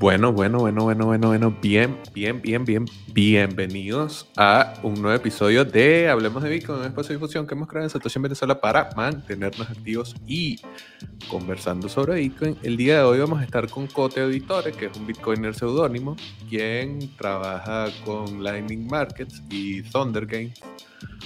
Bueno, 0.00 0.32
bueno, 0.32 0.60
bueno, 0.60 0.84
bueno, 0.84 1.04
bueno, 1.04 1.28
bueno, 1.28 1.54
bien, 1.60 1.98
bien, 2.14 2.40
bien, 2.40 2.64
bien, 2.64 2.86
bienvenidos 3.12 4.26
a 4.34 4.72
un 4.82 4.94
nuevo 4.94 5.14
episodio 5.14 5.66
de 5.66 6.08
Hablemos 6.08 6.42
de 6.42 6.48
Bitcoin, 6.48 6.78
un 6.78 6.86
espacio 6.86 7.10
de 7.10 7.16
difusión 7.16 7.46
que 7.46 7.52
hemos 7.52 7.68
creado 7.68 7.84
en 7.84 7.90
Satoshi 7.90 8.16
en 8.18 8.22
Venezuela 8.22 8.58
para 8.58 8.88
mantenernos 8.96 9.68
activos 9.68 10.14
y 10.26 10.58
conversando 11.28 11.86
sobre 11.90 12.14
Bitcoin. 12.14 12.56
El 12.62 12.78
día 12.78 12.96
de 12.96 13.02
hoy 13.02 13.18
vamos 13.18 13.42
a 13.42 13.44
estar 13.44 13.68
con 13.68 13.88
Cote 13.88 14.22
Auditore, 14.22 14.72
que 14.72 14.86
es 14.86 14.96
un 14.96 15.06
Bitcoiner 15.06 15.54
seudónimo, 15.54 16.16
quien 16.48 17.14
trabaja 17.18 17.88
con 18.02 18.42
Lightning 18.42 18.86
Markets 18.86 19.42
y 19.50 19.82
Thunder 19.82 20.24
Games. 20.24 20.62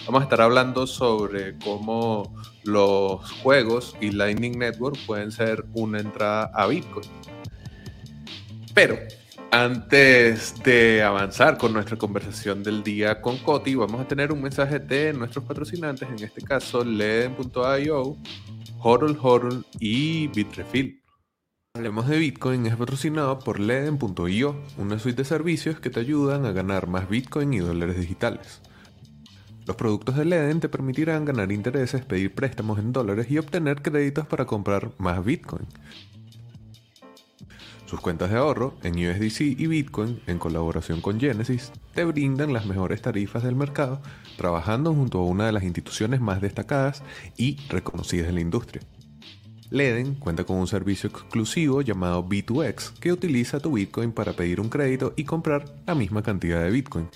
Vamos 0.05 0.23
a 0.23 0.25
estar 0.25 0.41
hablando 0.41 0.89
sobre 0.89 1.57
cómo 1.59 2.35
los 2.65 3.31
juegos 3.35 3.95
y 4.01 4.11
Lightning 4.11 4.59
Network 4.59 4.99
pueden 5.07 5.31
ser 5.31 5.65
una 5.75 6.01
entrada 6.01 6.51
a 6.53 6.67
Bitcoin. 6.67 7.07
Pero 8.75 8.99
antes 9.53 10.61
de 10.65 11.01
avanzar 11.01 11.57
con 11.59 11.73
nuestra 11.73 11.97
conversación 11.97 12.65
del 12.65 12.83
día 12.83 13.21
con 13.21 13.39
Coti, 13.39 13.77
vamos 13.77 14.01
a 14.01 14.09
tener 14.09 14.33
un 14.33 14.43
mensaje 14.43 14.81
de 14.81 15.13
nuestros 15.13 15.45
patrocinantes, 15.45 16.09
en 16.09 16.25
este 16.25 16.43
caso 16.43 16.85
Leden.io, 16.85 18.17
Horol 18.81 19.19
Horol 19.23 19.65
y 19.79 20.27
Bitrefill. 20.27 21.01
Hablemos 21.77 22.09
de 22.09 22.19
Bitcoin 22.19 22.67
es 22.67 22.77
patrocinado 22.77 23.39
por 23.39 23.61
Leden.io, 23.61 24.61
una 24.77 24.99
suite 24.99 25.23
de 25.23 25.25
servicios 25.25 25.79
que 25.79 25.91
te 25.91 26.01
ayudan 26.01 26.45
a 26.45 26.53
ganar 26.53 26.89
más 26.89 27.09
Bitcoin 27.09 27.55
y 27.55 27.59
dólares 27.59 27.97
digitales. 27.97 28.61
Los 29.67 29.77
productos 29.77 30.17
de 30.17 30.25
Leden 30.25 30.59
te 30.59 30.69
permitirán 30.69 31.25
ganar 31.25 31.53
intereses, 31.53 32.05
pedir 32.05 32.35
préstamos 32.35 32.81
en 32.81 32.93
dólares 32.93 33.31
y 33.31 33.39
obtener 33.39 33.83
créditos 33.83 34.27
para 34.27 34.47
comprar 34.47 34.91
más 34.99 35.25
Bitcoin. 35.25 35.67
Sus 37.95 38.01
cuentas 38.01 38.33
de 38.33 38.39
ahorro 38.39 38.75
en 38.83 38.95
USDC 38.95 39.43
y 39.43 39.69
Bitcoin, 39.69 40.21
en 40.27 40.41
colaboración 40.41 41.01
con 41.01 41.21
Genesis, 41.21 41.71
te 41.95 42.05
brindan 42.05 42.53
las 42.53 42.67
mejores 42.67 43.01
tarifas 43.01 43.45
del 43.45 43.55
mercado, 43.55 44.03
trabajando 44.37 44.93
junto 44.93 45.21
a 45.21 45.25
una 45.25 45.47
de 45.47 45.53
las 45.53 45.63
instituciones 45.63 46.21
más 46.21 46.41
destacadas 46.41 47.05
y 47.37 47.57
reconocidas 47.69 48.31
en 48.31 48.35
la 48.35 48.41
industria. 48.41 48.83
Leden 49.71 50.17
cuenta 50.17 50.43
con 50.43 50.57
un 50.57 50.67
servicio 50.67 51.09
exclusivo 51.09 51.83
llamado 51.83 52.29
B2X 52.29 52.95
que 52.99 53.13
utiliza 53.13 53.61
tu 53.61 53.71
Bitcoin 53.71 54.11
para 54.11 54.33
pedir 54.33 54.61
un 54.61 54.71
crédito 54.71 55.13
y 55.15 55.23
comprar 55.23 55.65
la 55.87 55.95
misma 55.95 56.25
cantidad 56.25 56.65
de 56.65 56.73
Bitcoin. 56.73 57.09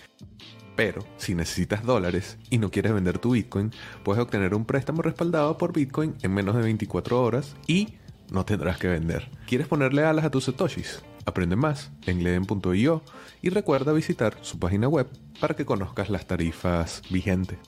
Pero 0.77 1.05
si 1.17 1.35
necesitas 1.35 1.83
dólares 1.83 2.39
y 2.51 2.59
no 2.59 2.71
quieres 2.71 2.93
vender 2.93 3.19
tu 3.19 3.33
Bitcoin, 3.33 3.73
puedes 4.05 4.23
obtener 4.23 4.55
un 4.55 4.65
préstamo 4.65 5.03
respaldado 5.03 5.59
por 5.59 5.73
Bitcoin 5.73 6.15
en 6.23 6.33
menos 6.33 6.55
de 6.55 6.63
24 6.63 7.21
horas 7.21 7.57
y 7.67 7.95
no 8.31 8.45
tendrás 8.45 8.79
que 8.79 8.89
vender. 8.89 9.29
¿Quieres 9.47 9.67
ponerle 9.67 10.05
alas 10.05 10.25
a 10.25 10.31
tus 10.31 10.45
satoshis? 10.45 11.03
Aprende 11.25 11.57
más 11.57 11.91
en 12.07 12.25
leden.io 12.25 13.03
y 13.43 13.51
recuerda 13.51 13.93
visitar 13.93 14.37
su 14.43 14.59
página 14.59 14.89
web 14.89 15.09
para 15.41 15.55
que 15.55 15.67
conozcas 15.67 16.11
las 16.11 16.27
tarifas 16.27 17.03
vigentes. 17.11 17.59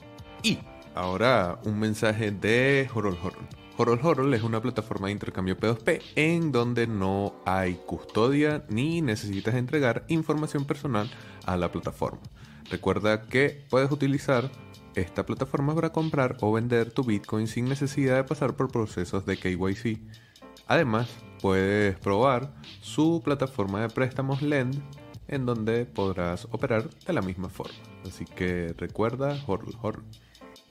Y 0.43 0.59
ahora 0.95 1.59
un 1.63 1.79
mensaje 1.79 2.31
de 2.31 2.89
Horol 2.93 3.17
Horol. 3.21 3.47
Horol 3.77 3.99
Horol 4.03 4.33
es 4.33 4.43
una 4.43 4.61
plataforma 4.61 5.07
de 5.07 5.13
intercambio 5.13 5.57
P2P 5.57 6.01
en 6.15 6.51
donde 6.51 6.87
no 6.87 7.35
hay 7.45 7.75
custodia 7.85 8.63
ni 8.69 9.01
necesitas 9.01 9.55
entregar 9.55 10.05
información 10.07 10.65
personal 10.65 11.09
a 11.45 11.57
la 11.57 11.71
plataforma. 11.71 12.21
Recuerda 12.69 13.23
que 13.23 13.65
puedes 13.69 13.91
utilizar 13.91 14.51
esta 14.95 15.25
plataforma 15.25 15.73
para 15.73 15.91
comprar 15.91 16.37
o 16.41 16.51
vender 16.51 16.91
tu 16.91 17.03
Bitcoin 17.03 17.47
sin 17.47 17.65
necesidad 17.65 18.17
de 18.17 18.23
pasar 18.23 18.55
por 18.55 18.71
procesos 18.71 19.25
de 19.25 19.37
KYC 19.37 19.99
Además, 20.71 21.09
puedes 21.41 21.99
probar 21.99 22.53
su 22.79 23.21
plataforma 23.21 23.81
de 23.81 23.89
préstamos 23.89 24.41
Lend 24.41 24.81
en 25.27 25.45
donde 25.45 25.85
podrás 25.85 26.47
operar 26.49 26.89
de 26.89 27.11
la 27.11 27.21
misma 27.21 27.49
forma. 27.49 27.75
Así 28.07 28.23
que 28.23 28.73
recuerda, 28.77 29.37
horror, 29.47 29.75
horror. 29.81 30.03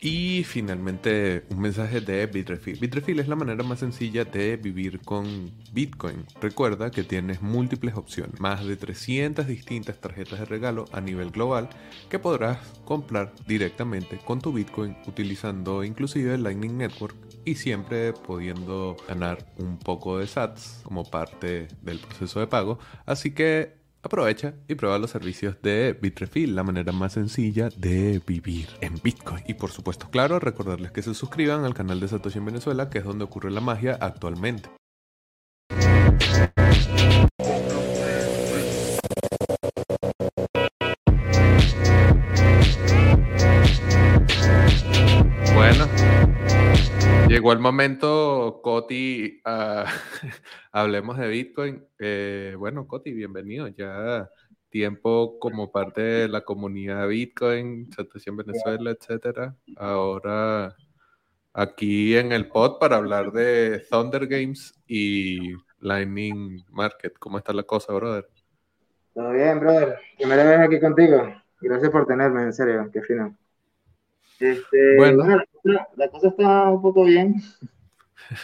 Y 0.00 0.44
finalmente 0.44 1.44
un 1.50 1.60
mensaje 1.60 2.00
de 2.00 2.26
Bitrefill. 2.26 2.80
Bitrefill 2.80 3.20
es 3.20 3.28
la 3.28 3.36
manera 3.36 3.62
más 3.62 3.80
sencilla 3.80 4.24
de 4.24 4.56
vivir 4.56 5.00
con 5.00 5.50
Bitcoin. 5.74 6.24
Recuerda 6.40 6.90
que 6.90 7.04
tienes 7.04 7.42
múltiples 7.42 7.94
opciones, 7.94 8.40
más 8.40 8.64
de 8.64 8.76
300 8.76 9.46
distintas 9.46 10.00
tarjetas 10.00 10.38
de 10.38 10.46
regalo 10.46 10.86
a 10.92 11.02
nivel 11.02 11.30
global 11.30 11.68
que 12.08 12.18
podrás 12.18 12.56
comprar 12.86 13.34
directamente 13.46 14.16
con 14.24 14.40
tu 14.40 14.50
Bitcoin 14.50 14.96
utilizando 15.06 15.84
inclusive 15.84 16.36
el 16.36 16.42
Lightning 16.42 16.78
Network 16.78 17.16
y 17.44 17.54
siempre 17.56 18.12
pudiendo 18.12 18.96
ganar 19.08 19.46
un 19.58 19.78
poco 19.78 20.18
de 20.18 20.26
SATs 20.26 20.80
como 20.82 21.04
parte 21.04 21.68
del 21.82 21.98
proceso 21.98 22.40
de 22.40 22.46
pago. 22.46 22.78
Así 23.06 23.32
que 23.32 23.80
Aprovecha 24.02 24.54
y 24.66 24.76
prueba 24.76 24.98
los 24.98 25.10
servicios 25.10 25.60
de 25.62 25.92
Bitrefill, 26.00 26.56
la 26.56 26.62
manera 26.62 26.90
más 26.90 27.12
sencilla 27.12 27.68
de 27.76 28.22
vivir 28.26 28.68
en 28.80 28.94
Bitcoin. 29.02 29.44
Y 29.46 29.54
por 29.54 29.72
supuesto, 29.72 30.08
claro, 30.10 30.38
recordarles 30.38 30.90
que 30.90 31.02
se 31.02 31.12
suscriban 31.12 31.66
al 31.66 31.74
canal 31.74 32.00
de 32.00 32.08
Satoshi 32.08 32.38
en 32.38 32.46
Venezuela, 32.46 32.88
que 32.88 32.98
es 32.98 33.04
donde 33.04 33.24
ocurre 33.24 33.50
la 33.50 33.60
magia 33.60 33.98
actualmente. 34.00 34.70
Llegó 47.40 47.56
momento, 47.58 48.60
Coti, 48.62 49.40
uh, 49.46 49.84
hablemos 50.72 51.16
de 51.16 51.26
Bitcoin. 51.26 51.86
Eh, 51.98 52.54
bueno, 52.58 52.86
Coti, 52.86 53.14
bienvenido. 53.14 53.68
Ya 53.68 54.28
tiempo 54.68 55.38
como 55.38 55.72
parte 55.72 56.02
de 56.02 56.28
la 56.28 56.42
comunidad 56.42 57.08
Bitcoin, 57.08 57.90
Satoshi 57.92 58.28
en 58.28 58.36
Venezuela, 58.36 58.90
etcétera. 58.90 59.56
Ahora 59.78 60.76
aquí 61.54 62.14
en 62.14 62.32
el 62.32 62.46
pod 62.48 62.78
para 62.78 62.96
hablar 62.96 63.32
de 63.32 63.86
Thunder 63.90 64.26
Games 64.26 64.78
y 64.86 65.54
Lightning 65.78 66.62
Market. 66.68 67.14
¿Cómo 67.18 67.38
está 67.38 67.54
la 67.54 67.62
cosa, 67.62 67.94
brother? 67.94 68.28
Todo 69.14 69.32
bien, 69.32 69.60
brother. 69.60 69.98
Primera 70.18 70.44
vez 70.44 70.60
aquí 70.60 70.78
contigo. 70.78 71.34
Gracias 71.62 71.90
por 71.90 72.06
tenerme, 72.06 72.42
en 72.42 72.52
serio, 72.52 72.90
qué 72.92 73.00
fino. 73.00 73.34
Este, 74.40 74.96
bueno, 74.96 75.22
la, 75.64 76.08
cosa 76.08 76.28
está 76.28 76.70
un 76.70 76.80
poco 76.80 77.04
bien. 77.04 77.34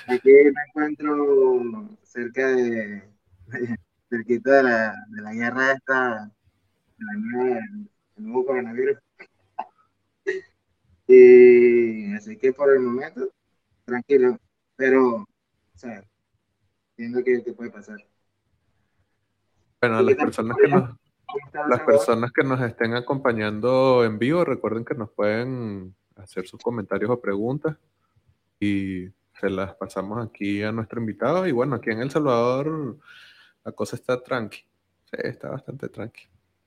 Aquí 0.09 0.31
me 0.31 0.63
encuentro 0.69 1.89
cerca 2.03 2.49
de, 2.49 3.03
cerquita 4.11 4.57
de 4.59 4.63
la, 4.63 4.95
de 5.09 5.23
la 5.23 5.33
guerra 5.33 5.73
esta, 5.73 6.31
de 6.99 7.05
la 7.05 7.13
nueva, 7.15 7.61
el 8.17 8.25
nuevo 8.25 8.47
coronavirus. 8.47 8.99
Y 11.09 12.13
así 12.15 12.37
que 12.37 12.53
por 12.53 12.69
el 12.73 12.81
momento, 12.81 13.29
tranquilo, 13.85 14.41
pero, 14.75 15.19
o 15.19 15.27
sea, 15.77 16.03
viendo 16.97 17.23
qué, 17.23 17.39
puede 17.57 17.71
pasar. 17.71 17.99
Bueno, 19.81 20.03
las 20.03 20.17
personas 20.17 20.57
que 20.57 20.67
nos, 20.69 20.91
las 21.69 21.81
personas 21.81 22.33
que 22.33 22.45
nos 22.45 22.61
estén 22.61 22.95
acompañando 22.95 24.05
en 24.05 24.19
vivo, 24.19 24.45
recuerden 24.45 24.85
que 24.85 24.95
nos 24.95 25.11
pueden 25.11 25.95
hacer 26.17 26.47
sus 26.47 26.61
comentarios 26.61 27.11
o 27.11 27.21
preguntas 27.21 27.77
y 28.61 29.09
se 29.41 29.51
las 29.51 29.75
pasamos 29.75 30.27
aquí 30.27 30.63
a 30.63 30.73
nuestro 30.73 31.01
invitado. 31.01 31.47
Y 31.47 31.53
bueno, 31.53 31.77
aquí 31.77 31.91
en 31.91 32.01
El 32.01 32.11
Salvador 32.11 32.97
la 33.65 33.73
cosa 33.73 33.97
está 33.97 34.23
tranqui. 34.23 34.61
Sí, 35.05 35.17
está 35.25 35.51
bastante 35.51 35.89
tranqui. 35.89 36.23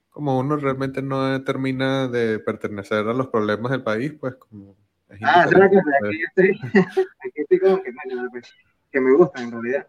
Como 0.10 0.38
uno 0.40 0.58
realmente 0.58 1.02
no 1.02 1.44
termina 1.44 2.08
de 2.08 2.40
pertenecer 2.40 3.08
a 3.08 3.14
los 3.14 3.28
problemas 3.28 3.72
del 3.72 3.84
país, 3.84 4.14
pues 4.20 4.36
como... 4.36 4.76
ah, 5.24 5.48
que 5.50 5.58
aquí 5.58 6.24
estoy, 6.28 6.60
aquí 7.26 7.42
estoy 7.42 7.60
como 7.60 7.82
que, 7.82 7.94
pues, 8.32 8.54
que 8.92 9.02
me 9.02 9.14
gusta 9.14 9.42
en 9.42 9.52
realidad. 9.52 9.88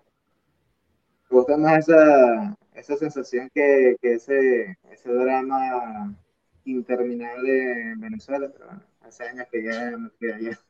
Me 1.28 1.36
gusta 1.36 1.56
más 1.56 1.88
esa, 1.88 2.56
esa 2.74 2.96
sensación 2.96 3.50
que, 3.54 3.96
que 4.00 4.14
ese, 4.14 4.78
ese 4.90 5.12
drama 5.12 6.14
interminable 6.64 7.92
en 7.92 8.00
Venezuela, 8.00 8.48
pero 8.52 8.66
bueno, 8.66 8.82
hace 9.00 9.24
años 9.24 9.46
que 9.50 9.62
ya 9.64 9.90
no 9.90 10.08
estoy 10.08 10.30
allá. 10.30 10.60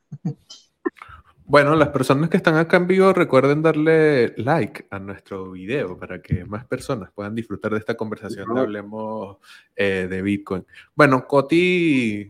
Bueno, 1.45 1.75
las 1.75 1.89
personas 1.89 2.29
que 2.29 2.37
están 2.37 2.55
acá 2.55 2.77
en 2.77 2.87
vivo 2.87 3.11
recuerden 3.11 3.61
darle 3.61 4.33
like 4.37 4.85
a 4.89 4.99
nuestro 4.99 5.51
video 5.51 5.97
para 5.97 6.21
que 6.21 6.45
más 6.45 6.65
personas 6.65 7.11
puedan 7.11 7.35
disfrutar 7.35 7.73
de 7.73 7.79
esta 7.79 7.95
conversación 7.95 8.53
de 8.53 8.61
Hablemos 8.61 9.37
eh, 9.75 10.07
de 10.09 10.21
Bitcoin. 10.21 10.65
Bueno, 10.95 11.27
Coti, 11.27 12.25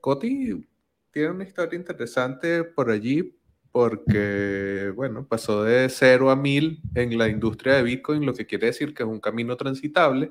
Coti 0.00 0.66
tiene 1.10 1.30
una 1.30 1.44
historia 1.44 1.78
interesante 1.78 2.64
por 2.64 2.90
allí 2.90 3.36
porque, 3.74 4.92
bueno, 4.94 5.26
pasó 5.26 5.64
de 5.64 5.88
cero 5.88 6.30
a 6.30 6.36
mil 6.36 6.80
en 6.94 7.18
la 7.18 7.26
industria 7.26 7.74
de 7.74 7.82
Bitcoin, 7.82 8.24
lo 8.24 8.32
que 8.32 8.46
quiere 8.46 8.68
decir 8.68 8.94
que 8.94 9.02
es 9.02 9.08
un 9.08 9.18
camino 9.18 9.56
transitable 9.56 10.30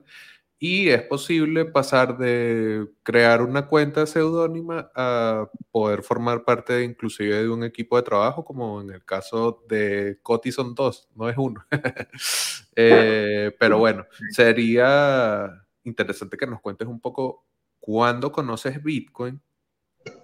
Y 0.59 0.89
es 0.89 1.03
posible 1.03 1.65
pasar 1.65 2.17
de 2.17 2.87
crear 3.03 3.41
una 3.41 3.67
cuenta 3.67 4.05
seudónima 4.07 4.91
a 4.95 5.49
poder 5.71 6.03
formar 6.03 6.45
parte 6.45 6.83
inclusive 6.85 7.43
de 7.43 7.49
un 7.49 7.65
equipo 7.65 7.97
de 7.97 8.03
trabajo, 8.03 8.45
como 8.45 8.81
en 8.81 8.91
el 8.91 9.03
caso 9.03 9.63
de 9.67 10.19
Coti 10.23 10.53
son 10.53 10.75
no 11.15 11.29
es 11.29 11.37
uno. 11.37 11.65
Eh, 12.75 13.55
pero 13.59 13.77
bueno, 13.77 14.05
sería 14.31 15.63
interesante 15.83 16.37
que 16.37 16.47
nos 16.47 16.61
cuentes 16.61 16.87
un 16.87 16.99
poco 16.99 17.45
cuándo 17.79 18.31
conoces 18.31 18.81
Bitcoin 18.81 19.41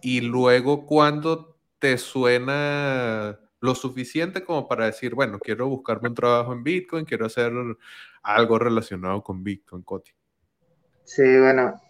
y 0.01 0.21
luego 0.21 0.85
cuándo 0.87 1.58
te 1.79 1.97
suena 1.97 3.39
lo 3.61 3.75
suficiente 3.75 4.43
como 4.43 4.67
para 4.67 4.85
decir, 4.85 5.15
bueno, 5.15 5.39
quiero 5.39 5.67
buscarme 5.67 6.09
un 6.09 6.15
trabajo 6.15 6.53
en 6.53 6.63
Bitcoin, 6.63 7.05
quiero 7.05 7.25
hacer 7.25 7.51
algo 8.21 8.59
relacionado 8.59 9.23
con 9.23 9.43
Bitcoin, 9.43 9.83
Coti. 9.83 10.11
Sí, 11.03 11.39
bueno, 11.39 11.81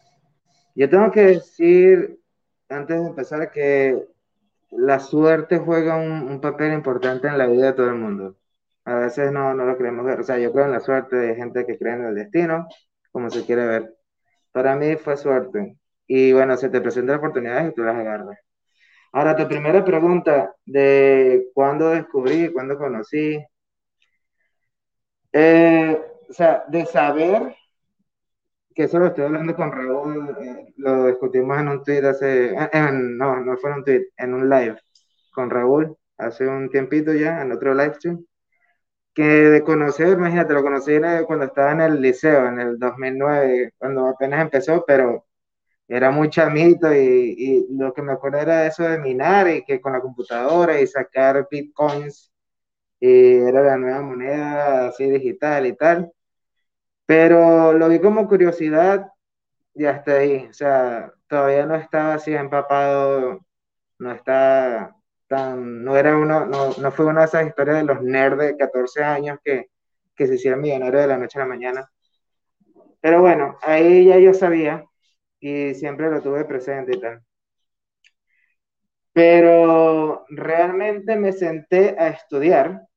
yo 0.75 0.89
tengo 0.89 1.11
que 1.11 1.21
decir, 1.21 2.19
antes 2.69 3.01
de 3.01 3.07
empezar, 3.07 3.51
que 3.51 4.07
la 4.71 4.99
suerte 4.99 5.59
juega 5.59 5.97
un, 5.97 6.39
papel 6.41 6.73
importante 6.73 7.27
en 7.27 7.37
la 7.37 7.47
vida 7.47 7.67
de 7.67 7.73
todo 7.73 7.87
el 7.87 7.95
mundo. 7.95 8.37
A 8.85 8.95
veces 8.95 9.31
no, 9.31 9.53
no 9.53 9.65
lo 9.65 9.77
creemos 9.77 10.05
ver. 10.05 10.21
O 10.21 10.23
sea, 10.23 10.39
yo 10.39 10.51
creo 10.51 10.65
en 10.65 10.71
la 10.71 10.79
suerte 10.79 11.15
de 11.15 11.35
gente 11.35 11.65
que 11.65 11.77
cree 11.77 11.93
en 11.93 12.05
el 12.05 12.15
destino, 12.15 12.67
como 13.11 13.29
se 13.29 13.45
quiere 13.45 13.65
ver. 13.65 13.95
Para 14.51 14.75
mí 14.75 14.95
fue 14.95 15.17
suerte. 15.17 15.77
Y 16.07 16.33
bueno, 16.33 16.57
se 16.57 16.69
te 16.69 16.81
presentan 16.81 17.17
oportunidades 17.17 17.71
y 17.71 17.75
tú 17.75 17.83
las 17.83 17.95
agarras. 17.95 18.39
Ahora, 19.11 19.35
tu 19.35 19.47
primera 19.47 19.83
pregunta 19.83 20.55
de 20.65 21.49
cuándo 21.53 21.89
descubrí, 21.89 22.51
cuándo 22.51 22.77
conocí. 22.77 23.39
Eh, 25.31 26.01
o 26.29 26.33
sea, 26.33 26.63
de 26.67 26.85
saber 26.85 27.55
que 28.75 28.83
eso 28.83 28.99
lo 28.99 29.07
estoy 29.07 29.25
hablando 29.25 29.55
con 29.55 29.71
Raúl, 29.71 30.35
eh, 30.41 30.73
lo 30.77 31.07
discutimos 31.07 31.59
en 31.59 31.67
un 31.69 31.83
tweet 31.83 32.05
hace, 32.05 32.53
no, 32.73 33.41
no 33.41 33.57
fue 33.57 33.71
en 33.71 33.75
un 33.77 33.83
tweet, 33.83 34.07
en 34.17 34.33
un 34.33 34.49
live 34.49 34.77
con 35.31 35.49
Raúl 35.49 35.95
hace 36.17 36.47
un 36.47 36.69
tiempito 36.69 37.13
ya, 37.13 37.41
en 37.41 37.51
otro 37.51 37.73
live 37.73 37.95
stream, 37.95 38.25
que 39.13 39.23
de 39.23 39.63
conocer, 39.63 40.09
imagínate, 40.09 40.53
lo 40.53 40.63
conocí 40.63 40.93
cuando 41.27 41.45
estaba 41.45 41.71
en 41.73 41.81
el 41.81 42.01
liceo, 42.01 42.47
en 42.47 42.59
el 42.59 42.79
2009, 42.79 43.73
cuando 43.77 44.07
apenas 44.07 44.41
empezó, 44.41 44.83
pero 44.85 45.25
era 45.89 46.11
muy 46.11 46.29
chamito 46.29 46.93
y, 46.93 47.35
y, 47.37 47.67
lo 47.71 47.93
que 47.93 48.03
me 48.03 48.13
acuerdo 48.13 48.37
era 48.39 48.67
eso 48.67 48.83
de 48.83 48.99
minar 48.99 49.49
y 49.49 49.63
que 49.65 49.81
con 49.81 49.93
la 49.93 50.01
computadora 50.01 50.79
y 50.79 50.87
sacar 50.87 51.47
bitcoins 51.49 52.31
y 52.99 53.37
era 53.37 53.63
la 53.63 53.77
nueva 53.77 54.01
moneda 54.01 54.87
así 54.89 55.09
digital 55.09 55.65
y 55.65 55.73
tal. 55.75 56.11
Pero 57.05 57.73
lo 57.73 57.89
vi 57.89 57.99
como 57.99 58.27
curiosidad 58.27 59.07
y 59.73 59.85
hasta 59.85 60.13
ahí. 60.17 60.47
O 60.49 60.53
sea, 60.53 61.13
todavía 61.27 61.65
no 61.65 61.75
estaba 61.75 62.15
así 62.15 62.33
empapado, 62.35 63.39
no 63.99 64.11
está 64.11 64.95
tan, 65.27 65.83
no 65.83 65.97
era 65.97 66.17
uno, 66.17 66.45
no, 66.45 66.73
no 66.73 66.91
fue 66.91 67.05
una 67.05 67.21
de 67.21 67.27
esas 67.27 67.47
historias 67.47 67.77
de 67.77 67.83
los 67.85 68.01
nerds 68.03 68.37
de 68.39 68.57
14 68.57 69.03
años 69.03 69.39
que, 69.43 69.69
que 70.15 70.27
se 70.27 70.35
hicieron 70.35 70.61
millonarios 70.61 71.01
de 71.03 71.07
la 71.07 71.17
noche 71.17 71.39
a 71.39 71.43
la 71.43 71.47
mañana. 71.47 71.91
Pero 73.01 73.21
bueno, 73.21 73.57
ahí 73.63 74.05
ya 74.05 74.19
yo 74.19 74.33
sabía 74.33 74.85
y 75.39 75.73
siempre 75.75 76.09
lo 76.09 76.21
tuve 76.21 76.45
presente 76.45 76.95
y 76.95 76.99
tal. 77.01 77.23
Pero 79.13 80.25
realmente 80.29 81.15
me 81.15 81.31
senté 81.31 81.95
a 81.99 82.07
estudiar 82.09 82.87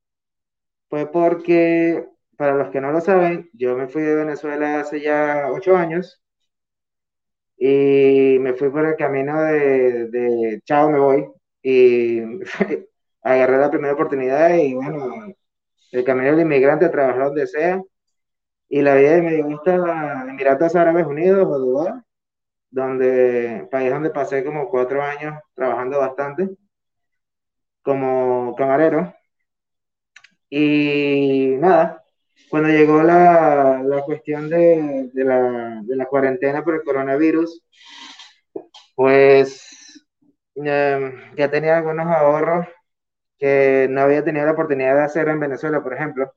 fue 0.88 1.10
porque, 1.10 2.06
para 2.36 2.54
los 2.54 2.70
que 2.70 2.80
no 2.80 2.92
lo 2.92 3.00
saben, 3.00 3.50
yo 3.54 3.76
me 3.76 3.88
fui 3.88 4.02
de 4.02 4.14
Venezuela 4.14 4.80
hace 4.80 5.00
ya 5.00 5.48
ocho 5.50 5.76
años 5.76 6.22
y 7.56 8.38
me 8.40 8.54
fui 8.54 8.70
por 8.70 8.86
el 8.86 8.96
camino 8.96 9.40
de, 9.42 10.08
de 10.08 10.60
chao, 10.64 10.90
me 10.90 10.98
voy. 10.98 11.28
Y 11.62 12.20
agarré 13.22 13.58
la 13.58 13.70
primera 13.70 13.94
oportunidad 13.94 14.54
y 14.56 14.74
bueno, 14.74 15.34
el 15.92 16.04
camino 16.04 16.32
del 16.32 16.40
inmigrante, 16.42 16.88
trabajar 16.88 17.26
donde 17.26 17.46
sea. 17.46 17.82
Y 18.68 18.82
la 18.82 18.96
vida 18.96 19.12
de 19.12 19.22
me 19.22 19.42
gusta 19.42 20.26
Emiratos 20.28 20.76
Árabes 20.76 21.06
Unidos 21.06 21.46
o 21.48 22.02
donde, 22.72 23.68
país 23.70 23.90
donde 23.90 24.10
pasé 24.10 24.44
como 24.44 24.68
cuatro 24.70 25.02
años 25.02 25.38
trabajando 25.54 25.98
bastante 26.00 26.50
como 27.82 28.54
camarero. 28.56 29.14
Y 30.50 31.56
nada, 31.58 32.04
cuando 32.50 32.68
llegó 32.68 33.02
la, 33.02 33.82
la 33.84 34.02
cuestión 34.02 34.48
de, 34.50 35.10
de, 35.12 35.24
la, 35.24 35.80
de, 35.84 35.96
la, 35.96 36.06
cuarentena 36.06 36.62
por 36.64 36.74
el 36.74 36.82
coronavirus, 36.84 37.62
pues 38.94 40.04
em, 40.56 41.34
ya 41.36 41.50
tenía 41.50 41.78
algunos 41.78 42.06
ahorros 42.06 42.66
que 43.38 43.88
no 43.90 44.02
había 44.02 44.24
tenido 44.24 44.46
la 44.46 44.52
oportunidad 44.52 44.94
de 44.96 45.02
hacer 45.04 45.28
en 45.28 45.40
Venezuela, 45.40 45.82
por 45.82 45.94
ejemplo. 45.94 46.32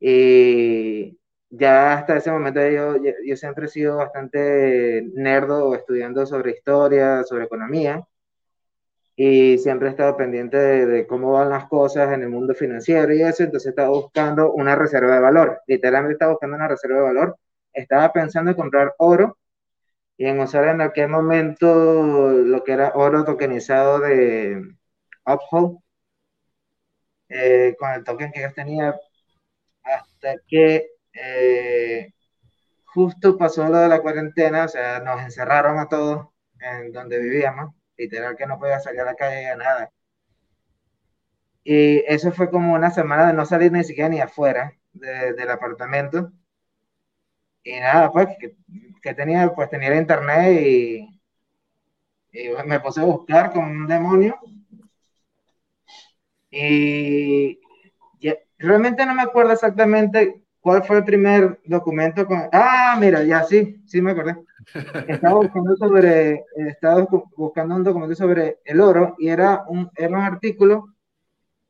Y 0.00 1.15
ya 1.50 1.94
hasta 1.94 2.16
ese 2.16 2.30
momento 2.30 2.60
yo, 2.68 2.96
yo 3.24 3.36
siempre 3.36 3.66
he 3.66 3.68
sido 3.68 3.96
bastante 3.96 5.08
nerdo 5.14 5.74
estudiando 5.74 6.26
sobre 6.26 6.52
historia, 6.52 7.24
sobre 7.24 7.44
economía, 7.44 8.06
y 9.16 9.58
siempre 9.58 9.88
he 9.88 9.90
estado 9.90 10.16
pendiente 10.16 10.56
de, 10.58 11.06
cómo 11.06 11.32
van 11.32 11.48
las 11.50 11.66
cosas 11.68 12.12
en 12.12 12.22
el 12.22 12.28
mundo 12.28 12.54
financiero 12.54 13.14
y 13.14 13.22
eso, 13.22 13.44
entonces 13.44 13.70
estaba 13.70 13.88
buscando 13.88 14.52
una 14.52 14.76
reserva 14.76 15.14
de 15.14 15.20
valor, 15.20 15.60
literalmente 15.66 16.14
estaba 16.14 16.32
buscando 16.32 16.56
una 16.56 16.68
reserva 16.68 16.98
de 16.98 17.02
valor, 17.02 17.38
estaba 17.72 18.12
pensando 18.12 18.50
en 18.50 18.56
comprar 18.56 18.94
oro 18.98 19.38
y 20.18 20.26
en 20.26 20.40
usar 20.40 20.68
en 20.68 20.82
aquel 20.82 21.08
momento 21.08 22.30
lo 22.32 22.64
que 22.64 22.72
era 22.72 22.92
oro 22.94 23.24
tokenizado 23.24 24.00
de 24.00 24.62
Uphold, 25.26 25.78
eh, 27.28 27.74
con 27.78 27.90
el 27.92 28.04
token 28.04 28.32
que 28.32 28.42
yo 28.42 28.52
tenía, 28.52 28.94
hasta 29.82 30.36
que 30.48 30.95
eh, 31.16 32.12
justo 32.84 33.36
pasó 33.38 33.68
lo 33.68 33.78
de 33.78 33.88
la 33.88 34.00
cuarentena, 34.02 34.64
o 34.64 34.68
sea, 34.68 35.00
nos 35.00 35.20
encerraron 35.22 35.78
a 35.78 35.88
todos 35.88 36.28
en 36.60 36.92
donde 36.92 37.18
vivíamos, 37.18 37.74
literal 37.96 38.36
que 38.36 38.46
no 38.46 38.58
podía 38.58 38.80
salir 38.80 39.00
a 39.00 39.06
la 39.06 39.14
calle 39.14 39.50
a 39.50 39.56
nada. 39.56 39.90
Y 41.64 41.98
eso 42.06 42.32
fue 42.32 42.50
como 42.50 42.74
una 42.74 42.90
semana 42.90 43.26
de 43.26 43.32
no 43.34 43.44
salir 43.44 43.72
ni 43.72 43.84
siquiera 43.84 44.08
ni 44.08 44.20
afuera 44.20 44.72
del 44.92 45.50
apartamento. 45.50 46.32
Y 47.64 47.80
nada, 47.80 48.12
pues, 48.12 48.28
que, 49.02 49.14
tenía, 49.14 49.52
pues 49.54 49.68
tenía 49.68 49.88
el 49.88 49.98
internet 49.98 50.60
y, 50.60 51.20
y 52.32 52.48
me 52.66 52.80
puse 52.80 53.00
a 53.00 53.04
buscar 53.04 53.52
con 53.52 53.64
un 53.64 53.86
demonio. 53.88 54.38
Y 56.50 57.60
realmente 58.58 59.04
no 59.04 59.14
me 59.14 59.22
acuerdo 59.22 59.52
exactamente 59.52 60.45
¿Cuál 60.66 60.82
fue 60.82 60.96
el 60.96 61.04
primer 61.04 61.60
documento? 61.64 62.26
Con... 62.26 62.48
Ah, 62.50 62.96
mira, 62.98 63.22
ya 63.22 63.44
sí, 63.44 63.80
sí 63.86 64.02
me 64.02 64.10
acordé. 64.10 64.36
Estaba 65.06 65.36
buscando 65.36 65.76
sobre, 65.76 66.44
estaba 66.56 67.06
buscando 67.36 67.76
un 67.76 67.84
documento 67.84 68.16
sobre 68.16 68.58
el 68.64 68.80
oro 68.80 69.14
y 69.16 69.28
era 69.28 69.62
un, 69.68 69.88
era 69.94 70.18
un 70.18 70.24
artículo 70.24 70.88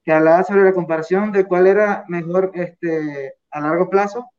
que 0.02 0.12
hablaba 0.12 0.44
sobre 0.44 0.64
la 0.64 0.72
comparación 0.72 1.30
de 1.30 1.44
cuál 1.44 1.66
era 1.66 2.06
mejor 2.08 2.52
este, 2.54 3.34
a 3.50 3.60
largo 3.60 3.90
plazo, 3.90 4.30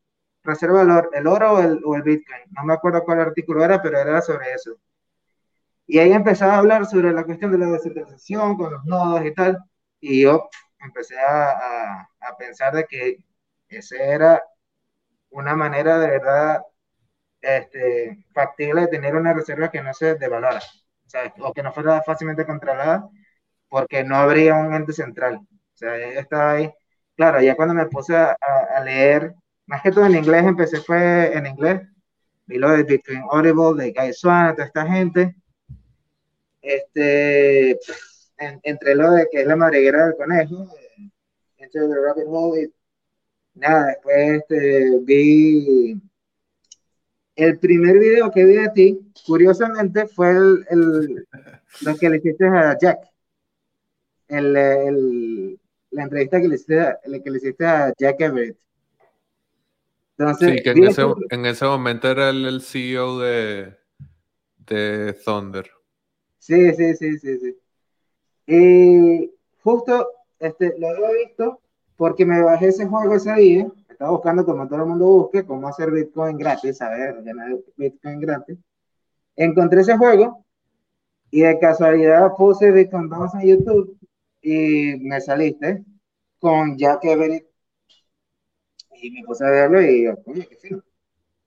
reserva 0.42 0.78
valor, 0.78 1.10
el 1.12 1.28
oro 1.28 1.52
o 1.52 1.60
el, 1.60 1.80
o 1.84 1.94
el 1.94 2.02
Bitcoin. 2.02 2.42
No 2.50 2.64
me 2.64 2.74
acuerdo 2.74 3.04
cuál 3.04 3.20
artículo 3.20 3.64
era, 3.64 3.80
pero 3.80 3.96
era 3.96 4.20
sobre 4.20 4.54
eso. 4.54 4.76
Y 5.86 6.00
ahí 6.00 6.10
empezaba 6.10 6.54
a 6.54 6.58
hablar 6.58 6.84
sobre 6.86 7.12
la 7.12 7.22
cuestión 7.22 7.52
de 7.52 7.58
la 7.58 7.66
descentralización 7.66 8.56
con 8.56 8.72
los 8.72 8.84
nodos 8.86 9.24
y 9.24 9.32
tal. 9.32 9.56
Y 10.00 10.22
yo 10.22 10.48
empecé 10.80 11.16
a, 11.16 11.50
a, 11.50 12.10
a 12.22 12.36
pensar 12.36 12.74
de 12.74 12.86
que 12.86 13.18
esa 13.68 13.96
era 13.96 14.42
una 15.30 15.54
manera 15.54 15.98
de 15.98 16.08
verdad 16.08 16.62
este, 17.40 18.24
factible 18.32 18.82
de 18.82 18.88
tener 18.88 19.14
una 19.16 19.34
reserva 19.34 19.70
que 19.70 19.82
no 19.82 19.92
se 19.94 20.14
devalora, 20.16 20.60
o 21.40 21.52
que 21.52 21.62
no 21.62 21.72
fuera 21.72 22.02
fácilmente 22.02 22.46
controlada, 22.46 23.08
porque 23.68 24.04
no 24.04 24.16
habría 24.16 24.54
un 24.56 24.74
ente 24.74 24.92
central. 24.92 25.36
O 25.36 25.76
sea, 25.76 25.96
estaba 25.96 26.52
ahí. 26.52 26.72
Claro, 27.16 27.40
ya 27.40 27.56
cuando 27.56 27.74
me 27.74 27.86
puse 27.86 28.16
a, 28.16 28.36
a, 28.76 28.80
leer, 28.84 29.34
más 29.66 29.82
que 29.82 29.90
todo 29.92 30.06
en 30.06 30.16
inglés, 30.16 30.44
empecé 30.44 30.78
fue 30.80 31.36
en 31.36 31.46
inglés, 31.46 31.82
y 32.48 32.58
lo 32.58 32.70
de 32.70 32.84
Bitcoin 32.84 33.22
Audible, 33.30 33.84
de 33.84 33.92
Guy 33.92 34.12
Swan, 34.12 34.54
toda 34.54 34.66
esta 34.66 34.86
gente, 34.86 35.34
este, 36.62 37.78
entre 38.38 38.94
lo 38.94 39.12
de 39.12 39.28
que 39.30 39.42
es 39.42 39.46
la 39.46 39.56
madriguera 39.56 40.06
del 40.06 40.16
conejo, 40.16 40.68
eh, 40.76 41.10
entre 41.58 41.82
el 41.82 42.04
Rabbit 42.04 42.24
Hole 42.28 42.72
nada, 43.58 43.86
después 43.88 44.42
este, 44.42 44.98
vi 45.02 46.00
el 47.36 47.58
primer 47.58 47.98
video 47.98 48.30
que 48.30 48.44
vi 48.44 48.54
de 48.54 48.70
ti, 48.70 49.12
curiosamente, 49.26 50.06
fue 50.08 50.30
el, 50.30 50.66
el 50.70 51.26
lo 51.82 51.96
que 51.96 52.10
le 52.10 52.16
hiciste 52.16 52.46
a 52.46 52.76
Jack. 52.76 52.98
El, 54.26 54.56
el, 54.56 55.60
la 55.90 56.02
entrevista 56.02 56.40
que 56.40 56.48
le, 56.48 56.56
hiciste, 56.56 56.96
que 57.24 57.30
le 57.30 57.38
hiciste 57.38 57.64
a 57.64 57.92
Jack 57.96 58.20
Everett. 58.20 58.58
Entonces, 60.18 60.54
sí, 60.56 60.62
que 60.62 60.70
en 60.70 60.84
ese, 60.84 61.02
en 61.30 61.46
ese, 61.46 61.64
momento 61.64 62.10
era 62.10 62.30
el, 62.30 62.60
CEO 62.60 63.20
de, 63.20 63.76
de 64.66 65.12
Thunder. 65.24 65.70
Sí, 66.38 66.72
sí, 66.74 66.96
sí, 66.96 67.18
sí, 67.18 67.38
sí. 67.38 67.56
Y 68.48 69.32
justo 69.62 70.08
este, 70.40 70.74
lo 70.78 70.88
había 70.88 71.10
visto 71.12 71.60
porque 71.98 72.24
me 72.24 72.40
bajé 72.40 72.68
ese 72.68 72.86
juego 72.86 73.16
ese 73.16 73.34
día. 73.34 73.66
Estaba 73.90 74.12
buscando, 74.12 74.46
como 74.46 74.68
todo 74.68 74.82
el 74.82 74.86
mundo 74.86 75.06
busque, 75.06 75.44
cómo 75.44 75.66
hacer 75.66 75.90
Bitcoin 75.90 76.38
gratis, 76.38 76.80
a 76.80 76.90
ver, 76.90 77.22
ganar 77.24 77.58
Bitcoin 77.76 78.20
gratis. 78.20 78.56
Encontré 79.34 79.80
ese 79.80 79.98
juego 79.98 80.44
y 81.30 81.40
de 81.42 81.58
casualidad 81.58 82.32
puse 82.36 82.70
Bitcoin 82.70 83.08
Bounce 83.08 83.38
en 83.38 83.48
YouTube 83.48 83.98
y 84.40 84.96
me 85.00 85.20
saliste 85.20 85.84
con 86.38 86.78
Jack 86.78 87.04
Everett 87.04 87.48
y 89.02 89.10
me 89.10 89.24
puse 89.24 89.44
a 89.44 89.50
verlo 89.50 89.82
y 89.82 90.06
oye, 90.06 90.46
qué 90.48 90.56
fino. 90.56 90.82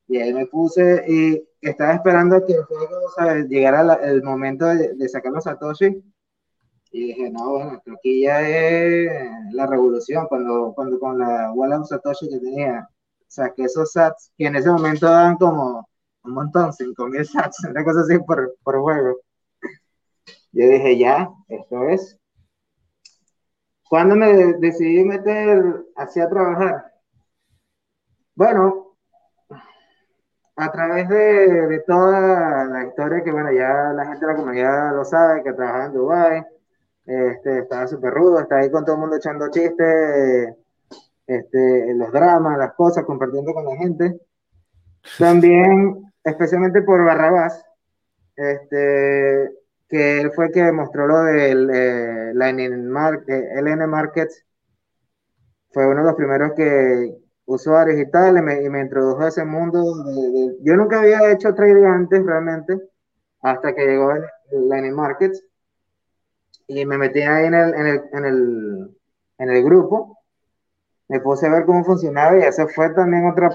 Y 0.10 0.17
ahí 0.17 0.34
me 0.34 0.48
puse 0.48 1.05
y 1.08 1.48
estaba 1.62 1.93
esperando 1.93 2.46
que 2.46 2.53
el 2.53 2.63
juego 2.63 3.00
llegara 3.48 3.93
el 4.03 4.22
momento 4.22 4.65
de, 4.65 4.96
de 4.96 5.08
sacar 5.08 5.31
los 5.31 5.46
Satoshi. 5.46 6.03
Y 6.91 7.07
dije, 7.07 7.31
no, 7.31 7.51
bueno, 7.51 7.81
aquí 7.98 8.21
ya 8.24 8.41
es 8.41 9.10
la 9.53 9.65
revolución. 9.65 10.27
Cuando, 10.27 10.74
cuando 10.75 11.00
con 11.00 11.19
la 11.19 11.51
Wallet 11.53 11.83
Satoshi 11.86 12.29
que 12.29 12.39
tenía, 12.39 12.88
saqué 13.27 13.63
esos 13.63 13.93
sats 13.93 14.31
que 14.38 14.48
en 14.48 14.55
ese 14.57 14.69
momento 14.69 15.07
daban 15.07 15.38
como 15.38 15.88
un 16.24 16.33
montón, 16.33 16.74
5000 16.74 17.25
sats, 17.25 17.63
una 17.69 17.83
cosa 17.83 18.01
así 18.01 18.19
por, 18.19 18.55
por 18.63 18.79
juego. 18.81 19.19
Yo 20.51 20.67
dije, 20.67 20.98
ya, 20.98 21.29
esto 21.48 21.88
es. 21.89 22.17
¿Cuándo 23.89 24.15
me 24.15 24.53
decidí 24.60 25.03
meter 25.03 25.86
hacia 25.95 26.29
trabajar? 26.29 26.91
Bueno, 28.36 28.95
a 30.55 30.71
través 30.71 31.10
de, 31.10 31.83
toda 31.88 32.65
la 32.65 32.86
historia 32.86 33.24
que, 33.24 33.31
bueno, 33.31 33.51
ya 33.51 33.93
la 33.93 34.05
gente 34.05 34.25
de 34.25 34.31
la 34.31 34.38
comunidad 34.38 34.95
lo 34.95 35.05
sabe, 35.05 35.43
que 35.43 35.53
trabajaba 35.53 35.86
en 35.86 35.93
Dubai, 35.93 36.45
este, 37.05 37.60
estaba 37.60 37.88
súper 37.88 38.13
rudo, 38.13 38.39
estaba 38.39 38.62
ahí 38.62 38.72
con 38.72 38.86
todo 38.86 38.96
el 38.96 39.01
mundo 39.01 39.15
echando 39.15 39.50
chistes, 39.50 40.55
este, 41.27 41.93
los 41.96 42.12
dramas, 42.12 42.58
las 42.58 42.74
cosas, 42.74 43.05
compartiendo 43.05 43.53
con 43.53 43.65
la 43.65 43.75
gente. 43.75 44.20
También, 45.17 46.12
especialmente 46.24 46.81
por 46.81 47.03
Barrabás, 47.03 47.65
este, 48.36 49.51
que 49.88 50.22
él 50.22 50.31
fue 50.34 50.46
el 50.46 50.51
que 50.51 50.72
mostró 50.72 51.08
lo 51.08 51.24
del 51.24 51.70
eh, 51.74 52.31
LN 52.34 53.88
Markets. 53.88 54.46
Fue 55.72 55.88
uno 55.88 56.01
de 56.01 56.08
los 56.08 56.15
primeros 56.15 56.51
que 56.53 57.17
usuarios 57.46 58.00
y 58.00 58.10
tal, 58.10 58.38
y 58.38 58.41
me, 58.70 58.81
introdujo 58.81 59.22
a 59.22 59.27
ese 59.27 59.43
mundo. 59.43 59.84
yo 60.62 60.75
nunca 60.75 61.00
había 61.00 61.31
hecho 61.31 61.53
trading 61.53 61.86
antes 61.86 62.25
realmente, 62.25 62.79
hasta 63.41 63.74
que 63.74 63.86
llegó 63.86 64.12
el, 64.12 64.24
el 64.51 64.91
Markets. 64.93 65.43
Y 66.73 66.85
me 66.85 66.97
metí 66.97 67.21
ahí 67.21 67.47
en 67.47 67.53
el, 67.53 67.73
en 67.73 67.85
el, 67.85 68.01
en 68.13 68.25
el, 68.25 68.97
en 69.39 69.49
el 69.49 69.63
grupo. 69.63 70.17
Me 71.09 71.19
puse 71.19 71.45
a 71.47 71.51
ver 71.51 71.65
cómo 71.65 71.83
funcionaba 71.83 72.37
y 72.37 72.43
eso 72.43 72.65
fue 72.69 72.89
también 72.91 73.27
otra, 73.29 73.49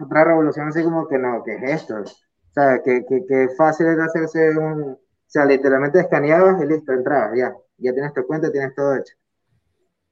otra 0.00 0.24
revolución, 0.24 0.68
así 0.68 0.82
como 0.82 1.06
que 1.06 1.18
no, 1.18 1.42
¿qué 1.44 1.56
es 1.56 1.82
esto? 1.82 1.96
O 2.00 2.52
sea, 2.54 2.82
que, 2.82 3.04
que, 3.04 3.26
que 3.26 3.48
fácil 3.58 3.88
es 3.88 3.98
hacerse 3.98 4.56
un, 4.56 4.92
o 4.92 4.98
sea, 5.26 5.44
literalmente 5.44 6.00
escaneabas 6.00 6.62
y 6.62 6.66
listo, 6.66 6.92
entrabas, 6.92 7.36
ya, 7.36 7.54
ya 7.76 7.92
tienes 7.92 8.14
tu 8.14 8.26
cuenta, 8.26 8.50
tienes 8.50 8.74
todo 8.74 8.96
hecho. 8.96 9.14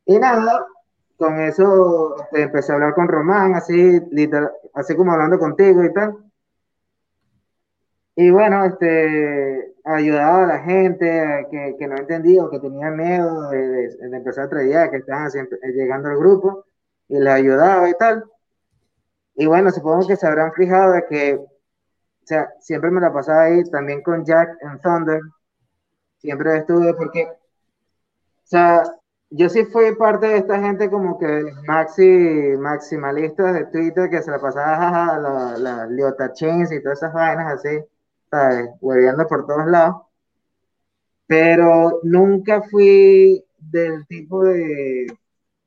Y 0.05 0.19
nada, 0.19 0.67
con 1.17 1.41
eso 1.41 2.15
este, 2.25 2.43
empecé 2.43 2.73
a 2.73 2.75
hablar 2.75 2.93
con 2.95 3.09
Román, 3.09 3.55
así, 3.55 4.01
literal, 4.11 4.53
así 4.75 4.95
como 4.97 5.13
hablando 5.13 5.39
contigo 5.39 5.83
y 5.83 5.95
tal. 5.95 6.30
Y 8.23 8.31
bueno, 8.31 8.67
este, 8.67 9.73
ayudaba 9.83 10.45
a 10.45 10.47
la 10.47 10.59
gente 10.59 11.47
que, 11.51 11.75
que 11.79 11.87
no 11.89 11.97
entendía 11.97 12.45
o 12.45 12.51
que 12.51 12.59
tenía 12.61 12.91
miedo 12.91 13.49
de, 13.49 13.97
empezar 14.13 14.45
a 14.45 14.49
traer, 14.51 14.91
que 14.91 14.99
estaban 14.99 15.31
llegando 15.75 16.11
al 16.11 16.19
grupo, 16.19 16.67
y 17.09 17.19
les 17.19 17.33
ayudaba 17.33 17.89
y 17.89 17.95
tal. 17.95 18.25
Y 19.37 19.47
bueno, 19.47 19.71
supongo 19.71 20.07
que 20.07 20.17
se 20.17 20.27
habrán 20.27 20.53
fijado 20.53 20.93
de 20.93 21.07
que 21.07 21.35
o 21.37 21.47
sea, 22.25 22.51
siempre 22.61 22.91
me 22.91 23.01
la 23.01 23.11
pasaba 23.11 23.45
ahí, 23.45 23.65
también 23.71 24.03
con 24.03 24.23
Jack 24.23 24.51
en 24.61 24.79
Thunder, 24.81 25.21
siempre 26.19 26.59
estuve 26.59 26.93
porque, 26.93 27.25
o 27.25 27.37
sea, 28.45 28.83
yo 29.31 29.49
sí 29.49 29.65
fui 29.65 29.95
parte 29.97 30.27
de 30.27 30.37
esta 30.37 30.61
gente 30.61 30.91
como 30.91 31.19
que 31.19 31.45
maxi, 31.67 32.55
maximalistas 32.59 33.55
de 33.55 33.65
Twitter 33.67 34.11
que 34.11 34.21
se 34.21 34.31
la 34.31 34.39
pasaba 34.39 35.19
la, 35.19 35.57
la 35.57 35.87
Liota 35.87 36.35
Chains 36.35 36.71
y 36.71 36.83
todas 36.83 36.99
esas 36.99 37.15
vainas 37.15 37.55
así. 37.55 37.83
Hueveando 38.81 39.27
por 39.27 39.47
todos 39.47 39.67
lados. 39.67 40.03
Pero 41.27 42.01
nunca 42.03 42.63
fui 42.63 43.45
del 43.59 44.07
tipo 44.07 44.45
de, 44.45 45.07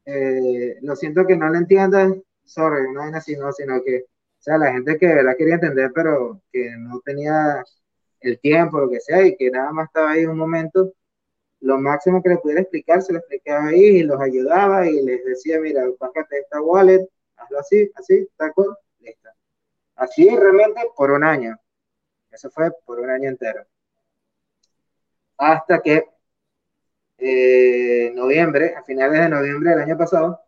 eh, 0.05 0.77
lo 0.81 0.95
siento 0.95 1.25
que 1.25 1.37
no 1.37 1.49
lo 1.49 1.57
entiendas, 1.57 2.13
sorry, 2.43 2.91
no 2.93 3.07
es 3.07 3.15
así, 3.15 3.35
no, 3.37 3.51
sino 3.53 3.81
que 3.83 4.05
o 4.43 4.43
sea, 4.43 4.57
la 4.57 4.73
gente 4.73 4.97
que 4.97 5.07
la 5.23 5.35
quería 5.35 5.53
entender, 5.55 5.89
pero 5.95 6.41
que 6.51 6.69
no 6.77 6.99
tenía 6.99 7.63
el 8.19 8.39
tiempo, 8.41 8.77
lo 8.77 8.89
que 8.89 8.99
sea, 8.99 9.25
y 9.25 9.37
que 9.37 9.49
nada 9.49 9.71
más 9.71 9.87
estaba 9.87 10.11
ahí 10.11 10.25
un 10.25 10.37
momento, 10.37 10.91
lo 11.61 11.77
máximo 11.77 12.21
que 12.21 12.27
le 12.29 12.37
pudiera 12.39 12.61
explicar, 12.61 13.01
se 13.01 13.13
lo 13.13 13.19
explicaba 13.19 13.67
ahí 13.67 13.79
y 13.79 14.03
los 14.03 14.19
ayudaba 14.19 14.85
y 14.85 15.01
les 15.01 15.23
decía, 15.23 15.61
mira, 15.61 15.85
bájate 15.97 16.39
esta 16.39 16.61
wallet, 16.61 17.07
hazlo 17.37 17.59
así, 17.59 17.89
así, 17.95 18.27
tal 18.35 18.53
cual, 18.53 18.77
listo. 18.99 19.29
Así 19.95 20.29
realmente 20.29 20.81
por 20.97 21.11
un 21.11 21.23
año. 21.23 21.57
Eso 22.33 22.49
fue 22.49 22.71
por 22.85 22.99
un 22.99 23.09
año 23.09 23.29
entero. 23.29 23.65
Hasta 25.37 25.79
que 25.81 26.03
eh, 27.17 28.11
noviembre, 28.15 28.75
a 28.75 28.83
finales 28.83 29.19
de 29.21 29.29
noviembre 29.29 29.71
del 29.71 29.79
año 29.79 29.97
pasado, 29.97 30.41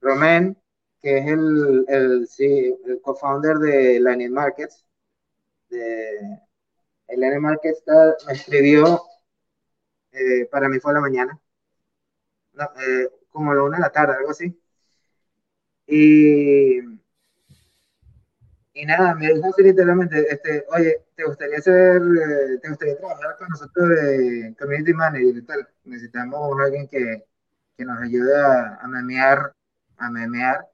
Romén 0.00 0.56
que 1.00 1.18
es 1.18 1.26
el, 1.26 1.84
el, 1.88 2.26
sí, 2.28 2.74
co-founder 3.02 3.58
de 3.58 4.00
Lightning 4.00 4.32
Markets. 4.32 4.86
De, 5.68 6.40
el 7.08 7.40
Markets 7.40 7.82
me 8.26 8.32
escribió, 8.32 9.02
eh, 10.12 10.46
para 10.50 10.68
mí 10.68 10.78
fue 10.80 10.92
a 10.92 10.94
la 10.94 11.00
mañana, 11.00 11.40
eh, 12.80 13.08
como 13.30 13.52
a 13.52 13.54
la 13.54 13.62
una 13.64 13.76
de 13.76 13.82
la 13.82 13.92
tarde, 13.92 14.14
algo 14.16 14.30
así. 14.30 14.58
Y, 15.86 16.80
y 18.76 18.84
nada, 18.86 19.14
me 19.14 19.32
dijo 19.32 19.46
así 19.46 19.62
literalmente, 19.62 20.26
este, 20.28 20.66
oye, 20.70 21.04
¿te 21.14 21.24
gustaría 21.24 21.58
hacer, 21.58 22.02
eh, 22.02 22.58
te 22.60 22.68
gustaría 22.68 22.98
trabajar 22.98 23.36
con 23.38 23.48
nosotros 23.48 23.88
de 23.88 24.56
Community 24.58 24.92
Manager 24.92 25.36
y 25.36 25.42
tal? 25.42 25.68
Necesitamos 25.84 26.60
alguien 26.60 26.88
que, 26.88 27.24
que 27.76 27.84
nos 27.84 28.02
ayude 28.02 28.36
a, 28.36 28.80
a 28.82 28.88
memear, 28.88 29.54
a 29.96 30.10
memear 30.10 30.68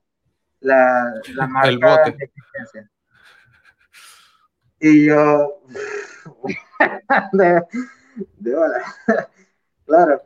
la, 0.61 1.13
la 1.35 1.47
marca 1.47 2.05
de 2.05 2.25
existencia. 2.25 2.91
Y 4.79 5.05
yo, 5.05 5.63
de, 7.33 7.63
de 8.39 8.57
hola. 8.57 8.83
claro. 9.85 10.23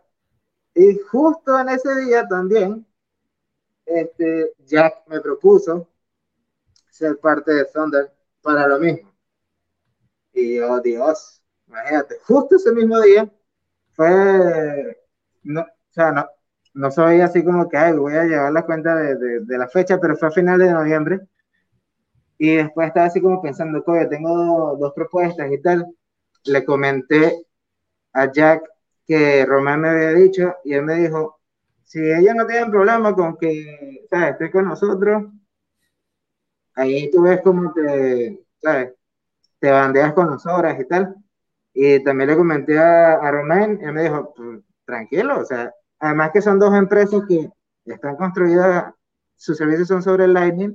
Y 0.76 0.96
justo 1.10 1.58
en 1.58 1.70
ese 1.70 1.92
día 2.02 2.24
también, 2.28 2.86
este, 3.84 4.52
Jack 4.64 5.08
me 5.08 5.20
propuso 5.20 5.88
ser 6.94 7.18
parte 7.18 7.52
de 7.52 7.64
Thunder 7.64 8.12
para 8.40 8.68
lo 8.68 8.78
mismo. 8.78 9.12
Y 10.32 10.56
yo, 10.56 10.80
Dios, 10.80 11.42
imagínate, 11.66 12.18
justo 12.24 12.54
ese 12.54 12.72
mismo 12.72 13.00
día 13.00 13.28
fue, 13.94 14.96
no, 15.42 15.62
o 15.62 15.66
sea, 15.90 16.12
no, 16.12 16.26
no 16.74 16.90
soy 16.92 17.20
así 17.20 17.44
como 17.44 17.68
que, 17.68 17.76
ay, 17.76 17.94
voy 17.94 18.14
a 18.14 18.24
llevar 18.24 18.52
la 18.52 18.64
cuenta 18.64 18.94
de, 18.94 19.40
de, 19.40 19.58
la 19.58 19.68
fecha, 19.68 19.98
pero 20.00 20.16
fue 20.16 20.28
a 20.28 20.30
finales 20.30 20.68
de 20.68 20.74
noviembre. 20.74 21.20
Y 22.38 22.56
después 22.56 22.88
estaba 22.88 23.06
así 23.06 23.20
como 23.20 23.42
pensando, 23.42 23.82
oye, 23.86 24.06
tengo 24.06 24.76
dos 24.76 24.92
propuestas 24.94 25.50
y 25.50 25.60
tal. 25.62 25.86
Le 26.44 26.64
comenté 26.64 27.46
a 28.12 28.30
Jack 28.30 28.62
que 29.06 29.44
Román 29.46 29.80
me 29.80 29.88
había 29.88 30.10
dicho 30.12 30.54
y 30.64 30.74
él 30.74 30.84
me 30.84 30.94
dijo, 30.94 31.40
si 31.84 32.00
ella 32.00 32.34
no 32.34 32.46
tiene 32.46 32.70
problema 32.70 33.14
con 33.14 33.36
que, 33.36 34.06
¿sabes? 34.10 34.32
Esté 34.32 34.50
con 34.50 34.66
nosotros, 34.66 35.24
ahí 36.74 37.10
tú 37.10 37.22
ves 37.22 37.40
como 37.42 37.72
te, 37.72 38.40
¿sabes? 38.62 38.92
Te 39.58 39.70
bandeas 39.70 40.12
con 40.12 40.30
las 40.30 40.44
horas 40.46 40.78
y 40.80 40.84
tal. 40.86 41.14
Y 41.72 42.02
también 42.04 42.30
le 42.30 42.36
comenté 42.36 42.78
a, 42.78 43.14
a 43.14 43.30
Román 43.30 43.80
él 43.82 43.92
me 43.92 44.02
dijo, 44.04 44.32
pues, 44.36 44.60
tranquilo, 44.84 45.40
o 45.40 45.44
sea, 45.44 45.72
Además 46.04 46.32
que 46.32 46.42
son 46.42 46.58
dos 46.58 46.74
empresas 46.74 47.22
que 47.26 47.48
están 47.86 48.16
construidas, 48.16 48.92
sus 49.36 49.56
servicios 49.56 49.88
son 49.88 50.02
sobre 50.02 50.24
el 50.24 50.34
Lightning, 50.34 50.74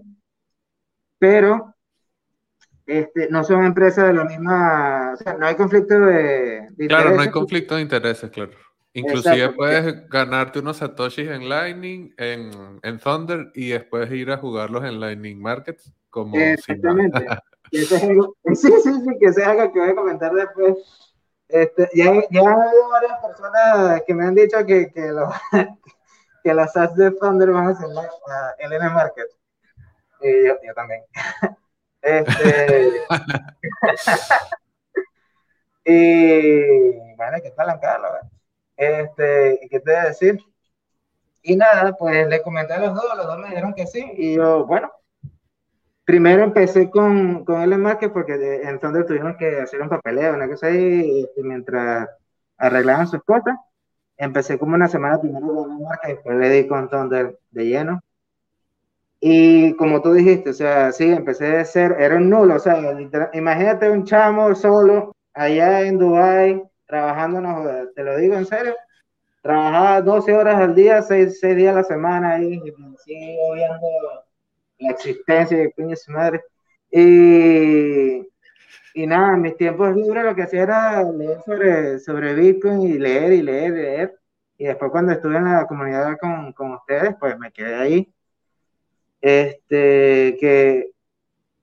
pero 1.20 1.76
este, 2.88 3.30
no 3.30 3.44
son 3.44 3.64
empresas 3.64 4.08
de 4.08 4.14
la 4.14 4.26
misma, 4.26 5.12
o 5.14 5.18
sea, 5.18 5.36
no 5.36 5.46
hay 5.46 5.56
conflicto 5.56 6.00
de, 6.00 6.68
Claro, 6.88 7.12
no 7.12 7.22
hay 7.22 7.30
conflicto 7.30 7.76
de 7.76 7.82
intereses, 7.82 8.32
claro. 8.32 8.54
Inclusive 8.94 9.50
puedes 9.54 10.10
ganarte 10.10 10.60
unos 10.60 10.78
satoshis 10.78 11.30
en 11.30 11.48
Lightning, 11.48 12.14
en, 12.18 12.80
en, 12.82 13.00
Thunder 13.00 13.52
y 13.54 13.70
después 13.70 14.12
ir 14.12 14.32
a 14.32 14.38
jugarlos 14.38 14.84
en 14.84 15.00
Lightning 15.00 15.40
Markets 15.40 15.94
como 16.10 16.38
Exactamente. 16.38 17.28
sí, 17.72 17.86
sí, 17.86 18.72
sí, 18.82 19.18
que 19.20 19.32
sea 19.32 19.52
algo 19.52 19.72
que 19.72 19.80
voy 19.80 19.90
a 19.90 19.96
comentar 19.96 20.34
después. 20.34 20.76
Este, 21.48 21.90
ya, 21.94 22.06
ya 22.30 22.42
ha 22.42 22.54
habido 22.54 22.90
varias 22.90 23.20
personas 23.20 24.04
que 24.06 24.14
me 24.14 24.26
han 24.26 24.36
dicho 24.36 24.66
que, 24.66 24.92
que, 24.92 25.10
lo, 25.10 25.30
que 26.44 26.54
las 26.54 26.74
sats 26.74 26.96
de 26.96 27.12
Thunder 27.12 27.52
van 27.52 27.68
a 27.68 27.76
ser 27.76 27.90
en 28.60 28.74
N 28.74 28.90
Market. 28.90 29.28
Y 30.22 30.48
yo, 30.48 30.54
yo 30.66 30.74
también. 30.74 31.04
Este, 32.02 32.92
y 35.86 37.16
bueno, 37.16 37.38
que 37.42 37.48
está 37.50 37.66
la 37.66 37.80
Este, 38.80 39.68
¿qué 39.70 39.82
te 39.82 39.92
voy 39.92 40.00
a 40.00 40.06
decir? 40.06 40.40
Y 41.44 41.58
nada, 41.58 41.92
pues 41.98 42.26
le 42.30 42.42
comenté 42.42 42.74
a 42.74 42.80
los 42.80 42.96
dos, 42.96 43.04
los 43.18 43.28
dos 43.28 43.38
me 43.38 43.50
dijeron 43.50 43.74
que 43.74 43.86
sí, 43.86 44.10
y 44.16 44.36
yo, 44.36 44.66
bueno, 44.66 44.90
primero 46.06 46.44
empecé 46.44 46.90
con, 46.90 47.44
con 47.44 47.62
el 47.62 47.78
Market 47.78 48.14
porque 48.14 48.62
en 48.64 48.80
Thunder 48.80 49.06
tuvimos 49.06 49.36
que 49.36 49.60
hacer 49.60 49.82
un 49.82 49.90
papeleo, 49.90 50.34
una 50.34 50.48
cosa 50.48 50.68
ahí, 50.68 51.24
este, 51.24 51.44
mientras 51.44 52.08
arreglaban 52.58 53.08
sus 53.08 53.22
cosas. 53.24 53.58
Empecé 54.16 54.58
como 54.58 54.76
una 54.76 54.88
semana 54.88 55.20
primero 55.20 55.48
con 55.48 55.72
el 55.72 55.80
Market, 55.80 56.12
después 56.12 56.38
le 56.38 56.50
di 56.50 56.68
con 56.68 56.90
Thunder 56.90 57.38
de 57.52 57.66
lleno. 57.66 58.02
Y 59.20 59.76
como 59.76 60.02
tú 60.02 60.14
dijiste, 60.14 60.52
o 60.52 60.54
sea, 60.54 60.94
sí, 60.94 61.04
empecé 61.12 61.46
de 61.46 61.66
ser, 61.66 61.98
era 62.00 62.16
un 62.16 62.30
nulo, 62.30 62.56
o 62.56 62.60
sea, 62.60 62.80
imagínate 63.34 63.90
un 63.90 64.06
chamo 64.06 64.56
solo 64.56 65.14
allá 65.34 65.82
en 65.82 65.98
Dubai 65.98 66.64
trabajando, 66.90 67.40
no 67.40 67.88
te 67.96 68.04
lo 68.04 68.18
digo 68.18 68.36
en 68.36 68.48
serio, 68.48 68.76
trabajaba 69.44 70.02
12 70.02 70.34
horas 70.34 70.56
al 70.56 70.74
día, 70.74 71.04
6, 71.04 71.40
días 71.56 71.72
a 71.72 71.78
la 71.78 71.84
semana 71.84 72.32
ahí, 72.34 72.56
y 72.56 72.72
sigo 72.98 73.54
viendo 73.54 73.88
la 74.80 74.90
existencia 74.90 75.56
de 75.56 75.72
coño 75.72 75.96
su 75.96 76.12
madre. 76.12 76.44
Y, 76.92 78.28
y 78.96 79.06
nada, 79.06 79.36
en 79.36 79.42
mis 79.42 79.56
tiempos 79.56 79.96
libres 79.96 80.24
lo 80.24 80.34
que 80.34 80.42
hacía 80.42 80.64
era 80.64 81.04
leer 81.04 81.42
sobre, 81.46 82.00
sobre 82.00 82.34
Bitcoin 82.34 82.82
y 82.82 82.98
leer 82.98 83.34
y 83.34 83.44
leer 83.44 83.72
y 83.72 83.76
leer. 83.76 84.20
Y 84.58 84.66
después 84.66 84.90
cuando 84.92 85.12
estuve 85.12 85.38
en 85.38 85.46
la 85.46 85.68
comunidad 85.68 86.18
con, 86.20 86.52
con 86.54 86.74
ustedes, 86.74 87.16
pues 87.20 87.38
me 87.38 87.52
quedé 87.52 87.76
ahí. 87.76 88.14
Este, 89.22 90.38
que, 90.40 90.92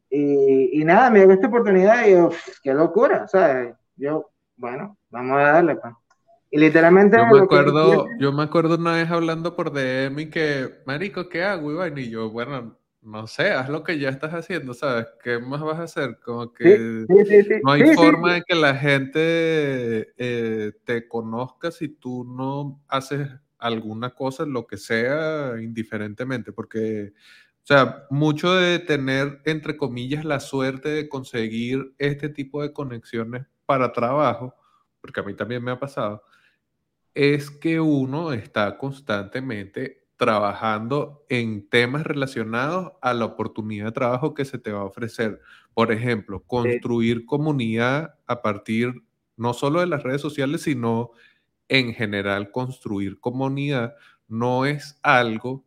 y, 0.08 0.80
y 0.80 0.84
nada, 0.84 1.10
me 1.10 1.24
dio 1.24 1.32
esta 1.32 1.48
oportunidad 1.48 2.06
y 2.06 2.12
yo, 2.12 2.30
qué 2.62 2.72
locura, 2.72 3.26
¿sabes? 3.26 3.74
Yo, 3.96 4.30
bueno, 4.56 4.96
vamos 5.10 5.38
a 5.38 5.52
darle, 5.52 5.76
pues. 5.76 5.94
Y 6.50 6.58
literalmente. 6.58 7.16
Yo 7.16 7.26
me 7.26 7.40
acuerdo, 7.40 8.06
yo 8.18 8.32
me 8.32 8.42
acuerdo 8.42 8.76
una 8.76 8.92
vez 8.92 9.10
hablando 9.10 9.54
por 9.56 9.72
DM 9.72 10.20
y 10.20 10.30
que, 10.30 10.82
Marico, 10.86 11.28
¿qué 11.28 11.42
hago? 11.42 11.86
Y 11.86 12.10
yo, 12.10 12.30
bueno, 12.30 12.78
no 13.02 13.26
sé, 13.26 13.52
haz 13.52 13.68
lo 13.68 13.84
que 13.84 13.98
ya 13.98 14.08
estás 14.08 14.32
haciendo, 14.32 14.74
¿sabes? 14.74 15.06
¿Qué 15.22 15.38
más 15.38 15.60
vas 15.60 15.78
a 15.78 15.84
hacer? 15.84 16.18
Como 16.24 16.52
que 16.52 17.06
no 17.62 17.72
hay 17.72 17.94
forma 17.94 18.34
de 18.34 18.42
que 18.42 18.54
la 18.54 18.74
gente 18.74 20.12
eh, 20.16 20.72
te 20.84 21.06
conozca 21.06 21.70
si 21.70 21.88
tú 21.88 22.24
no 22.24 22.82
haces 22.88 23.28
alguna 23.58 24.10
cosa, 24.10 24.44
lo 24.44 24.66
que 24.66 24.76
sea, 24.76 25.54
indiferentemente, 25.60 26.52
porque, 26.52 27.12
o 27.62 27.66
sea, 27.66 28.06
mucho 28.10 28.54
de 28.54 28.78
tener, 28.80 29.40
entre 29.44 29.76
comillas, 29.76 30.24
la 30.24 30.40
suerte 30.40 30.88
de 30.88 31.08
conseguir 31.08 31.94
este 31.98 32.28
tipo 32.28 32.60
de 32.62 32.72
conexiones 32.72 33.46
para 33.66 33.92
trabajo, 33.92 34.54
porque 35.00 35.20
a 35.20 35.22
mí 35.22 35.34
también 35.34 35.62
me 35.62 35.72
ha 35.72 35.78
pasado, 35.78 36.22
es 37.14 37.50
que 37.50 37.80
uno 37.80 38.32
está 38.32 38.78
constantemente 38.78 40.06
trabajando 40.16 41.24
en 41.28 41.68
temas 41.68 42.04
relacionados 42.04 42.92
a 43.02 43.12
la 43.12 43.26
oportunidad 43.26 43.86
de 43.86 43.92
trabajo 43.92 44.34
que 44.34 44.44
se 44.44 44.58
te 44.58 44.72
va 44.72 44.80
a 44.80 44.84
ofrecer. 44.84 45.40
Por 45.74 45.92
ejemplo, 45.92 46.42
construir 46.42 47.26
comunidad 47.26 48.14
a 48.26 48.40
partir 48.40 49.02
no 49.36 49.52
solo 49.52 49.80
de 49.80 49.86
las 49.86 50.02
redes 50.02 50.22
sociales, 50.22 50.62
sino 50.62 51.10
en 51.68 51.92
general 51.92 52.50
construir 52.50 53.20
comunidad 53.20 53.94
no 54.28 54.64
es 54.64 54.98
algo 55.02 55.64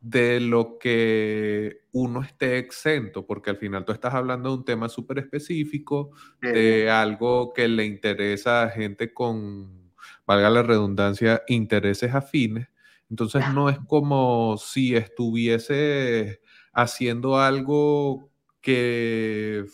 de 0.00 0.40
lo 0.40 0.78
que 0.78 1.82
uno 1.92 2.22
esté 2.22 2.58
exento, 2.58 3.26
porque 3.26 3.50
al 3.50 3.58
final 3.58 3.84
tú 3.84 3.92
estás 3.92 4.14
hablando 4.14 4.48
de 4.48 4.56
un 4.56 4.64
tema 4.64 4.88
súper 4.88 5.18
específico, 5.18 6.12
de 6.40 6.90
algo 6.90 7.52
que 7.52 7.68
le 7.68 7.84
interesa 7.84 8.62
a 8.62 8.70
gente 8.70 9.12
con, 9.12 9.92
valga 10.26 10.48
la 10.48 10.62
redundancia, 10.62 11.42
intereses 11.48 12.14
afines. 12.14 12.68
Entonces 13.10 13.44
no 13.52 13.68
es 13.68 13.78
como 13.86 14.56
si 14.56 14.96
estuviese 14.96 16.40
haciendo 16.72 17.38
algo 17.38 18.30
que, 18.62 19.66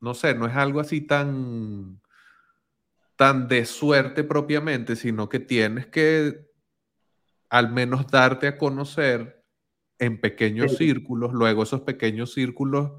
no 0.00 0.14
sé, 0.14 0.34
no 0.34 0.46
es 0.46 0.56
algo 0.56 0.80
así 0.80 1.00
tan, 1.02 2.00
tan 3.14 3.46
de 3.46 3.66
suerte 3.66 4.24
propiamente, 4.24 4.96
sino 4.96 5.28
que 5.28 5.38
tienes 5.38 5.86
que 5.86 6.47
al 7.50 7.72
menos 7.72 8.06
darte 8.08 8.46
a 8.46 8.58
conocer 8.58 9.44
en 9.98 10.20
pequeños 10.20 10.76
círculos, 10.76 11.32
luego 11.32 11.62
esos 11.62 11.80
pequeños 11.82 12.32
círculos 12.32 12.92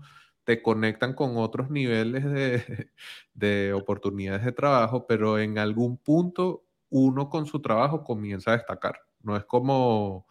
te 0.43 0.61
conectan 0.61 1.13
con 1.13 1.37
otros 1.37 1.69
niveles 1.69 2.25
de, 2.25 2.91
de, 3.33 3.73
oportunidades 3.73 4.43
de 4.43 4.51
trabajo, 4.51 5.05
pero 5.07 5.39
en 5.39 5.57
algún 5.57 5.97
punto 5.97 6.65
uno 6.89 7.29
con 7.29 7.45
su 7.45 7.61
trabajo 7.61 8.03
comienza 8.03 8.51
a 8.51 8.57
destacar. 8.57 8.99
No 9.21 9.37
es 9.37 9.45
como, 9.45 10.25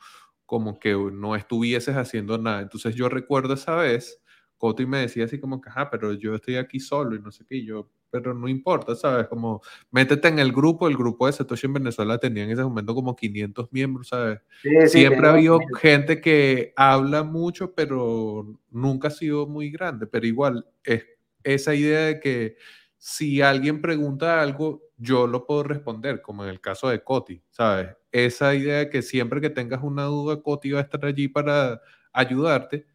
como 0.45 0.79
que 0.79 0.95
no 0.95 1.37
estuvieses 1.37 1.97
haciendo 1.97 2.39
nada. 2.39 2.63
Entonces 2.63 2.95
yo 2.95 3.09
recuerdo 3.09 3.55
esa 3.55 3.77
vez, 3.77 4.21
Coti 4.57 4.87
me 4.87 4.99
decía 4.99 5.27
así 5.27 5.39
como 5.39 5.61
que, 5.61 5.71
ajá, 5.71 5.91
pero 5.91 6.13
yo 6.15 6.35
estoy 6.35 6.57
aquí 6.57 6.81
solo 6.81 7.15
y 7.15 7.21
no 7.21 7.31
sé 7.31 7.45
qué, 7.47 7.65
yo, 7.65 7.91
pero 8.11 8.35
no 8.35 8.49
importa, 8.49 8.95
¿sabes? 8.95 9.27
Como 9.29 9.63
métete 9.91 10.29
en 10.29 10.39
el 10.39 10.53
grupo, 10.53 10.89
el 10.89 10.97
grupo 10.97 11.27
de 11.27 11.33
Satoshi 11.33 11.67
en 11.67 11.75
Venezuela 11.75 12.19
tenía 12.19 12.45
en 12.45 12.51
ese 12.51 12.63
momento 12.63 12.95
como 12.95 13.15
500 13.15 13.69
miembros, 13.73 14.09
¿sabes? 14.09 14.41
Siempre 14.87 15.27
ha 15.27 15.33
habido 15.33 15.59
gente 15.79 16.21
que 16.21 16.73
habla 16.77 17.23
mucho, 17.23 17.75
pero 17.75 18.59
nunca 18.71 19.09
ha 19.09 19.11
sido 19.11 19.47
muy 19.47 19.71
grande, 19.71 20.07
pero 20.07 20.27
igual 20.27 20.67
es 20.85 21.05
esa 21.43 21.75
idea 21.75 22.01
de 22.07 22.21
que 22.21 22.57
si 22.97 23.41
alguien 23.41 23.81
pregunta 23.81 24.41
algo, 24.41 24.83
yo 24.97 25.27
lo 25.27 25.47
puedo 25.47 25.63
responder, 25.63 26.21
como 26.21 26.43
en 26.45 26.51
el 26.51 26.61
caso 26.61 26.89
de 26.89 27.03
Coti, 27.03 27.41
¿sabes? 27.51 27.91
Esa 28.11 28.55
idea 28.55 28.79
de 28.79 28.91
que 28.91 29.03
siempre 29.03 29.41
que 29.41 29.51
tengas 29.51 29.83
una 29.83 30.05
duda, 30.05 30.43
Coti 30.43 30.73
va 30.73 30.81
a 30.81 30.83
estar 30.83 31.05
allí 31.05 31.29
para 31.29 31.81
ayudarte, 32.13 32.87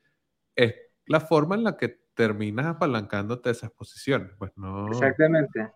es 0.56 0.76
la 1.06 1.21
forma 1.21 1.56
en 1.56 1.63
la 1.63 1.78
que 1.78 2.03
terminas 2.15 2.65
apalancándote 2.65 3.49
esas 3.49 3.71
posiciones, 3.71 4.32
pues 4.38 4.52
no. 4.56 4.88
Exactamente. 4.88 5.71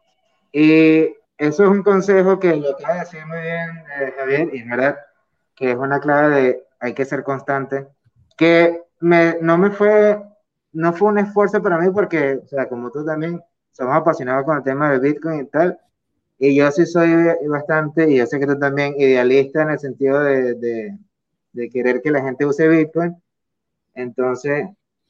Y 0.51 1.15
eso 1.37 1.63
es 1.63 1.69
un 1.69 1.83
consejo 1.83 2.39
que 2.39 2.55
lo 2.55 2.71
acaba 2.71 2.95
de 2.95 2.99
decir 3.01 3.25
muy 3.25 3.39
bien 3.39 3.69
eh, 3.99 4.13
Javier, 4.17 4.49
y 4.53 4.59
es 4.59 4.69
verdad 4.69 4.97
que 5.55 5.71
es 5.71 5.77
una 5.77 5.99
clave 5.99 6.35
de 6.35 6.63
hay 6.79 6.93
que 6.93 7.05
ser 7.05 7.23
constante, 7.23 7.87
que 8.37 8.83
me, 8.99 9.37
no 9.41 9.57
me 9.57 9.71
fue, 9.71 10.21
no 10.73 10.93
fue 10.93 11.09
un 11.09 11.17
esfuerzo 11.17 11.61
para 11.61 11.79
mí 11.79 11.89
porque, 11.91 12.39
o 12.43 12.47
sea, 12.47 12.69
como 12.69 12.91
tú 12.91 13.03
también, 13.03 13.41
somos 13.71 13.95
apasionados 13.95 14.45
con 14.45 14.57
el 14.57 14.63
tema 14.63 14.91
de 14.91 14.99
Bitcoin 14.99 15.41
y 15.41 15.45
tal, 15.45 15.79
y 16.39 16.55
yo 16.55 16.71
sí 16.71 16.85
soy 16.85 17.09
bastante, 17.47 18.09
y 18.09 18.17
yo 18.17 18.27
sé 18.27 18.39
que 18.39 18.45
tú 18.45 18.57
también, 18.59 18.93
idealista 18.97 19.63
en 19.63 19.71
el 19.71 19.79
sentido 19.79 20.19
de, 20.19 20.53
de, 20.53 20.97
de 21.53 21.69
querer 21.69 22.01
que 22.01 22.11
la 22.11 22.21
gente 22.21 22.45
use 22.45 22.67
Bitcoin. 22.67 23.15
Entonces, 23.95 24.67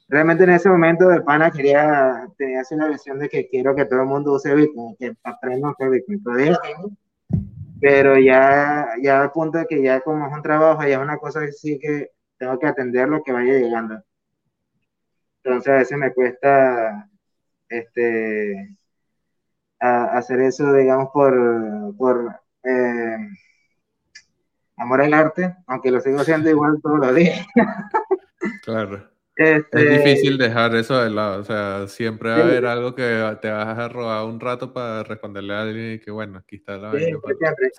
realmente 0.07 0.43
en 0.43 0.51
ese 0.51 0.69
momento 0.69 1.09
de 1.09 1.21
pana 1.21 1.51
quería, 1.51 2.27
tenía 2.37 2.63
una 2.71 2.87
visión 2.89 3.19
de 3.19 3.29
que 3.29 3.47
quiero 3.47 3.75
que 3.75 3.85
todo 3.85 4.01
el 4.01 4.07
mundo 4.07 4.33
use 4.33 4.53
Bitcoin, 4.53 4.95
que 4.97 5.13
aprenda 5.23 5.67
a 5.67 5.71
usar 5.71 5.89
Bitcoin. 5.89 6.23
Todavía 6.23 6.59
pero 7.79 8.17
ya, 8.17 8.87
ya 9.01 9.21
al 9.21 9.31
punto 9.31 9.59
de 9.59 9.65
que 9.67 9.81
ya 9.81 10.01
como 10.01 10.27
es 10.27 10.33
un 10.33 10.41
trabajo, 10.41 10.81
ya 10.83 10.95
es 10.95 10.97
una 10.97 11.17
cosa 11.17 11.41
que 11.41 11.51
sí 11.51 11.79
que 11.79 12.11
tengo 12.37 12.57
que 12.59 12.67
atender 12.67 13.07
lo 13.07 13.23
que 13.23 13.31
vaya 13.31 13.53
llegando. 13.53 14.01
Entonces 15.43 15.73
a 15.73 15.77
veces 15.77 15.97
me 15.97 16.13
cuesta 16.13 17.09
este, 17.69 18.75
hacer 19.79 20.41
eso, 20.41 20.73
digamos, 20.73 21.09
por, 21.13 21.95
por 21.97 22.39
eh, 22.63 23.17
amor 24.77 25.01
al 25.01 25.13
arte, 25.13 25.55
aunque 25.67 25.91
lo 25.91 26.01
sigo 26.01 26.19
haciendo 26.19 26.49
igual 26.49 26.79
todos 26.81 26.99
los 26.99 27.15
días. 27.15 27.45
claro. 28.63 29.16
Este, 29.37 29.83
es 29.83 30.03
difícil 30.03 30.37
dejar 30.39 30.75
eso 30.75 30.99
de 30.99 31.11
lado, 31.11 31.41
o 31.41 31.43
sea, 31.43 31.87
siempre 31.87 32.31
va 32.31 32.37
a 32.37 32.41
haber 32.41 32.65
algo 32.65 32.95
que 32.95 33.37
te 33.39 33.51
vas 33.51 33.77
a 33.77 33.87
robar 33.87 34.25
un 34.25 34.39
rato 34.39 34.73
para 34.73 35.03
responderle 35.03 35.53
a 35.53 35.61
alguien 35.61 35.93
y 35.93 35.99
que 35.99 36.09
bueno, 36.09 36.39
aquí 36.39 36.55
está 36.55 36.75
la 36.75 36.91
sí, 36.93 37.13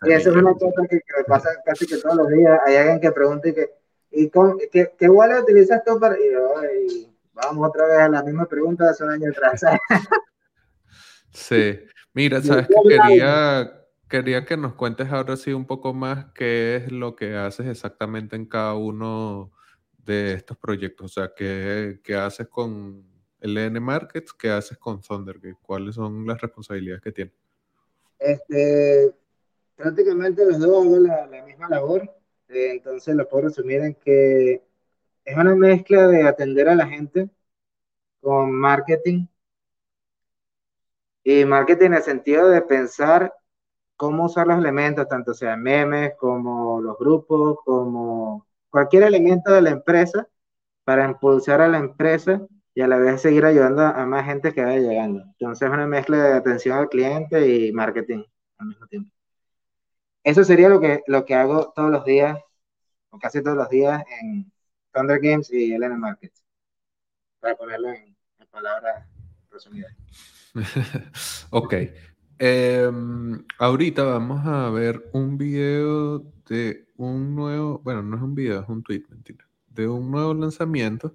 Y 0.04 0.12
eso 0.12 0.30
es 0.30 0.36
una 0.36 0.54
cosa 0.54 0.86
que, 0.88 1.00
me 1.16 1.24
pasa 1.26 1.50
casi 1.64 1.84
que 1.88 1.96
todos 1.96 2.14
los 2.14 2.28
días. 2.28 2.60
Hay 2.64 2.76
alguien 2.76 3.00
que 3.00 3.10
pregunta 3.10 3.48
y 3.48 3.54
que, 3.54 3.70
¿y 4.12 4.30
con, 4.30 4.56
qué, 4.70 4.92
qué 4.96 5.08
wallet 5.08 5.40
utilizas 5.40 5.82
tú 5.84 5.98
para...? 5.98 6.16
Y 6.16 7.08
vamos 7.34 7.68
otra 7.68 7.86
vez 7.86 7.98
a 7.98 8.08
la 8.08 8.22
misma 8.22 8.46
pregunta 8.46 8.84
de 8.84 8.90
hace 8.90 9.02
un 9.02 9.10
año 9.10 9.30
atrás. 9.30 9.60
sí, 11.32 11.80
mira, 12.14 12.40
sabes 12.42 12.68
que 12.68 12.74
quería, 12.88 13.84
quería 14.08 14.44
que 14.44 14.56
nos 14.56 14.74
cuentes 14.74 15.10
ahora 15.10 15.36
sí 15.36 15.52
un 15.52 15.66
poco 15.66 15.92
más 15.92 16.26
qué 16.34 16.76
es 16.76 16.92
lo 16.92 17.16
que 17.16 17.36
haces 17.36 17.66
exactamente 17.66 18.36
en 18.36 18.46
cada 18.46 18.74
uno 18.74 19.50
de 20.12 20.34
estos 20.34 20.56
proyectos. 20.56 21.06
O 21.06 21.08
sea, 21.08 21.32
qué, 21.34 22.00
qué 22.02 22.14
haces 22.16 22.48
con 22.48 23.04
el 23.40 23.56
N 23.56 23.78
Markets, 23.80 24.32
qué 24.32 24.50
haces 24.50 24.78
con 24.78 25.00
Thundergate, 25.00 25.56
cuáles 25.62 25.94
son 25.94 26.26
las 26.26 26.40
responsabilidades 26.40 27.02
que 27.02 27.12
tienes. 27.12 27.34
Este, 28.18 29.14
prácticamente 29.76 30.44
los 30.44 30.58
dos 30.58 30.84
hago 30.84 30.98
la, 30.98 31.42
misma 31.44 31.68
labor, 31.68 32.02
eh, 32.48 32.72
entonces 32.72 33.14
lo 33.14 33.28
puedo 33.28 33.44
resumir 33.44 33.80
en 33.82 33.94
que 33.94 34.62
es 35.24 35.36
una 35.36 35.54
mezcla 35.54 36.08
de 36.08 36.22
atender 36.22 36.68
a 36.68 36.74
la 36.74 36.86
gente 36.88 37.30
con 38.20 38.52
marketing 38.52 39.26
y 41.22 41.44
marketing 41.44 41.86
en 41.86 41.94
el 41.94 42.02
sentido 42.02 42.48
de 42.48 42.62
pensar 42.62 43.32
cómo 43.96 44.24
usar 44.24 44.46
los 44.48 44.58
elementos, 44.58 45.06
tanto 45.08 45.34
sean 45.34 45.62
memes 45.62 46.14
como 46.18 46.80
los 46.80 46.98
grupos, 46.98 47.58
como 47.64 48.47
cualquier 48.70 49.04
elemento 49.04 49.52
de 49.52 49.62
la 49.62 49.70
empresa 49.70 50.28
para 50.84 51.04
impulsar 51.04 51.60
a 51.60 51.68
la 51.68 51.78
empresa 51.78 52.40
y 52.74 52.80
a 52.80 52.86
la 52.86 52.96
vez 52.96 53.20
seguir 53.20 53.44
ayudando 53.44 53.82
a 53.82 54.06
más 54.06 54.24
gente 54.24 54.52
que 54.52 54.64
vaya 54.64 54.78
llegando. 54.78 55.22
Entonces 55.22 55.68
es 55.68 55.74
una 55.74 55.86
mezcla 55.86 56.16
de 56.16 56.32
atención 56.34 56.78
al 56.78 56.88
cliente 56.88 57.48
y 57.48 57.72
marketing 57.72 58.24
al 58.58 58.68
mismo 58.68 58.86
tiempo. 58.86 59.12
Eso 60.22 60.44
sería 60.44 60.68
lo 60.68 60.80
que, 60.80 61.02
lo 61.06 61.24
que 61.24 61.34
hago 61.34 61.72
todos 61.74 61.90
los 61.90 62.04
días, 62.04 62.38
o 63.10 63.18
casi 63.18 63.42
todos 63.42 63.56
los 63.56 63.68
días 63.68 64.02
en 64.20 64.52
Thunder 64.92 65.18
Games 65.20 65.52
y 65.52 65.72
Elena 65.72 65.96
Markets, 65.96 66.44
para 67.40 67.56
ponerlo 67.56 67.90
en, 67.90 68.16
palabras 68.50 69.06
resumidas. 69.50 69.94
ok. 71.50 71.74
Em, 72.38 73.44
ahorita 73.58 74.04
vamos 74.04 74.46
a 74.46 74.70
ver 74.70 75.10
un 75.12 75.36
video 75.36 76.20
de 76.48 76.86
un 76.96 77.34
nuevo, 77.34 77.80
bueno, 77.80 78.02
no 78.02 78.16
es 78.16 78.22
un 78.22 78.34
video, 78.34 78.62
es 78.62 78.68
un 78.68 78.82
tweet, 78.84 79.02
mentira, 79.08 79.44
de 79.68 79.88
un 79.88 80.10
nuevo 80.10 80.34
lanzamiento 80.34 81.14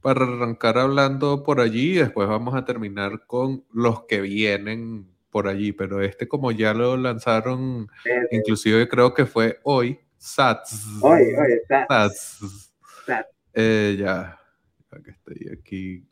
para 0.00 0.24
arrancar 0.24 0.78
hablando 0.78 1.42
por 1.42 1.60
allí 1.60 1.92
y 1.92 1.98
después 1.98 2.28
vamos 2.28 2.54
a 2.54 2.64
terminar 2.64 3.26
con 3.26 3.64
los 3.72 4.04
que 4.06 4.22
vienen 4.22 5.06
por 5.30 5.48
allí, 5.48 5.72
pero 5.72 6.00
este 6.00 6.28
como 6.28 6.50
ya 6.50 6.72
lo 6.72 6.96
lanzaron, 6.96 7.88
inclusive 8.30 8.88
creo 8.88 9.12
que 9.12 9.26
fue 9.26 9.60
hoy, 9.64 9.98
SATS. 10.16 11.02
Hoy, 11.02 11.22
hoy, 11.22 11.60
SATS. 11.68 12.70
Eh, 13.52 13.96
ya, 13.98 14.38
que 15.04 15.10
estoy 15.10 15.48
aquí. 15.52 16.06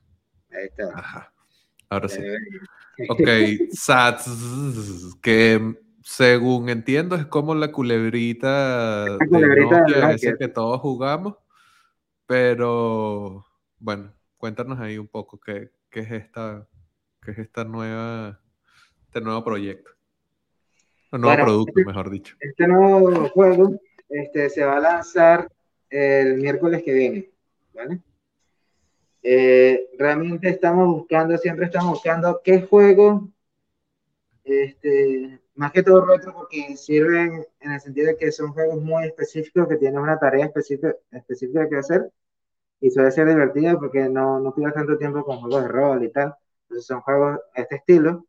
Ahí 0.51 0.67
está. 0.67 0.91
Ajá. 0.95 1.33
Ahora 1.93 2.09
sí. 2.09 2.23
Ok, 3.11 3.29
SATS, 3.71 5.17
que 5.21 5.75
según 6.03 6.71
entiendo 6.71 7.17
es 7.17 7.27
como 7.27 7.55
la 7.55 7.71
culebrita, 7.71 9.05
la 9.19 9.27
culebrita 9.27 9.85
de 9.85 10.01
Nokia, 10.01 10.37
que 10.39 10.49
todos 10.49 10.81
jugamos, 10.81 11.35
pero 12.27 13.45
bueno, 13.79 14.15
cuéntanos 14.39 14.81
ahí 14.81 14.97
un 14.97 15.09
poco 15.09 15.39
qué, 15.39 15.71
qué 15.91 16.01
es 16.01 16.13
esta, 16.13 16.67
qué 17.23 17.33
es 17.33 17.39
esta 17.39 17.65
nueva 17.65 18.41
este 19.09 19.21
nuevo 19.21 19.45
proyecto. 19.45 19.91
Un 21.11 21.21
nuevo 21.21 21.45
producto, 21.45 21.73
este, 21.77 21.85
mejor 21.85 22.09
dicho. 22.09 22.37
Este 22.41 22.67
nuevo 22.67 23.29
juego 23.29 23.79
este, 24.09 24.49
se 24.49 24.65
va 24.65 24.79
a 24.79 24.81
lanzar 24.81 25.47
el 25.91 26.39
miércoles 26.39 26.83
que 26.83 26.95
viene, 26.95 27.31
¿vale? 27.75 28.01
Eh, 29.23 29.91
realmente 29.99 30.49
estamos 30.49 30.87
buscando, 30.89 31.37
siempre 31.39 31.67
estamos 31.67 31.93
buscando 31.93 32.41
qué 32.43 32.63
juego, 32.63 33.29
este, 34.45 35.41
más 35.55 35.73
que 35.73 35.83
todo 35.83 36.05
retro, 36.07 36.35
porque 36.35 36.77
sirven 36.77 37.47
en 37.61 37.73
el 37.73 37.81
sentido 37.81 38.09
de 38.09 38.17
que 38.17 38.33
son 38.33 38.53
juegos 38.53 38.83
muy 38.83 39.05
específicos, 39.05 39.69
que 39.69 39.77
tienen 39.77 40.01
una 40.01 40.19
tarea 40.19 40.47
específica, 40.47 40.95
específica 41.13 41.69
que 41.69 41.77
hacer, 41.77 42.11
y 42.81 42.91
suele 42.91 43.13
ser 43.13 43.29
divertido 43.29 43.79
porque 43.79 44.09
no, 44.09 44.41
no 44.41 44.55
pierdes 44.55 44.75
tanto 44.75 44.99
tiempo 44.99 45.25
con 45.25 45.41
juegos 45.41 45.63
de 45.63 45.69
rol 45.69 46.05
y 46.05 46.11
tal. 46.11 46.35
Entonces 46.65 46.87
son 46.87 47.01
juegos 47.03 47.39
de 47.55 47.63
este 47.63 47.77
estilo, 47.77 48.27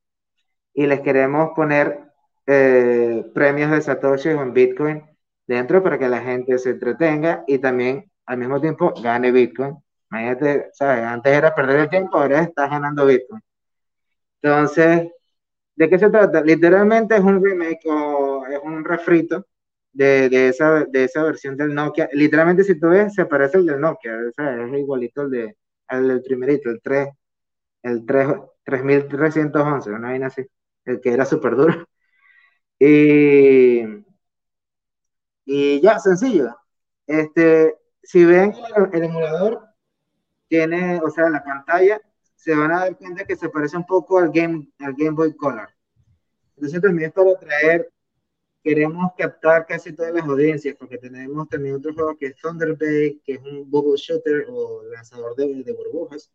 y 0.74 0.86
les 0.88 1.02
queremos 1.02 1.52
poner 1.56 2.12
eh, 2.46 3.26
premios 3.34 3.72
de 3.72 3.82
Satoshi 3.82 4.30
o 4.30 4.42
en 4.42 4.54
Bitcoin 4.54 5.04
dentro 5.48 5.84
para 5.84 5.98
que 6.00 6.10
la 6.10 6.22
gente 6.22 6.58
se 6.58 6.72
entretenga 6.72 7.44
y 7.48 7.60
también 7.60 8.12
al 8.26 8.38
mismo 8.38 8.60
tiempo 8.62 8.94
gane 9.02 9.32
Bitcoin. 9.32 9.83
Imagínate, 10.14 10.70
¿sabes? 10.74 11.04
Antes 11.06 11.34
era 11.34 11.56
perder 11.56 11.80
el 11.82 11.90
tiempo, 11.90 12.18
ahora 12.18 12.44
estás 12.44 12.70
ganando 12.70 13.06
Bitcoin. 13.08 13.42
Entonces, 14.42 15.10
¿de 15.76 15.90
qué 15.90 16.00
se 16.00 16.10
trata? 16.10 16.42
Literalmente 16.42 17.16
es 17.16 17.22
un 17.22 17.44
remake 17.44 17.82
o 17.88 18.46
es 18.48 18.60
un 18.64 18.84
refrito 18.86 19.48
de, 19.92 20.30
de, 20.30 20.50
esa, 20.50 20.86
de 20.86 21.06
esa 21.06 21.24
versión 21.24 21.58
del 21.58 21.74
Nokia. 21.74 22.10
Literalmente, 22.14 22.64
si 22.64 22.80
tú 22.80 22.90
ves, 22.90 23.14
se 23.16 23.26
parece 23.26 23.58
al 23.58 23.66
del 23.66 23.82
Nokia, 23.82 24.14
es 24.38 24.80
igualito 24.80 25.22
al, 25.22 25.32
de, 25.32 25.58
al 25.88 26.08
del 26.08 26.22
primerito, 26.22 26.70
el 26.70 26.82
3, 26.82 27.10
el 27.84 28.06
3, 28.06 28.28
3311, 28.66 29.92
una 29.92 30.10
vaina 30.10 30.28
así 30.28 30.46
el 30.86 31.02
que 31.02 31.14
era 31.14 31.26
súper 31.26 31.56
duro. 31.56 31.88
Y, 32.80 33.82
y 35.46 35.82
ya, 35.82 36.00
sencillo. 36.00 36.56
Este, 37.08 37.76
si 38.02 38.26
ven 38.26 38.54
el, 38.92 39.04
emulador, 39.04 39.62
tiene, 40.54 41.02
o 41.02 41.10
sea, 41.10 41.32
la 41.32 41.44
pantalla, 41.44 42.00
se 42.36 42.54
van 42.54 42.72
a 42.72 42.82
dar 42.82 42.96
cuenta 42.96 43.26
que 43.26 43.36
se 43.36 43.50
parece 43.50 43.76
un 43.76 43.88
poco 43.88 44.20
al 44.20 44.32
Game, 44.32 44.70
al 44.78 44.94
Game 44.94 45.16
Boy 45.16 45.36
Color. 45.36 45.68
Entonces 46.56 46.80
también 46.80 47.10
es 47.10 47.14
para 47.16 47.36
traer, 47.40 47.92
queremos 48.64 49.14
captar 49.18 49.66
casi 49.66 49.94
todas 49.94 50.14
las 50.14 50.28
audiencias, 50.28 50.76
porque 50.78 51.00
tenemos 51.00 51.50
también 51.50 51.74
otro 51.74 51.92
juego 51.96 52.16
que 52.16 52.28
es 52.28 52.36
Thunder 52.36 52.78
Bay, 52.80 53.20
que 53.26 53.34
es 53.34 53.42
un 53.42 53.68
bubble 53.68 53.98
shooter 53.98 54.46
o 54.48 54.84
lanzador 54.92 55.36
de, 55.36 55.64
de 55.64 55.74
burbujas, 55.74 56.32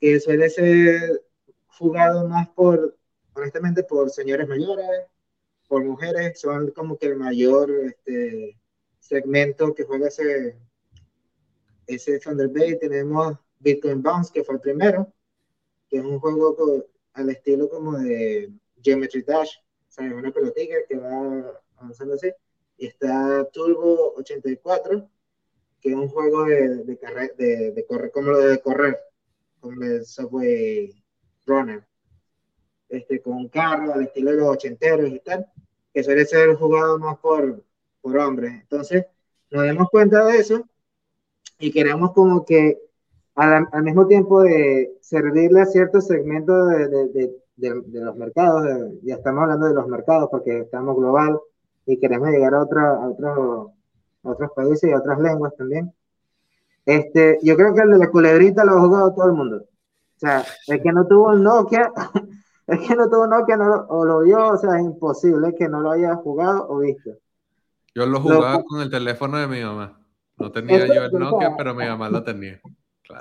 que 0.00 0.18
suele 0.20 0.48
ser 0.48 1.22
jugado 1.66 2.26
más 2.26 2.48
por 2.48 2.96
honestamente 3.34 3.82
por 3.82 4.08
señores 4.08 4.48
mayores, 4.48 4.88
por 5.66 5.84
mujeres, 5.84 6.40
son 6.40 6.70
como 6.70 6.96
que 6.96 7.08
el 7.08 7.16
mayor 7.16 7.70
este, 7.84 8.58
segmento 9.00 9.74
que 9.74 9.84
juega 9.84 10.08
ese, 10.08 10.56
ese 11.88 12.20
Thunder 12.20 12.48
Bay. 12.48 12.78
Tenemos 12.78 13.36
Bitcoin 13.58 14.02
Bounce, 14.02 14.32
que 14.32 14.44
fue 14.44 14.56
el 14.56 14.60
primero, 14.60 15.12
que 15.88 15.98
es 15.98 16.04
un 16.04 16.20
juego 16.20 16.86
al 17.14 17.30
estilo 17.30 17.68
como 17.68 17.98
de 17.98 18.52
Geometry 18.82 19.22
Dash, 19.22 19.56
o 19.58 19.90
sea, 19.90 20.04
una 20.14 20.30
pelotita 20.30 20.74
que 20.88 20.96
va 20.96 21.60
avanzando 21.76 22.14
así. 22.14 22.30
Y 22.76 22.86
está 22.86 23.48
Turbo 23.52 24.14
84, 24.16 25.10
que 25.80 25.88
es 25.88 25.94
un 25.96 26.08
juego 26.08 26.44
de, 26.44 26.84
de, 26.84 26.98
de, 27.36 27.72
de 27.72 27.86
correr, 27.86 28.12
como 28.12 28.30
lo 28.30 28.38
de 28.38 28.60
correr, 28.60 28.98
como 29.58 29.82
el 29.82 30.04
Subway 30.04 31.02
Runner 31.46 31.84
este, 32.88 33.20
con 33.20 33.48
carro 33.48 33.94
al 33.94 34.04
estilo 34.04 34.30
de 34.30 34.38
los 34.38 34.48
ochenteros 34.48 35.10
y 35.10 35.20
tal, 35.20 35.46
que 35.92 36.02
suele 36.02 36.24
ser 36.24 36.54
jugado 36.54 36.98
más 36.98 37.18
por, 37.18 37.62
por 38.00 38.16
hombres. 38.18 38.52
Entonces, 38.52 39.04
nos 39.50 39.66
damos 39.66 39.88
cuenta 39.90 40.24
de 40.24 40.38
eso 40.38 40.68
y 41.58 41.72
queremos 41.72 42.12
como 42.12 42.44
que 42.44 42.78
al, 43.34 43.68
al 43.70 43.82
mismo 43.82 44.06
tiempo 44.06 44.42
de 44.42 44.96
servirle 45.00 45.60
a 45.60 45.66
ciertos 45.66 46.06
segmentos 46.06 46.70
de, 46.70 46.88
de, 46.88 47.08
de, 47.56 47.82
de 47.86 48.00
los 48.00 48.16
mercados, 48.16 48.66
ya 49.02 49.16
estamos 49.16 49.42
hablando 49.42 49.66
de 49.66 49.74
los 49.74 49.86
mercados 49.88 50.28
porque 50.30 50.60
estamos 50.60 50.96
global 50.96 51.38
y 51.86 51.98
queremos 51.98 52.28
llegar 52.28 52.54
a, 52.54 52.62
otra, 52.62 52.90
a, 52.90 53.08
otros, 53.08 53.70
a 54.22 54.30
otros 54.30 54.50
países 54.54 54.90
y 54.90 54.92
a 54.92 54.98
otras 54.98 55.18
lenguas 55.20 55.54
también. 55.56 55.92
Este, 56.84 57.38
yo 57.42 57.56
creo 57.56 57.74
que 57.74 57.82
el 57.82 57.90
de 57.90 57.98
la 57.98 58.10
culebrita 58.10 58.64
lo 58.64 58.72
ha 58.72 58.80
jugado 58.80 59.14
todo 59.14 59.26
el 59.26 59.32
mundo. 59.32 59.56
O 59.56 60.18
sea, 60.18 60.44
el 60.66 60.82
que 60.82 60.92
no 60.92 61.06
tuvo 61.06 61.32
el 61.34 61.42
Nokia 61.42 61.92
es 62.66 62.80
que 62.80 62.94
no 62.94 63.08
tuvo 63.08 63.26
Nokia 63.26 63.56
no, 63.56 63.86
o 63.88 64.04
lo 64.04 64.20
vio, 64.20 64.48
o 64.48 64.56
sea, 64.56 64.78
es 64.78 64.84
imposible 64.84 65.54
que 65.54 65.68
no 65.68 65.80
lo 65.80 65.90
haya 65.90 66.14
jugado 66.16 66.66
o 66.68 66.78
visto. 66.78 67.10
Yo 67.94 68.06
lo 68.06 68.20
jugaba 68.20 68.62
con 68.64 68.80
el 68.80 68.90
teléfono 68.90 69.38
de 69.38 69.48
mi 69.48 69.62
mamá. 69.62 69.97
No 70.38 70.52
tenía 70.52 70.86
yo 70.86 71.04
el 71.04 71.12
Nokia, 71.12 71.54
pero 71.56 71.74
mi 71.74 71.84
mamá 71.84 72.08
lo 72.08 72.22
tenía. 72.22 72.60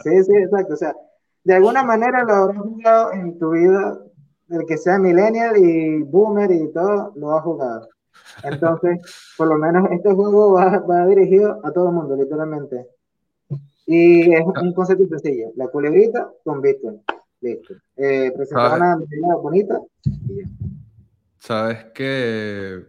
Sí, 0.03 0.23
sí, 0.23 0.35
exacto. 0.35 0.73
O 0.73 0.77
sea, 0.77 0.95
de 1.43 1.53
alguna 1.55 1.83
manera 1.83 2.23
lo 2.23 2.33
habrás 2.33 2.61
jugado 2.61 3.13
en 3.13 3.39
tu 3.39 3.51
vida, 3.51 3.99
el 4.49 4.65
que 4.65 4.77
sea 4.77 4.99
millennial 4.99 5.57
y 5.57 6.03
boomer 6.03 6.51
y 6.51 6.71
todo, 6.71 7.13
lo 7.15 7.37
ha 7.37 7.41
jugado. 7.41 7.87
Entonces, 8.43 8.99
por 9.37 9.47
lo 9.47 9.57
menos 9.57 9.89
este 9.91 10.11
juego 10.13 10.53
va, 10.53 10.79
va 10.79 11.05
dirigido 11.07 11.59
a 11.63 11.71
todo 11.71 11.89
el 11.89 11.95
mundo, 11.95 12.15
literalmente. 12.15 12.87
Y 13.85 14.33
es 14.33 14.45
un 14.45 14.73
concepto 14.73 15.07
sencillo, 15.07 15.51
la 15.55 15.67
culebrita 15.67 16.29
con 16.43 16.61
Bitcoin. 16.61 17.01
Listo. 17.41 17.75
Eh, 17.95 18.33
una 18.51 19.35
bonita. 19.35 19.79
Sabes 21.37 21.85
que. 21.93 22.83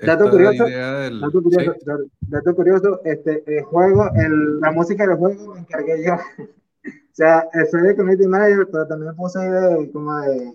Dato 0.00 0.30
curioso, 0.30 0.64
dato 0.64 1.42
curioso, 1.42 1.74
dato 2.20 2.54
curioso, 2.54 3.00
este 3.04 3.42
el 3.46 3.64
juego, 3.64 4.08
el, 4.14 4.60
la 4.60 4.70
música 4.70 5.06
del 5.06 5.16
juego 5.16 5.54
me 5.54 5.60
encargué 5.60 6.04
yo. 6.04 6.14
o 6.38 7.12
sea, 7.12 7.44
soy 7.70 7.82
de 7.82 7.96
community 7.96 8.28
manager, 8.28 8.68
pero 8.70 8.86
también 8.86 9.16
puse 9.16 9.40
de, 9.40 9.90
como 9.90 10.20
de, 10.20 10.54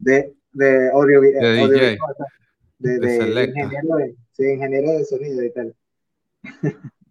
de, 0.00 0.34
de 0.52 0.90
audio, 0.90 1.20
de 1.20 1.30
DJ. 1.30 1.98
de, 2.78 2.98
de, 2.98 3.44
ingeniero, 3.44 3.96
de, 3.96 4.54
ingeniero 4.54 4.90
de 4.90 5.04
sonido 5.04 5.44
y 5.44 5.52
tal. 5.52 5.74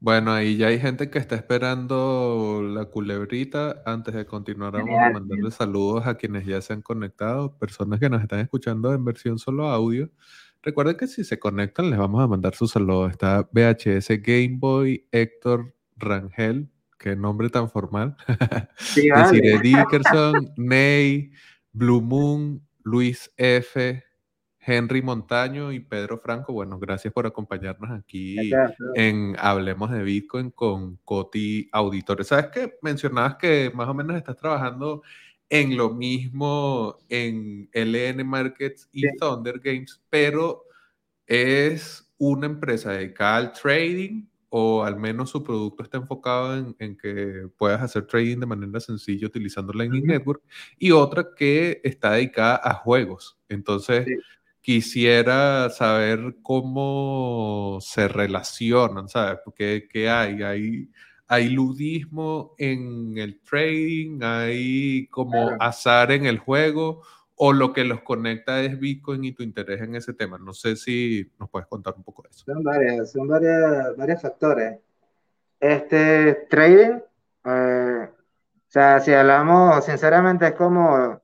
Bueno, 0.01 0.31
ahí 0.31 0.55
ya 0.55 0.67
hay 0.67 0.79
gente 0.79 1.09
que 1.09 1.19
está 1.19 1.35
esperando 1.35 2.61
la 2.63 2.85
culebrita. 2.85 3.83
Antes 3.85 4.13
de 4.13 4.25
continuar, 4.25 4.71
vamos 4.71 4.97
a 4.97 5.11
mandarle 5.11 5.51
saludos 5.51 6.07
a 6.07 6.15
quienes 6.15 6.45
ya 6.45 6.61
se 6.61 6.71
han 6.71 6.81
conectado, 6.81 7.57
personas 7.57 7.99
que 7.99 8.09
nos 8.09 8.21
están 8.21 8.39
escuchando 8.39 8.93
en 8.93 9.03
versión 9.03 9.37
solo 9.39 9.67
audio. 9.67 10.09
Recuerden 10.61 10.97
que 10.97 11.07
si 11.07 11.23
se 11.23 11.39
conectan, 11.39 11.89
les 11.89 11.97
vamos 11.97 12.21
a 12.21 12.27
mandar 12.27 12.53
su 12.53 12.67
saludo. 12.67 13.07
Está 13.07 13.47
VHS 13.51 14.21
Game 14.21 14.57
Boy, 14.57 15.07
Héctor 15.11 15.73
Rangel, 15.95 16.69
qué 16.97 17.15
nombre 17.15 17.49
tan 17.49 17.69
formal. 17.69 18.15
Sí, 18.77 19.09
vale. 19.09 19.59
Dickerson, 19.59 20.51
Ney, 20.57 21.31
Blue 21.71 22.01
Moon, 22.01 22.61
Luis 22.83 23.31
F., 23.37 24.03
Henry 24.61 25.01
Montaño 25.01 25.71
y 25.71 25.79
Pedro 25.79 26.19
Franco, 26.19 26.53
bueno, 26.53 26.77
gracias 26.77 27.13
por 27.13 27.25
acompañarnos 27.25 27.89
aquí 27.91 28.51
en 28.95 29.35
Hablemos 29.39 29.89
de 29.89 30.03
Bitcoin 30.03 30.51
con 30.51 30.97
Coti 30.97 31.69
Auditores. 31.71 32.27
¿Sabes 32.27 32.47
qué? 32.53 32.77
Mencionabas 32.81 33.35
que 33.37 33.71
más 33.73 33.87
o 33.87 33.93
menos 33.93 34.17
estás 34.17 34.35
trabajando 34.35 35.01
en 35.49 35.75
lo 35.75 35.89
mismo 35.91 36.97
en 37.09 37.69
LN 37.73 38.23
Markets 38.25 38.87
y 38.91 39.03
Thunder 39.17 39.59
Games, 39.59 40.01
pero 40.09 40.65
es 41.25 42.11
una 42.17 42.45
empresa 42.45 42.91
dedicada 42.91 43.37
al 43.37 43.53
trading 43.53 44.25
o 44.49 44.83
al 44.83 44.97
menos 44.97 45.29
su 45.29 45.43
producto 45.43 45.83
está 45.83 45.97
enfocado 45.97 46.75
en, 46.79 46.97
que 46.97 47.47
puedas 47.57 47.81
hacer 47.81 48.07
trading 48.07 48.39
de 48.39 48.45
manera 48.47 48.79
sencilla 48.79 49.27
utilizando 49.27 49.73
Lightning 49.73 50.05
Network 50.07 50.41
y 50.77 50.91
otra 50.91 51.27
que 51.35 51.79
está 51.83 52.13
dedicada 52.13 52.59
a 52.63 52.73
juegos. 52.73 53.37
Entonces, 53.47 54.07
quisiera 54.61 55.69
saber 55.69 56.37
cómo 56.41 57.77
se 57.81 58.07
relacionan, 58.07 59.07
¿sabes? 59.07 59.39
Porque 59.45 59.87
¿qué 59.89 60.09
hay? 60.09 60.41
hay? 60.41 60.89
Hay 61.31 61.49
ludismo 61.49 62.55
en 62.57 63.15
el 63.19 63.39
trading, 63.41 64.19
hay 64.23 65.07
como 65.07 65.51
azar 65.59 66.11
en 66.11 66.25
el 66.25 66.39
juego, 66.39 67.03
o 67.35 67.53
lo 67.53 67.71
que 67.71 67.83
los 67.83 68.01
conecta 68.01 68.61
es 68.61 68.79
Bitcoin 68.79 69.23
y 69.23 69.31
tu 69.31 69.43
interés 69.43 69.79
en 69.81 69.93
ese 69.93 70.13
tema. 70.13 70.39
No 70.39 70.53
sé 70.53 70.75
si 70.75 71.31
nos 71.39 71.47
puedes 71.49 71.67
contar 71.67 71.93
un 71.95 72.03
poco 72.03 72.23
de 72.23 72.29
eso. 72.29 72.45
Son 72.45 72.63
varios, 72.63 73.11
son 73.11 73.27
varios, 73.27 73.95
varios 73.95 74.21
factores. 74.21 74.79
Este 75.59 76.47
trading, 76.49 76.99
eh, 77.45 78.09
o 78.09 78.71
sea, 78.71 78.99
si 78.99 79.13
hablamos 79.13 79.85
sinceramente, 79.85 80.47
es 80.47 80.53
como 80.53 81.21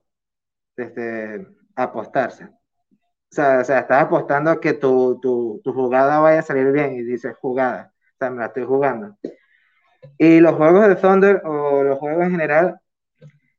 este, 0.76 1.48
apostarse. 1.74 2.44
O 2.44 3.34
sea, 3.34 3.60
o 3.60 3.64
sea, 3.64 3.80
estás 3.80 4.04
apostando 4.04 4.52
a 4.52 4.60
que 4.60 4.74
tu, 4.74 5.18
tu, 5.20 5.60
tu, 5.64 5.72
jugada 5.72 6.20
vaya 6.20 6.38
a 6.38 6.42
salir 6.42 6.70
bien 6.70 6.94
y 6.94 7.02
dices 7.02 7.36
jugada. 7.40 7.92
O 8.14 8.16
sea, 8.18 8.30
me 8.30 8.38
la 8.38 8.46
estoy 8.46 8.64
jugando. 8.64 9.18
Y 10.18 10.40
los 10.40 10.54
juegos 10.54 10.88
de 10.88 10.96
Thunder 10.96 11.42
o 11.44 11.82
los 11.82 11.98
juegos 11.98 12.24
en 12.24 12.30
general, 12.32 12.80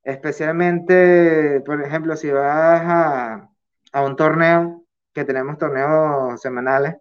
especialmente, 0.04 1.62
por 1.66 1.82
ejemplo, 1.84 2.16
si 2.16 2.32
vas 2.32 2.82
a, 2.86 3.50
a 3.94 4.04
un 4.04 4.16
torneo, 4.16 4.86
que 5.14 5.26
tenemos 5.26 5.58
torneos 5.58 6.40
semanales, 6.42 6.96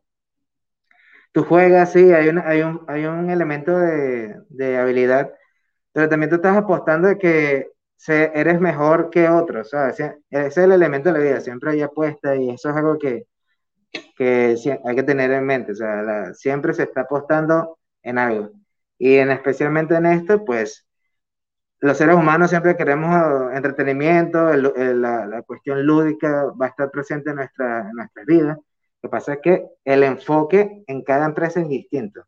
tú 1.33 1.45
juegas, 1.45 1.93
sí, 1.93 2.13
hay 2.13 2.29
un, 2.29 2.39
hay 2.39 2.63
un, 2.63 2.85
hay 2.89 3.05
un 3.07 3.31
elemento 3.31 3.77
de, 3.79 4.37
de 4.49 4.79
habilidad, 4.79 5.33
pero 5.93 6.09
también 6.09 6.31
tú 6.31 6.37
estás 6.37 6.57
apostando 6.57 7.09
de 7.09 7.19
que 7.19 7.69
eres 8.09 8.61
mejor 8.61 9.11
que 9.11 9.29
otros, 9.29 9.71
¿sabes? 9.71 10.01
Ese 10.01 10.47
es 10.47 10.57
el 10.59 10.73
elemento 10.73 11.13
de 11.13 11.19
la 11.19 11.25
vida, 11.25 11.41
siempre 11.41 11.73
hay 11.73 11.83
apuesta 11.83 12.37
y 12.37 12.51
eso 12.51 12.71
es 12.71 12.77
algo 12.77 12.99
que, 12.99 13.27
que 14.17 14.57
hay 14.85 14.97
que 14.97 15.03
tener 15.03 15.31
en 15.33 15.47
mente, 15.47 15.73
o 15.73 15.75
sea, 15.77 16.35
siempre 16.35 16.75
se 16.75 16.85
está 16.85 17.03
apostando 17.03 17.79
en 18.03 18.19
algo. 18.19 18.51
Y 18.99 19.17
en, 19.17 19.31
especialmente 19.31 19.95
en 19.95 20.07
esto, 20.07 20.45
pues 20.45 20.87
los 21.81 21.99
seres 21.99 22.17
humanos 22.17 22.51
siempre 22.51 22.77
queremos 22.77 23.53
entretenimiento, 23.55 24.55
la, 24.55 25.27
la, 25.27 25.43
cuestión 25.43 25.85
lúdica 25.85 26.47
va 26.61 26.67
a 26.67 26.69
estar 26.71 26.91
presente 26.91 27.31
en 27.31 27.37
nuestra, 27.37 27.81
en 27.81 27.93
nuestra 27.93 28.25
vida. 28.25 28.59
Lo 29.03 29.09
que 29.09 29.09
pasa 29.09 29.35
es 29.35 29.41
que 29.43 29.67
el 29.85 30.03
enfoque 30.03 30.85
en 30.87 31.03
cada 31.03 31.27
empresa 31.27 31.61
es 31.61 31.69
distinto. 31.69 32.25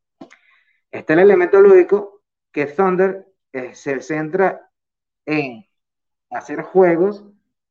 Este 0.90 1.12
es 1.12 1.18
el 1.18 1.24
elemento 1.24 1.60
lúdico 1.60 2.22
que 2.52 2.66
Thunder 2.66 3.26
eh, 3.52 3.74
se 3.74 4.00
centra 4.00 4.70
en 5.26 5.66
hacer 6.30 6.62
juegos 6.62 7.24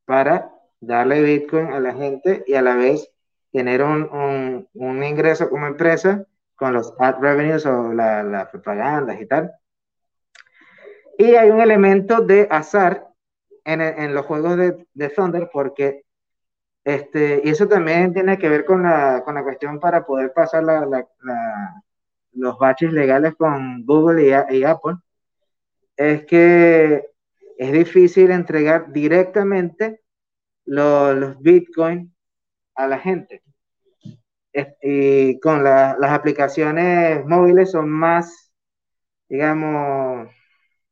para 0.05 0.51
darle 0.79 1.21
Bitcoin 1.21 1.67
a 1.67 1.79
la 1.79 1.93
gente 1.93 2.43
y 2.47 2.53
a 2.55 2.61
la 2.61 2.75
vez 2.75 3.11
tener 3.51 3.83
un, 3.83 4.67
un, 4.73 5.03
ingreso 5.03 5.49
como 5.49 5.67
empresa 5.67 6.25
con 6.57 6.73
los 6.73 6.93
ad 6.99 7.15
revenues 7.21 7.65
o 7.65 7.93
las 7.93 8.25
la 8.25 8.51
propagandas 8.51 9.21
y 9.21 9.25
tal. 9.25 9.51
Y 11.17 11.35
hay 11.35 11.49
un 11.49 11.61
elemento 11.61 12.21
de 12.21 12.47
azar 12.51 13.07
en, 13.63 13.81
en 13.81 14.13
los 14.13 14.25
juegos 14.25 14.57
de, 14.57 14.85
de, 14.93 15.09
Thunder 15.09 15.49
porque 15.51 16.03
este, 16.83 17.41
y 17.43 17.49
eso 17.49 17.67
también 17.67 18.13
tiene 18.13 18.37
que 18.37 18.47
ver 18.49 18.63
con 18.65 18.83
la, 18.83 19.21
con 19.25 19.35
la 19.35 19.43
cuestión 19.43 19.79
para 19.79 20.05
poder 20.05 20.31
pasar 20.33 20.63
la, 20.63 20.85
la, 20.85 21.05
los 22.31 22.57
baches 22.57 22.93
legales 22.93 23.35
con 23.35 23.85
Google 23.85 24.23
y, 24.23 24.57
y 24.57 24.63
Apple. 24.63 24.95
Es 25.97 26.25
que 26.25 27.09
es 27.57 27.71
difícil 27.73 28.31
entregar 28.31 28.93
directamente 28.93 30.01
los, 30.65 31.37
bitcoins 31.41 32.09
a 32.75 32.87
la 32.87 32.99
gente. 32.99 33.43
Y 34.81 35.39
con 35.39 35.63
las 35.63 36.11
aplicaciones 36.11 37.25
móviles 37.25 37.71
son 37.71 37.89
más, 37.89 38.51
digamos, 39.29 40.29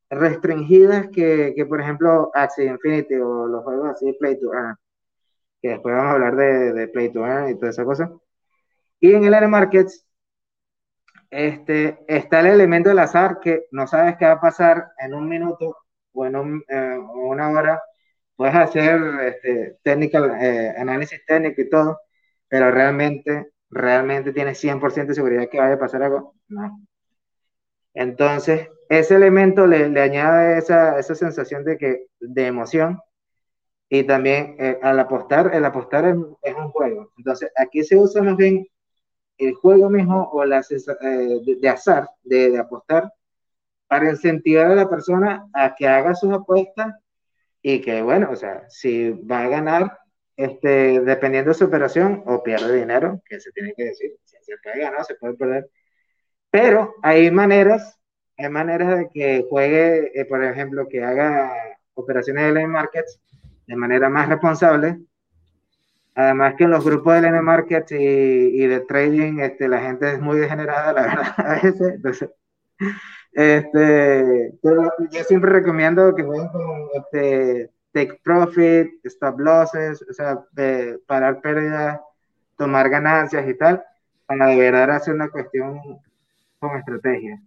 restringidas 0.10 1.08
que, 1.10 1.65
por 1.67 1.82
ejemplo, 1.82 2.32
Axie 2.34 2.65
Infinity 2.65 3.15
o 3.15 3.47
los 3.47 3.63
juegos 3.63 3.89
así, 3.89 4.13
Play 4.13 4.39
to 4.39 4.54
Earn, 4.54 4.75
que 5.62 5.69
después 5.69 5.95
vamos 5.95 6.12
a 6.12 6.13
hablar 6.13 6.36
de, 6.36 6.73
de 6.73 6.88
Play 6.89 7.12
to 7.12 7.25
Earn 7.25 7.49
y 7.49 7.56
toda 7.58 7.71
esa 7.71 7.86
cosa. 7.86 8.12
Y 8.99 9.13
en 9.13 9.23
el 9.25 9.34
Air 9.34 9.47
Markets 9.47 10.06
este, 11.30 11.99
está 12.08 12.39
el 12.41 12.47
elemento 12.47 12.89
del 12.89 12.99
azar 12.99 13.39
que 13.41 13.65
no 13.71 13.88
sabes 13.88 14.15
qué 14.17 14.25
va 14.25 14.34
a 14.34 14.41
pasar 14.41 14.91
en 14.99 15.13
un 15.13 15.28
minuto 15.28 15.78
o 16.13 16.25
en 16.25 16.63
eh, 16.69 16.97
una 16.97 17.49
hora 17.49 17.82
puedes 18.36 18.56
hacer 18.56 18.99
este, 19.21 19.78
technical, 19.84 20.38
eh, 20.41 20.73
análisis 20.78 21.25
técnico 21.25 21.62
y 21.62 21.69
todo, 21.69 21.99
pero 22.47 22.71
realmente, 22.71 23.51
realmente 23.75 24.31
tienes 24.31 24.57
100% 24.63 25.07
de 25.07 25.15
seguridad 25.15 25.49
que 25.49 25.59
vaya 25.59 25.75
a 25.75 25.79
pasar 25.79 26.01
algo. 26.01 26.33
No. 26.47 26.79
Entonces, 27.93 28.69
ese 28.89 29.15
elemento 29.15 29.67
le, 29.67 29.89
le 29.89 30.01
añade 30.01 30.57
esa, 30.57 30.97
esa, 30.97 31.13
sensación 31.13 31.63
de, 31.65 31.77
que, 31.77 32.07
de 32.19 32.47
emoción 32.47 32.99
y 33.89 34.03
también 34.03 34.55
eh, 34.59 34.79
al 34.81 34.99
apostar, 34.99 35.53
el 35.53 35.65
apostar 35.65 36.05
es, 36.05 36.15
es, 36.41 36.55
un 36.55 36.69
juego. 36.69 37.11
Entonces, 37.17 37.51
aquí 37.57 37.83
se 37.83 37.97
usa 37.97 38.23
más 38.23 38.38
bien 38.38 38.65
el 39.38 39.53
juego 39.55 39.89
mismo 39.89 40.29
o 40.31 40.45
la, 40.45 40.61
de, 40.69 41.57
de, 41.59 41.69
azar, 41.69 42.09
de, 42.23 42.51
de 42.51 42.57
apostar, 42.57 43.11
para 43.88 44.09
incentivar 44.09 44.67
a 44.67 44.75
la 44.75 44.89
persona 44.89 45.47
a 45.53 45.75
que 45.75 45.88
haga 45.88 46.15
sus 46.15 46.31
apuestas 46.33 46.93
y 47.61 47.81
que, 47.81 48.01
bueno, 48.01 48.29
o 48.31 48.35
sea, 48.35 48.63
si 48.69 49.11
va 49.11 49.43
a 49.43 49.49
ganar, 49.49 49.99
este, 50.38 51.00
dependiendo 51.02 51.50
de 51.50 51.56
su 51.56 51.65
operación, 51.65 52.24
o 52.26 52.43
pierde 52.43 52.78
dinero, 52.78 53.21
que 53.26 53.39
se 53.39 53.52
tiene 53.52 53.74
que 53.76 53.86
decir, 53.86 54.12
se 54.24 54.58
puede 54.63 54.80
ganar, 54.80 55.04
se 55.06 55.15
puede 55.15 55.34
perder. 55.36 55.69
Pero 56.50 56.95
hay 57.02 57.32
maneras, 57.32 58.00
hay 58.38 58.50
maneras 58.50 58.98
de 58.98 59.10
que 59.13 59.45
juegue, 59.50 60.12
eh, 60.19 60.26
por 60.26 60.43
ejemplo, 60.43 60.88
que 60.88 61.04
haga 61.04 61.52
operaciones 61.93 62.45
de 62.45 62.52
lane 62.54 62.67
markets 62.67 63.19
de 63.67 63.76
manera 63.76 64.10
más 64.10 64.30
responsable. 64.30 65.00
Además 66.13 66.56
que 66.58 66.63
en 66.63 66.71
los 66.71 66.86
grupos 66.86 67.15
de 67.15 67.21
lane 67.21 67.41
markets 67.41 67.91
y, 67.91 67.95
y, 67.95 68.67
de 68.67 68.80
trading, 68.82 69.39
este, 69.39 69.67
la 69.67 69.82
gente 69.82 70.13
es 70.13 70.21
muy 70.21 70.38
degenerada, 70.38 70.93
la 70.93 71.02
verdad, 71.02 71.34
a 71.38 71.54
veces. 71.56 71.95
Entonces, 71.95 72.30
este, 73.34 74.54
pero 74.62 74.93
yo 75.12 75.24
siempre 75.26 75.52
recomiendo 75.52 76.15
que 76.15 76.24
jueguen 76.24 76.48
con 76.48 76.63
este, 76.93 77.69
take 77.95 78.19
profit, 78.21 78.89
stop 79.05 79.39
losses, 79.39 80.01
o 80.01 80.13
sea, 80.13 80.43
de 80.51 80.99
parar 81.08 81.39
pérdidas, 81.39 81.97
tomar 82.58 82.89
ganancias 82.89 83.47
y 83.47 83.58
tal, 83.58 83.81
para 84.25 84.47
de 84.47 84.58
verdad 84.60 84.97
hacer 84.97 85.13
una 85.13 85.29
cuestión 85.29 85.79
con 86.60 86.77
estrategia. 86.77 87.41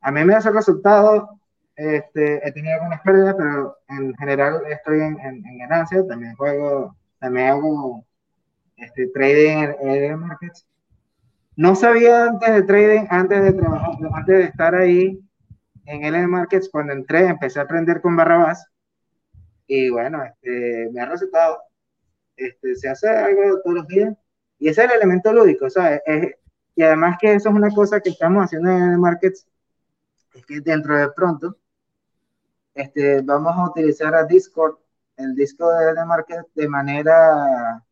A 0.00 0.10
mí 0.10 0.24
me 0.24 0.34
hace 0.34 0.50
resultado, 0.50 1.38
este, 1.76 2.46
he 2.46 2.50
tenido 2.50 2.74
algunas 2.74 3.00
pérdidas, 3.02 3.36
pero 3.38 3.76
en 3.90 4.12
general 4.16 4.62
estoy 4.68 5.02
en, 5.02 5.20
en, 5.20 5.58
ganancias, 5.58 6.04
también 6.08 6.34
juego, 6.34 6.96
también 7.20 7.50
hago 7.50 8.04
este, 8.76 9.06
trading 9.14 9.68
en, 9.82 10.04
en 10.04 10.18
markets. 10.18 10.66
No 11.54 11.76
sabía 11.76 12.24
antes 12.24 12.52
de 12.52 12.62
trading, 12.62 13.06
antes 13.08 13.40
de 13.40 13.52
trabajar, 13.52 13.94
antes 14.14 14.36
de 14.36 14.44
estar 14.44 14.74
ahí, 14.74 15.20
en 15.84 16.02
LN 16.02 16.28
Markets, 16.28 16.68
cuando 16.72 16.92
entré, 16.92 17.26
empecé 17.26 17.60
a 17.60 17.64
aprender 17.64 18.00
con 18.00 18.16
Barrabás 18.16 18.71
y 19.66 19.90
bueno, 19.90 20.22
este, 20.24 20.90
me 20.92 21.00
ha 21.00 21.06
resultado. 21.06 21.62
Este, 22.36 22.74
se 22.76 22.88
hace 22.88 23.08
algo 23.08 23.60
todos 23.62 23.76
los 23.76 23.86
días 23.86 24.14
Y 24.58 24.68
ese 24.68 24.84
es 24.84 24.90
el 24.90 24.96
elemento 24.96 25.32
lúdico, 25.32 25.68
¿sabes? 25.68 26.00
y 26.74 26.82
además 26.82 27.18
que 27.20 27.34
eso 27.34 27.50
es 27.50 27.54
una 27.54 27.70
cosa 27.70 28.00
que 28.00 28.08
estamos 28.08 28.44
haciendo 28.44 28.70
en 28.70 28.92
el 28.92 28.98
markets, 28.98 29.46
es 30.34 30.46
que 30.46 30.60
dentro 30.60 30.96
de 30.96 31.10
pronto 31.10 31.56
este, 32.74 33.20
vamos 33.20 33.54
a 33.54 33.68
utilizar 33.68 34.14
a 34.14 34.24
Discord, 34.24 34.76
el 35.16 35.34
disco 35.34 35.70
de 35.70 36.04
market 36.06 36.46
de 36.54 36.68
manera 36.68 37.84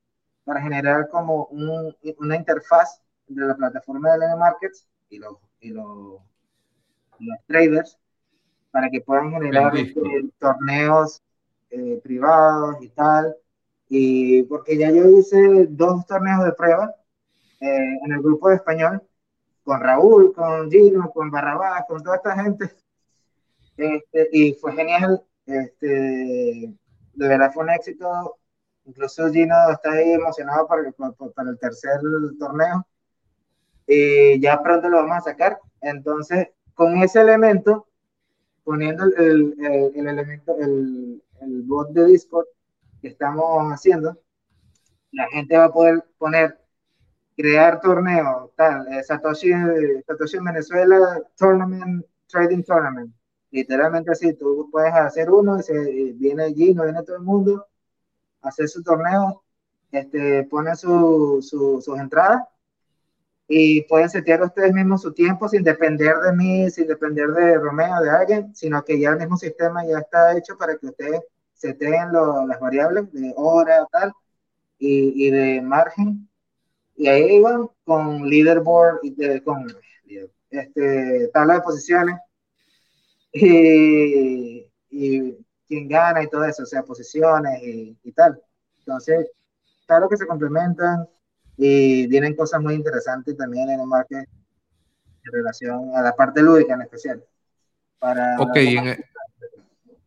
para 0.45 0.63
generar 0.63 1.09
como 1.11 1.45
un, 1.47 1.95
una 2.19 2.37
interfaz 2.37 3.03
entre 3.29 3.47
la 3.47 3.55
plataforma 3.55 4.17
de 4.17 4.37
Markets 4.37 4.89
y 5.11 5.19
los, 5.19 5.37
y 5.61 5.71
los, 5.71 6.21
los 7.19 7.39
traders 7.47 7.99
para 8.71 8.89
que 8.89 9.01
puedan 9.01 9.31
generar 9.31 9.77
este, 9.77 10.01
torneos 10.39 11.23
eh, 11.71 12.01
privados 12.03 12.77
y 12.83 12.89
tal. 12.91 13.37
Y 13.89 14.43
porque 14.45 14.77
ya 14.77 14.91
yo 14.91 15.09
hice 15.09 15.67
dos 15.69 16.07
torneos 16.07 16.45
de 16.45 16.53
prueba 16.53 16.95
eh, 17.61 17.99
en 18.05 18.13
el 18.13 18.23
grupo 18.23 18.49
de 18.49 18.57
español 18.57 19.03
con 19.65 19.81
Raúl, 19.81 20.33
con 20.33 20.71
Gino, 20.71 21.11
con 21.13 21.31
Barrabás, 21.31 21.85
con 21.87 22.03
toda 22.03 22.17
esta 22.17 22.43
gente. 22.43 22.71
Este, 23.77 24.29
y 24.33 24.55
fue 24.55 24.73
genial. 24.73 25.23
Este, 25.47 25.87
de 27.15 27.29
verdad 27.29 27.53
fue 27.53 27.65
un 27.65 27.71
éxito. 27.71 28.37
Incluso 28.85 29.31
Gino 29.31 29.55
está 29.71 29.93
ahí 29.93 30.13
emocionado 30.13 30.67
para, 30.67 30.91
para, 31.35 31.51
el 31.51 31.59
tercer 31.59 32.01
torneo. 32.39 32.87
Y 33.87 34.41
ya 34.41 34.63
pronto 34.63 34.89
lo 34.89 34.99
vamos 34.99 35.19
a 35.19 35.31
sacar. 35.31 35.61
Entonces, 35.81 36.49
con 36.75 36.97
ese 37.03 37.21
elemento, 37.21 37.87
poniendo 38.65 39.05
el, 39.05 39.55
el, 39.59 39.93
el 39.95 40.09
elemento, 40.09 40.57
el, 40.59 41.23
el 41.41 41.63
bot 41.63 41.91
de 41.91 42.07
Discord 42.07 42.47
que 43.01 43.09
estamos 43.09 43.73
haciendo, 43.73 44.19
la 45.13 45.29
gente 45.29 45.57
va 45.57 45.65
a 45.65 45.73
poder 45.73 46.05
poner, 46.19 46.59
crear 47.37 47.81
torneos, 47.81 48.51
tal, 48.55 48.87
eh, 48.93 49.03
Satoshi, 49.03 49.51
Satoshi 50.07 50.37
en 50.37 50.45
Venezuela, 50.45 51.23
Tournament, 51.37 52.05
Trading 52.27 52.63
Tournament. 52.63 53.15
Literalmente 53.51 54.13
así, 54.13 54.35
tú 54.35 54.69
puedes 54.71 54.93
hacer 54.93 55.31
uno, 55.31 55.61
se, 55.63 56.13
viene 56.13 56.45
allí, 56.45 56.75
no 56.75 56.85
viene 56.85 57.03
todo 57.03 57.17
el 57.17 57.23
mundo, 57.23 57.67
hacer 58.43 58.69
su 58.69 58.83
torneo, 58.83 59.43
este, 59.91 60.45
pone 60.45 60.77
su, 60.77 61.39
su, 61.43 61.81
sus 61.81 61.99
entradas 61.99 62.43
y 63.53 63.83
pueden 63.83 64.09
setear 64.09 64.41
ustedes 64.43 64.73
mismos 64.73 65.03
su 65.03 65.13
tiempo 65.13 65.49
sin 65.49 65.65
depender 65.65 66.15
de 66.19 66.33
mí, 66.33 66.71
sin 66.71 66.87
depender 66.87 67.27
de 67.31 67.59
Romeo, 67.59 68.01
de 68.01 68.09
alguien, 68.09 68.55
sino 68.55 68.85
que 68.85 69.01
ya 69.01 69.11
el 69.11 69.19
mismo 69.19 69.37
sistema 69.37 69.85
ya 69.85 69.99
está 69.99 70.39
hecho 70.39 70.57
para 70.57 70.77
que 70.77 70.87
ustedes 70.87 71.21
seteen 71.53 72.13
las 72.13 72.61
variables 72.61 73.13
de 73.13 73.35
hora, 73.37 73.89
tal, 73.91 74.13
y, 74.79 75.27
y, 75.27 75.31
de 75.33 75.61
margen. 75.63 76.29
Y 76.95 77.09
ahí 77.09 77.41
van 77.41 77.69
con 77.85 78.31
leaderboard, 78.31 79.01
y 79.03 79.17
de, 79.17 79.43
con 79.43 79.67
este, 80.51 81.27
tabla 81.35 81.55
de 81.55 81.61
posiciones, 81.63 82.21
y, 83.33 84.65
y 84.91 85.37
quién 85.67 85.89
gana 85.89 86.23
y 86.23 86.29
todo 86.29 86.45
eso, 86.45 86.63
o 86.63 86.67
sea, 86.67 86.85
posiciones 86.85 87.61
y, 87.65 87.99
y 88.05 88.13
tal. 88.13 88.41
Entonces, 88.79 89.29
claro 89.87 90.09
que 90.09 90.17
se 90.17 90.27
complementan 90.29 91.09
y 91.63 92.09
tienen 92.09 92.35
cosas 92.35 92.63
muy 92.63 92.73
interesantes 92.73 93.37
también 93.37 93.69
en 93.69 93.81
el 93.81 93.87
market 93.87 94.27
en 95.25 95.33
relación 95.33 95.95
a 95.95 96.01
la 96.01 96.17
parte 96.17 96.43
lúdica 96.43 96.73
en 96.73 96.81
especial. 96.81 97.23
Para 97.99 98.41
ok, 98.41 98.57
y 98.57 98.77
en, 98.79 98.87
el, 98.89 99.05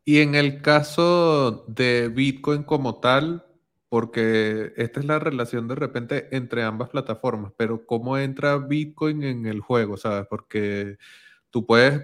y 0.04 0.20
en 0.22 0.34
el 0.34 0.64
caso 0.64 1.64
de 1.68 2.10
Bitcoin 2.10 2.64
como 2.64 3.00
tal, 3.00 3.46
porque 3.88 4.74
esta 4.78 5.00
es 5.00 5.06
la 5.06 5.20
relación 5.20 5.68
de 5.68 5.76
repente 5.76 6.36
entre 6.36 6.64
ambas 6.64 6.90
plataformas, 6.90 7.54
pero 7.56 7.86
¿cómo 7.86 8.18
entra 8.18 8.58
Bitcoin 8.58 9.22
en 9.22 9.46
el 9.46 9.60
juego? 9.60 9.96
¿Sabes? 9.96 10.26
Porque 10.28 10.98
tú 11.52 11.68
puedes, 11.68 12.02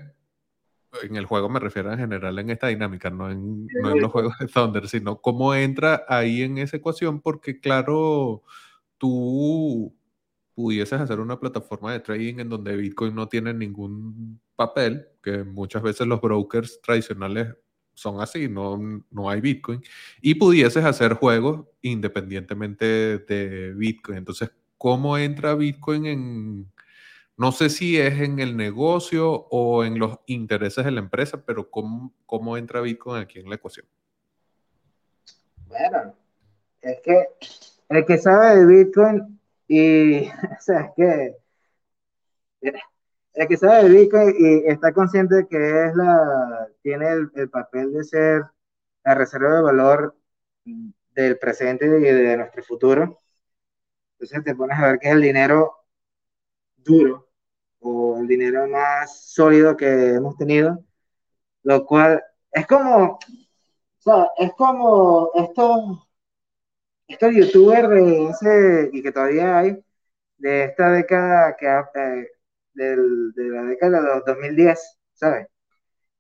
en 1.02 1.16
el 1.16 1.26
juego 1.26 1.50
me 1.50 1.60
refiero 1.60 1.92
en 1.92 1.98
general 1.98 2.38
en 2.38 2.52
esta 2.52 2.68
dinámica, 2.68 3.10
no 3.10 3.32
en, 3.32 3.66
no 3.82 3.90
en 3.90 4.00
los 4.00 4.12
juegos 4.12 4.38
de 4.38 4.46
Thunder, 4.46 4.88
sino 4.88 5.20
cómo 5.20 5.56
entra 5.56 6.06
ahí 6.08 6.44
en 6.44 6.60
esa 6.60 6.78
ecuación, 6.78 7.20
porque 7.20 7.60
claro, 7.60 8.44
tú 9.00 9.96
pudieses 10.54 11.00
hacer 11.00 11.20
una 11.20 11.40
plataforma 11.40 11.94
de 11.94 12.02
trading 12.02 12.40
en 12.40 12.50
donde 12.50 12.76
Bitcoin 12.76 13.16
no 13.16 13.28
tiene 13.28 13.54
ningún 13.54 14.40
papel, 14.56 15.08
que 15.24 15.44
muchas 15.44 15.82
veces 15.82 16.06
los 16.06 16.22
brokers 16.22 16.82
tradicionales 16.82 17.56
son 17.94 18.22
así, 18.22 18.48
no, 18.48 18.78
no 19.10 19.30
hay 19.30 19.42
Bitcoin, 19.42 19.82
y 20.22 20.36
pudieses 20.36 20.84
hacer 20.86 21.14
juegos 21.14 21.66
independientemente 21.82 23.20
de 23.20 23.74
Bitcoin. 23.74 24.20
Entonces, 24.20 24.52
¿cómo 24.78 25.18
entra 25.18 25.56
Bitcoin 25.56 26.06
en, 26.06 26.72
no 27.38 27.54
sé 27.54 27.70
si 27.70 27.98
es 27.98 28.20
en 28.20 28.40
el 28.40 28.58
negocio 28.58 29.32
o 29.32 29.86
en 29.86 29.98
los 29.98 30.20
intereses 30.26 30.84
de 30.84 30.92
la 30.92 31.00
empresa, 31.00 31.42
pero 31.46 31.72
¿cómo, 31.72 32.14
cómo 32.26 32.58
entra 32.58 32.82
Bitcoin 32.82 33.22
aquí 33.22 33.40
en 33.40 33.50
la 33.50 33.56
ecuación? 33.56 33.86
Bueno, 35.68 36.16
es 36.82 37.00
que 37.02 37.28
el 37.90 38.06
que 38.06 38.18
sabe 38.18 38.58
de 38.58 38.66
Bitcoin 38.66 39.40
y, 39.68 40.28
o 40.30 40.62
sea, 40.62 40.82
es 40.82 40.92
que 40.96 41.36
el 43.34 43.48
que 43.48 43.58
sabe 43.58 43.84
de 43.84 43.90
Bitcoin 43.90 44.36
y 44.38 44.68
está 44.68 44.94
consciente 44.94 45.36
de 45.36 45.48
que 45.48 45.86
es 45.86 45.96
la, 45.96 46.68
tiene 46.82 47.08
el, 47.34 47.50
papel 47.50 47.94
de 47.94 48.04
ser 48.04 48.44
la 49.04 49.16
reserva 49.16 49.56
de 49.56 49.62
valor 49.62 50.16
del 50.66 51.38
presente 51.40 51.86
y 51.86 51.90
de 51.90 52.38
nuestro 52.38 52.64
futuro. 52.64 53.22
Entonces 54.14 54.44
te 54.44 54.56
pones 54.56 54.78
a 54.78 54.88
ver 54.88 55.00
que 55.00 55.08
es 55.08 55.14
el 55.14 55.22
dinero 55.22 55.86
duro 56.78 57.30
o 57.80 58.18
el 58.20 58.28
dinero 58.28 58.68
más 58.68 59.26
sólido 59.26 59.78
que 59.78 60.16
hemos 60.16 60.36
tenido, 60.38 60.84
lo 61.64 61.86
cual 61.86 62.22
es 62.52 62.68
como, 62.68 63.14
o 63.14 63.20
sea, 64.00 64.30
es 64.38 64.52
como 64.54 65.32
esto 65.36 66.09
estos 67.10 67.34
youtubers 67.34 67.90
de 67.90 68.30
ese, 68.30 68.90
y 68.94 69.02
que 69.02 69.12
todavía 69.12 69.60
hay, 69.60 69.78
de 70.38 70.66
esta 70.66 70.92
década, 70.92 71.56
que, 71.58 71.68
eh, 71.68 72.28
del, 72.74 73.34
de 73.34 73.50
la 73.50 73.64
década 73.64 74.02
de 74.02 74.08
los 74.08 74.26
2010, 74.26 75.00
¿sabes? 75.14 75.48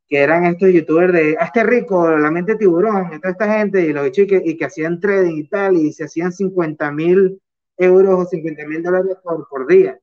Que 0.07 0.19
eran 0.19 0.45
estos 0.45 0.71
youtubers 0.71 1.13
de, 1.13 1.37
ah, 1.39 1.45
este 1.45 1.63
rico, 1.63 2.09
la 2.17 2.31
mente 2.31 2.55
tiburón, 2.55 3.09
toda 3.21 3.31
esta 3.31 3.59
gente, 3.59 3.81
y 3.81 3.93
los 3.93 4.03
bichos 4.05 4.27
que, 4.27 4.41
y 4.43 4.57
que 4.57 4.65
hacían 4.65 4.99
trading 4.99 5.37
y 5.37 5.47
tal, 5.47 5.77
y 5.77 5.93
se 5.93 6.05
hacían 6.05 6.31
50 6.31 6.91
mil 6.91 7.41
euros 7.77 8.19
o 8.19 8.25
50 8.25 8.65
mil 8.67 8.83
dólares 8.83 9.17
por, 9.23 9.47
por 9.47 9.67
día. 9.67 9.99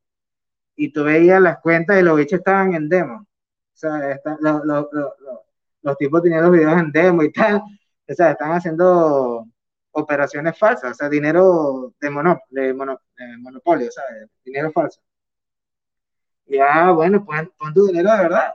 Y 0.76 0.92
tú 0.92 1.04
veías 1.04 1.40
las 1.40 1.58
cuentas 1.60 1.98
y 2.00 2.02
los 2.02 2.16
bichos 2.16 2.38
estaban 2.38 2.74
en 2.74 2.88
demo. 2.88 3.16
O 3.22 3.78
sea, 3.78 4.20
los, 4.40 4.64
los, 4.64 4.86
los, 4.92 5.12
los 5.82 5.96
tipos 5.98 6.22
tenían 6.22 6.42
los 6.44 6.52
videos 6.52 6.80
en 6.80 6.92
demo 6.92 7.22
y 7.22 7.32
tal. 7.32 7.62
O 8.08 8.14
sea, 8.14 8.32
están 8.32 8.52
haciendo 8.52 9.46
operaciones 9.96 10.58
falsas, 10.58 10.92
o 10.92 10.94
sea, 10.94 11.08
dinero 11.08 11.94
de, 12.00 12.08
de, 12.50 12.72
monopolio, 12.74 13.88
o 13.88 13.90
sea, 13.90 14.04
dinero 14.44 14.70
falso. 14.72 15.00
Y 16.46 16.58
ah, 16.58 16.92
bueno, 16.92 17.24
pon, 17.24 17.52
pon, 17.58 17.74
tu 17.74 17.86
dinero 17.86 18.12
de 18.12 18.18
verdad. 18.18 18.54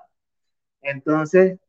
Entonces, 0.82 1.60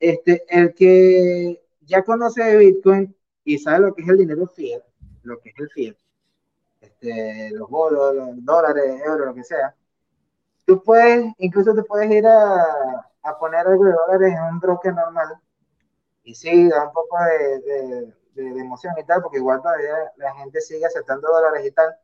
este, 0.00 0.44
el 0.48 0.74
que 0.74 1.62
ya 1.80 2.02
conoce 2.02 2.42
de 2.42 2.56
Bitcoin 2.56 3.14
y 3.44 3.58
sabe 3.58 3.80
lo 3.80 3.94
que 3.94 4.02
es 4.02 4.08
el 4.08 4.18
dinero 4.18 4.46
fiat, 4.46 4.82
lo 5.22 5.38
que 5.40 5.50
es 5.50 5.58
el 5.58 5.70
fiat, 5.70 5.96
este, 6.80 7.50
los 7.52 7.68
bolos, 7.68 8.14
los 8.14 8.44
dólares, 8.44 9.00
euros, 9.04 9.26
lo 9.26 9.34
que 9.34 9.44
sea, 9.44 9.74
tú 10.66 10.82
puedes, 10.82 11.26
incluso 11.38 11.74
te 11.74 11.82
puedes 11.82 12.10
ir 12.10 12.26
a, 12.26 12.64
a 13.22 13.38
poner 13.38 13.66
algo 13.66 13.84
de 13.84 13.92
dólares 13.92 14.34
en 14.34 14.42
un 14.54 14.60
broker 14.60 14.94
normal 14.94 15.38
y 16.28 16.34
sí, 16.34 16.68
da 16.68 16.84
un 16.86 16.92
poco 16.92 17.16
de, 17.24 18.12
emoción 18.46 18.94
y 18.98 19.04
tal, 19.04 19.22
porque 19.22 19.38
igual 19.38 19.60
todavía 19.62 19.94
la 20.16 20.34
gente 20.34 20.60
sigue 20.60 20.86
aceptando 20.86 21.28
dólares 21.28 21.66
y 21.66 21.70
tal. 21.72 21.94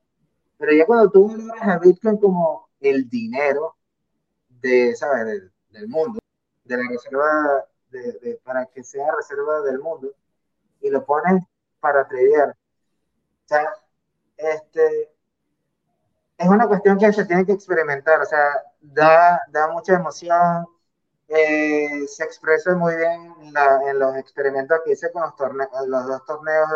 Pero 0.59 0.73
ya 0.73 0.87
cuando 0.87 1.11
tú 1.11 1.29
valoras 1.29 1.69
a 1.69 1.79
Bitcoin 1.79 2.17
como 2.19 2.69
el 2.81 3.09
dinero 3.09 3.77
de, 4.49 4.95
¿sabes? 4.97 5.51
Del, 5.71 5.89
mundo, 5.89 6.21
de 6.65 6.77
la 6.77 6.89
reserva, 6.89 7.65
de, 7.91 8.41
para 8.45 8.67
que 8.67 8.85
sea 8.85 9.15
reserva 9.15 9.61
del 9.63 9.81
mundo, 9.81 10.13
y 10.81 10.91
lo 10.91 11.05
pones 11.05 11.43
para 11.81 12.07
tradear. 12.07 12.51
O 12.51 13.49
sea, 13.49 13.75
este, 14.37 15.11
es 16.39 16.49
una 16.49 16.67
cuestión 16.67 16.99
que 16.99 17.13
se 17.13 17.25
tiene 17.25 17.45
que 17.45 17.53
experimentar, 17.53 18.21
o 18.21 18.27
sea, 18.27 18.63
da, 18.81 19.41
da 19.51 19.69
mucha 19.69 19.95
emoción, 19.95 20.67
eh, 21.29 22.07
se 22.07 22.25
expresa 22.25 22.75
muy 22.75 22.97
bien 22.97 23.33
en, 23.89 23.99
los 23.99 24.17
experimentos 24.17 24.81
que 24.85 24.93
hice 24.93 25.11
con 25.13 25.23
los, 25.23 25.37
torneos, 25.37 25.71
los 25.87 26.07
dos 26.07 26.25
torneos 26.27 26.69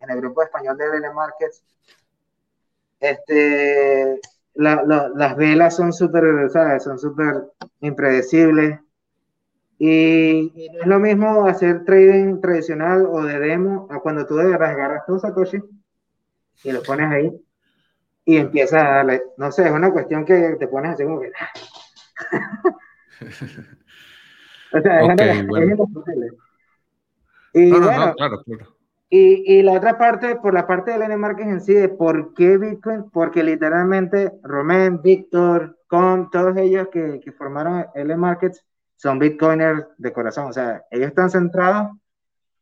en 0.00 0.10
el 0.10 0.16
grupo 0.18 0.42
español 0.42 0.76
de 0.76 0.86
LN 0.86 1.14
Markets. 1.14 1.64
Este, 3.00 4.20
las 4.54 5.36
velas 5.36 5.76
son 5.76 5.92
súper, 5.92 6.50
Son 6.80 6.98
súper 6.98 7.44
impredecibles. 7.80 8.78
Y, 9.78 10.70
no 10.74 10.80
es 10.80 10.86
lo 10.86 11.00
mismo 11.00 11.46
hacer 11.46 11.84
trading 11.84 12.40
tradicional 12.40 13.04
o 13.04 13.24
de 13.24 13.40
demo 13.40 13.88
a 13.90 13.98
cuando 13.98 14.24
tú 14.26 14.36
de 14.36 14.46
verdad 14.46 14.70
agarras 14.70 15.06
tu 15.06 15.18
Satoshi 15.18 15.58
y 16.62 16.70
lo 16.70 16.84
pones 16.84 17.10
ahí 17.10 17.44
y 18.24 18.36
empieza 18.36 18.78
a 18.78 18.96
darle, 18.96 19.22
no 19.36 19.50
sé, 19.50 19.64
es 19.64 19.72
una 19.72 19.90
cuestión 19.90 20.24
que 20.24 20.56
te 20.60 20.68
pones 20.68 20.92
así 20.92 21.02
como 21.02 21.20
que... 21.20 21.32
o 24.72 24.80
sea, 24.80 25.00
es, 25.00 25.46
Y 27.54 27.70
bueno, 27.70 27.86
claro, 27.86 28.42
claro. 28.44 28.76
Y, 29.10 29.58
y, 29.58 29.62
la 29.62 29.72
otra 29.72 29.98
parte, 29.98 30.36
por 30.36 30.54
la 30.54 30.66
parte 30.66 30.92
del 30.92 31.02
N-Market 31.02 31.46
en 31.46 31.60
sí, 31.60 31.74
de 31.74 31.90
por 31.90 32.32
qué 32.32 32.56
Bitcoin, 32.56 33.10
porque 33.10 33.42
literalmente 33.42 34.32
Romain, 34.42 35.02
Víctor, 35.02 35.76
Com, 35.86 36.30
todos 36.30 36.56
ellos 36.56 36.88
que, 36.90 37.20
que 37.20 37.32
formaron 37.32 37.84
L-Markets 37.94 38.64
son 38.96 39.18
Bitcoiners 39.18 39.84
de 39.98 40.12
corazón, 40.14 40.46
o 40.46 40.52
sea, 40.54 40.82
ellos 40.90 41.08
están 41.08 41.28
centrados 41.28 41.98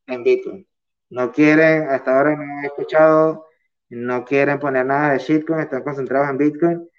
en 0.09 0.25
Bitcoin. 0.25 0.67
No 1.11 1.31
quieren, 1.31 1.89
hasta 1.89 2.17
ahora 2.19 2.35
no 2.35 2.63
he 2.63 2.67
escuchado, 2.67 3.47
no 3.89 4.25
quieren 4.25 4.59
poner 4.59 4.87
nada 4.87 5.13
de 5.13 5.19
shitcoin, 5.19 5.61
están 5.61 5.85
concentrados 5.85 6.31
en 6.31 6.39
Bitcoin 6.39 6.90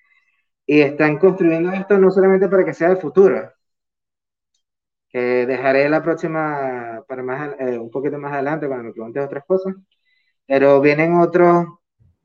y 0.66 0.82
están 0.82 1.18
construyendo 1.18 1.72
esto 1.72 1.98
no 1.98 2.12
solamente 2.12 2.48
para 2.50 2.66
que 2.66 2.74
sea 2.74 2.90
el 2.92 2.98
futuro, 2.98 3.52
que 5.10 5.46
dejaré 5.46 5.90
la 5.90 6.02
próxima 6.04 7.04
para 7.08 7.24
más, 7.24 7.56
eh, 7.60 7.78
un 7.78 7.92
poquito 7.92 8.18
más 8.18 8.34
adelante 8.34 8.68
cuando 8.68 8.86
me 8.86 8.94
preguntes 8.94 9.26
otras 9.26 9.44
cosas, 9.46 9.76
pero 10.48 10.82
vienen 10.82 11.16
otros, 11.20 11.68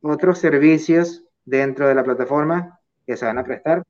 otros 0.03 0.39
servicios 0.39 1.24
dentro 1.45 1.89
de 1.89 1.95
la 1.95 2.05
plataforma 2.05 2.80
que 3.07 3.16
se 3.16 3.24
van 3.26 3.39
a 3.39 3.45
prestar, 3.45 3.82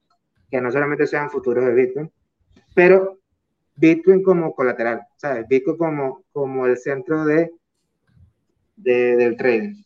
que 0.51 0.61
no 0.61 0.71
solamente 0.71 1.07
sean 1.07 1.31
futuros 1.31 1.65
de 1.67 1.75
Bitcoin, 1.75 2.13
pero 2.75 3.19
Bitcoin 3.77 4.23
como 4.23 4.55
colateral, 4.55 5.03
¿sabes? 5.17 5.47
Bitcoin 5.49 5.77
como, 5.77 6.25
como 6.33 6.67
el 6.67 6.79
centro 6.79 7.25
de, 7.25 7.51
de, 8.77 9.17
del 9.17 9.37
trading. 9.37 9.86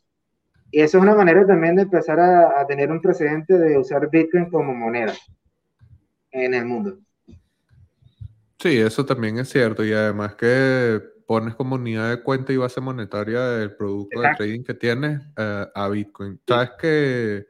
Y 0.70 0.80
eso 0.80 0.98
es 0.98 1.02
una 1.02 1.14
manera 1.14 1.46
también 1.46 1.76
de 1.76 1.82
empezar 1.82 2.20
a, 2.20 2.60
a 2.60 2.66
tener 2.66 2.90
un 2.90 3.00
precedente 3.00 3.58
de 3.58 3.78
usar 3.78 4.08
Bitcoin 4.10 4.50
como 4.50 4.74
moneda 4.74 5.14
en 6.30 6.54
el 6.54 6.64
mundo. 6.64 6.98
Sí, 8.58 8.78
eso 8.78 9.04
también 9.06 9.38
es 9.38 9.48
cierto. 9.48 9.84
Y 9.84 9.92
además 9.92 10.34
que 10.34 11.00
pones 11.26 11.54
como 11.54 11.76
unidad 11.76 12.10
de 12.10 12.22
cuenta 12.22 12.52
y 12.52 12.56
base 12.56 12.80
monetaria 12.80 13.40
del 13.40 13.76
producto 13.76 14.20
de 14.20 14.30
trading 14.36 14.64
que 14.64 14.74
tienes 14.74 15.20
eh, 15.36 15.66
a 15.74 15.88
Bitcoin. 15.88 16.40
Sabes 16.46 16.72
que 16.78 17.46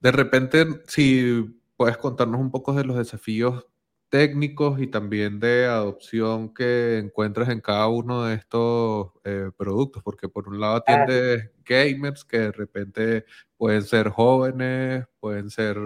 de 0.00 0.12
repente, 0.12 0.66
si 0.86 1.60
puedes 1.76 1.96
contarnos 1.96 2.40
un 2.40 2.50
poco 2.50 2.72
de 2.72 2.84
los 2.84 2.96
desafíos 2.96 3.66
técnicos 4.08 4.80
y 4.80 4.86
también 4.86 5.40
de 5.40 5.66
adopción 5.66 6.54
que 6.54 6.98
encuentras 6.98 7.48
en 7.48 7.60
cada 7.60 7.88
uno 7.88 8.24
de 8.24 8.34
estos 8.36 9.10
eh, 9.24 9.50
productos, 9.56 10.02
porque 10.02 10.28
por 10.28 10.48
un 10.48 10.60
lado 10.60 10.82
ah. 10.86 11.04
tienes 11.06 11.50
gamers 11.64 12.24
que 12.24 12.38
de 12.38 12.52
repente 12.52 13.24
pueden 13.56 13.82
ser 13.82 14.10
jóvenes, 14.10 15.06
pueden 15.20 15.50
ser 15.50 15.78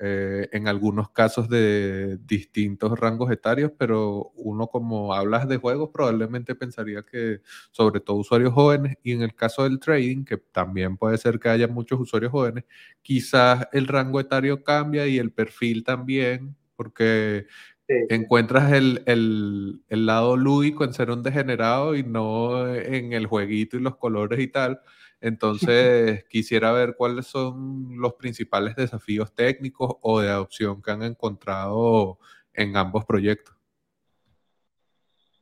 eh, 0.00 0.48
en 0.52 0.68
algunos 0.68 1.10
casos 1.10 1.48
de 1.48 2.18
distintos 2.18 2.96
rangos 3.00 3.32
etarios, 3.32 3.72
pero 3.76 4.30
uno 4.36 4.68
como 4.68 5.12
hablas 5.12 5.48
de 5.48 5.56
juegos 5.56 5.90
probablemente 5.92 6.54
pensaría 6.54 7.02
que 7.02 7.40
sobre 7.72 7.98
todo 7.98 8.18
usuarios 8.18 8.52
jóvenes 8.52 8.96
y 9.02 9.10
en 9.12 9.22
el 9.22 9.34
caso 9.34 9.64
del 9.64 9.80
trading, 9.80 10.24
que 10.24 10.36
también 10.36 10.96
puede 10.96 11.18
ser 11.18 11.40
que 11.40 11.48
haya 11.48 11.66
muchos 11.66 11.98
usuarios 11.98 12.30
jóvenes, 12.30 12.64
quizás 13.02 13.66
el 13.72 13.88
rango 13.88 14.20
etario 14.20 14.62
cambia 14.62 15.04
y 15.08 15.18
el 15.18 15.32
perfil 15.32 15.82
también, 15.82 16.54
porque 16.78 17.46
encuentras 17.88 18.72
el, 18.72 19.02
el, 19.06 19.82
el, 19.88 20.06
lado 20.06 20.36
lúdico 20.36 20.84
en 20.84 20.92
ser 20.92 21.10
un 21.10 21.24
degenerado 21.24 21.96
y 21.96 22.04
no 22.04 22.72
en 22.72 23.12
el 23.12 23.26
jueguito 23.26 23.76
y 23.76 23.80
los 23.80 23.96
colores 23.96 24.38
y 24.38 24.46
tal. 24.46 24.80
Entonces, 25.20 26.24
quisiera 26.30 26.70
ver 26.70 26.94
cuáles 26.96 27.26
son 27.26 28.00
los 28.00 28.14
principales 28.14 28.76
desafíos 28.76 29.34
técnicos 29.34 29.96
o 30.02 30.20
de 30.20 30.28
adopción 30.28 30.80
que 30.80 30.90
han 30.92 31.02
encontrado 31.02 32.18
en 32.52 32.76
ambos 32.76 33.04
proyectos. 33.04 33.56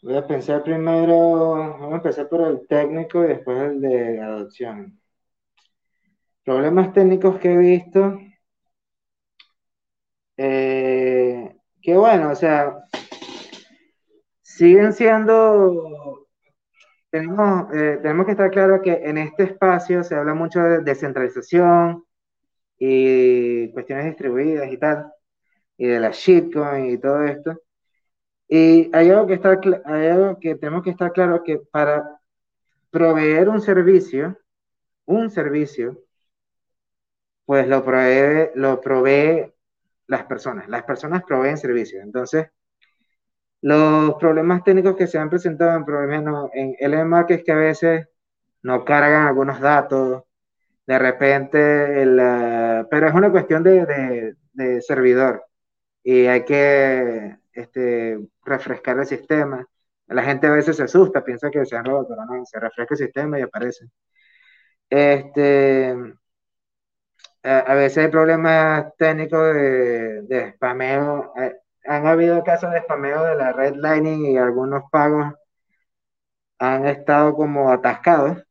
Voy 0.02 0.16
a 0.16 0.26
pensar 0.26 0.62
primero, 0.62 1.50
vamos 1.50 1.92
a 1.92 1.96
empezar 1.96 2.28
por 2.28 2.48
el 2.48 2.66
técnico 2.66 3.24
y 3.24 3.28
después 3.28 3.60
el 3.60 3.80
de 3.80 4.20
adopción. 4.20 4.98
Problemas 6.44 6.92
técnicos 6.92 7.38
que 7.40 7.52
he 7.52 7.56
visto. 7.56 8.20
Eh, 10.36 11.56
que 11.80 11.96
bueno, 11.96 12.30
o 12.30 12.34
sea, 12.34 12.84
siguen 14.42 14.92
siendo 14.92 16.26
tenemos, 17.16 17.72
eh, 17.74 17.98
tenemos 18.02 18.26
que 18.26 18.32
estar 18.32 18.50
claro 18.50 18.82
que 18.82 18.92
en 18.92 19.18
este 19.18 19.44
espacio 19.44 20.04
se 20.04 20.14
habla 20.14 20.34
mucho 20.34 20.60
de 20.60 20.80
descentralización 20.80 22.04
y 22.78 23.72
cuestiones 23.72 24.06
distribuidas 24.06 24.70
y 24.70 24.76
tal, 24.76 25.12
y 25.78 25.86
de 25.86 26.00
la 26.00 26.10
shitcoin 26.10 26.90
y 26.90 26.98
todo 26.98 27.22
esto. 27.24 27.58
Y 28.48 28.90
hay 28.94 29.10
algo 29.10 29.26
que, 29.26 29.34
está, 29.34 29.58
hay 29.86 30.08
algo 30.08 30.38
que 30.38 30.56
tenemos 30.56 30.82
que 30.82 30.90
estar 30.90 31.12
claro 31.12 31.42
que 31.42 31.58
para 31.58 32.20
proveer 32.90 33.48
un 33.48 33.60
servicio, 33.62 34.38
un 35.06 35.30
servicio, 35.30 36.02
pues 37.46 37.66
lo 37.66 37.84
provee, 37.84 38.50
lo 38.56 38.80
provee 38.80 39.52
las 40.06 40.24
personas. 40.24 40.68
Las 40.68 40.84
personas 40.84 41.22
proveen 41.24 41.58
servicios. 41.58 42.02
Entonces, 42.02 42.46
los 43.62 44.14
problemas 44.16 44.62
técnicos 44.64 44.96
que 44.96 45.06
se 45.06 45.18
han 45.18 45.30
presentado 45.30 45.76
en 45.76 45.84
problemas 45.84 46.50
en 46.54 46.74
LMA 46.80 47.26
que 47.26 47.34
es 47.34 47.44
que 47.44 47.52
a 47.52 47.56
veces 47.56 48.08
no 48.62 48.84
cargan 48.84 49.26
algunos 49.26 49.60
datos, 49.60 50.24
de 50.86 50.98
repente, 50.98 52.04
pero 52.90 53.08
es 53.08 53.14
una 53.14 53.30
cuestión 53.32 53.62
de, 53.62 54.34
de, 54.52 54.80
servidor 54.82 55.44
y 56.02 56.26
hay 56.26 56.44
que 56.44 57.38
este, 57.52 58.18
refrescar 58.44 58.98
el 58.98 59.06
sistema. 59.06 59.66
La 60.08 60.22
gente 60.22 60.46
a 60.46 60.52
veces 60.52 60.76
se 60.76 60.84
asusta, 60.84 61.24
piensa 61.24 61.50
que 61.50 61.66
se 61.66 61.76
han 61.76 61.84
robado, 61.84 62.08
pero 62.08 62.24
no, 62.26 62.44
se 62.46 62.60
refresca 62.60 62.94
el 62.94 62.98
sistema 62.98 63.38
y 63.38 63.42
aparece. 63.42 63.86
Este, 64.88 65.94
a, 67.46 67.74
veces 67.74 67.98
hay 67.98 68.08
problemas 68.08 68.94
técnicos 68.96 69.54
de, 69.54 70.22
de 70.22 70.52
spameo. 70.52 71.32
Han 71.86 72.06
habido 72.06 72.42
casos 72.44 72.72
de 72.72 72.80
spameo 72.80 73.24
de 73.24 73.36
la 73.36 73.52
red 73.52 73.74
Lightning 73.76 74.26
y 74.26 74.38
algunos 74.38 74.84
pagos 74.90 75.34
han 76.58 76.86
estado 76.86 77.34
como 77.34 77.70
atascados, 77.70 78.42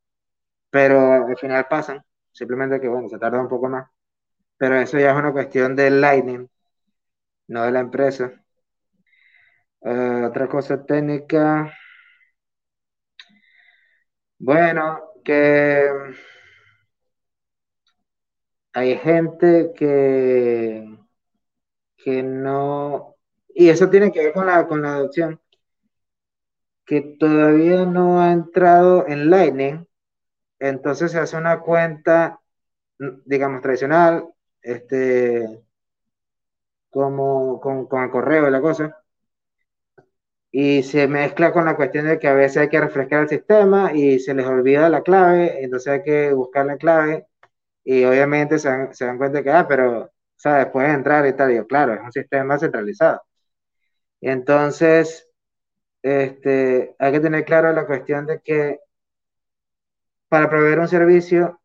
pero 0.69 1.27
al 1.27 1.37
final 1.37 1.67
pasan. 1.69 2.03
Simplemente 2.31 2.81
que, 2.81 2.87
bueno, 2.87 3.09
se 3.09 3.19
tarda 3.19 3.41
un 3.41 3.49
poco 3.49 3.69
más. 3.69 3.89
Pero 4.57 4.77
eso 4.77 4.99
ya 4.99 5.11
es 5.11 5.17
una 5.17 5.33
cuestión 5.33 5.75
del 5.75 6.01
Lightning, 6.01 6.47
no 7.47 7.63
de 7.63 7.71
la 7.71 7.79
empresa. 7.81 8.31
Eh, 9.81 10.23
otra 10.27 10.47
cosa 10.47 10.83
técnica. 10.85 11.71
Bueno, 14.37 15.01
que 15.23 15.89
hay 18.75 18.97
gente 18.97 19.71
que, 19.75 20.97
que 21.97 22.21
no 22.21 23.15
y 23.57 23.69
eso 23.69 23.89
tiene 23.89 24.11
que 24.11 24.19
ver 24.21 24.33
con 24.33 24.45
la, 24.47 24.67
con 24.67 24.81
la 24.81 24.95
adopción, 24.95 25.39
que 26.85 27.01
todavía 27.17 27.85
no 27.85 28.21
ha 28.21 28.33
entrado 28.33 29.07
en 29.07 29.29
Lightning, 29.29 29.87
entonces 30.59 31.13
se 31.13 31.19
hace 31.19 31.37
una 31.37 31.61
cuenta, 31.61 32.41
digamos, 33.25 33.61
tradicional, 33.61 34.27
este, 34.61 35.63
como 36.89 37.61
con, 37.61 37.87
con 37.87 38.03
el 38.03 38.11
correo 38.11 38.49
y 38.49 38.51
la 38.51 38.61
cosa, 38.61 39.01
y 40.51 40.83
se 40.83 41.07
mezcla 41.07 41.53
con 41.53 41.63
la 41.63 41.77
cuestión 41.77 42.07
de 42.07 42.19
que 42.19 42.27
a 42.27 42.33
veces 42.33 42.57
hay 42.57 42.69
que 42.69 42.81
refrescar 42.81 43.21
el 43.23 43.29
sistema 43.29 43.93
y 43.93 44.19
se 44.19 44.33
les 44.33 44.45
olvida 44.45 44.89
la 44.89 45.01
clave, 45.01 45.63
entonces 45.63 45.93
hay 45.93 46.03
que 46.03 46.33
buscar 46.33 46.65
la 46.65 46.75
clave 46.77 47.27
y 47.85 48.03
obviamente 48.03 48.59
se 48.59 48.67
dan, 48.67 48.93
se 48.93 49.05
dan 49.05 49.17
cuenta 49.17 49.43
que, 49.43 49.51
ah, 49.51 49.67
pero, 49.67 50.11
¿sabes? 50.35 50.67
Pueden 50.67 50.91
entrar 50.91 51.25
y 51.27 51.33
tal, 51.33 51.53
y 51.53 51.63
claro, 51.65 51.93
es 51.93 52.01
un 52.01 52.11
sistema 52.11 52.57
centralizado. 52.57 53.21
Entonces, 54.21 55.29
este, 56.01 56.95
hay 56.99 57.11
que 57.11 57.19
tener 57.19 57.45
claro 57.45 57.71
la 57.73 57.85
cuestión 57.85 58.25
de 58.25 58.41
que 58.41 58.79
para 60.27 60.49
proveer 60.49 60.79
un 60.79 60.87
servicio 60.87 61.61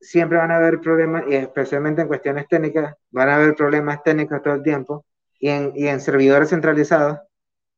siempre 0.00 0.38
van 0.38 0.50
a 0.50 0.56
haber 0.56 0.80
problemas, 0.80 1.24
y 1.28 1.34
especialmente 1.34 2.02
en 2.02 2.08
cuestiones 2.08 2.46
técnicas, 2.46 2.94
van 3.10 3.30
a 3.30 3.36
haber 3.36 3.54
problemas 3.56 4.02
técnicos 4.02 4.42
todo 4.42 4.54
el 4.54 4.62
tiempo, 4.62 5.06
y 5.38 5.48
en, 5.48 5.72
y 5.74 5.88
en 5.88 6.00
servidores 6.00 6.50
centralizados, 6.50 7.20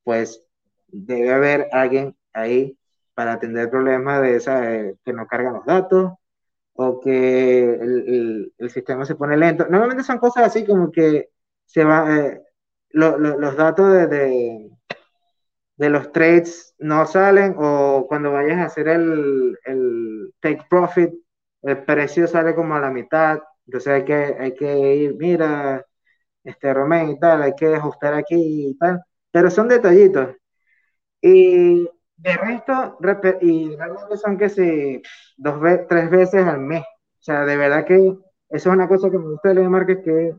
pues 0.03 0.45
debe 0.89 1.33
haber 1.33 1.69
alguien 1.73 2.17
ahí 2.33 2.77
para 3.15 3.35
atender 3.35 3.71
problemas 3.71 4.23
de 4.23 4.37
esa, 4.37 4.61
que 5.05 5.13
no 5.13 5.27
cargan 5.29 5.55
los 5.55 5.65
datos 5.65 6.15
o 6.77 7.01
que 7.01 7.65
el, 7.75 8.53
el, 8.59 8.71
sistema 8.71 9.05
se 9.05 9.15
pone 9.15 9.37
lento. 9.37 9.67
Normalmente 9.69 10.05
son 10.05 10.19
cosas 10.19 10.45
así 10.45 10.67
como 10.67 10.91
que 10.91 11.31
se 11.65 11.85
va, 11.85 12.17
eh, 12.17 12.43
los 12.91 13.57
datos 13.57 13.93
de, 13.93 14.71
de, 15.77 15.91
los 15.91 16.13
trades 16.13 16.75
no 16.79 17.07
salen 17.07 17.55
o 17.59 18.07
cuando 18.09 18.33
vayas 18.33 18.59
a 18.59 18.65
hacer 18.67 18.89
el, 18.89 19.59
el 19.65 20.35
take 20.41 20.65
profit, 20.71 21.11
el 21.63 21.85
precio 21.85 22.27
sale 22.27 22.55
como 22.55 22.75
a 22.77 22.81
la 22.81 22.91
mitad 22.91 23.41
Entonces 23.67 23.93
hay 23.93 24.05
que, 24.05 24.15
hay 24.15 24.55
que 24.55 24.95
ir, 24.97 25.17
mira, 25.17 25.85
este 26.45 26.73
Romén 26.75 27.11
y 27.11 27.19
tal, 27.21 27.43
hay 27.43 27.55
que 27.57 27.75
ajustar 27.75 28.15
aquí 28.15 28.71
y 28.71 28.79
tal, 28.79 29.03
pero 29.31 29.51
son 29.51 29.69
detallitos. 29.69 30.37
Y 31.21 31.89
de 32.17 32.37
resto, 32.37 32.99
y 33.41 33.77
realmente 33.77 34.17
son 34.17 34.39
que 34.39 34.49
si 34.49 35.03
dos 35.37 35.61
veces, 35.61 35.87
tres 35.89 36.11
veces 36.11 36.47
al 36.47 36.61
mes. 36.61 36.83
O 36.83 37.23
sea, 37.23 37.45
de 37.45 37.57
verdad 37.57 37.85
que 37.85 37.97
eso 37.97 38.19
es 38.49 38.67
una 38.67 38.89
cosa 38.89 39.11
que 39.11 39.19
me 39.19 39.31
gusta 39.31 39.53
de 39.53 39.69
Market 39.69 40.03
que 40.05 40.37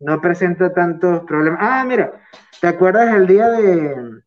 no 0.00 0.20
presenta 0.20 0.72
tantos 0.72 1.24
problemas. 1.24 1.60
Ah, 1.62 1.84
mira, 1.86 2.12
¿te 2.60 2.68
acuerdas 2.68 3.14
el 3.14 3.26
día 3.26 3.48
de 3.48 4.20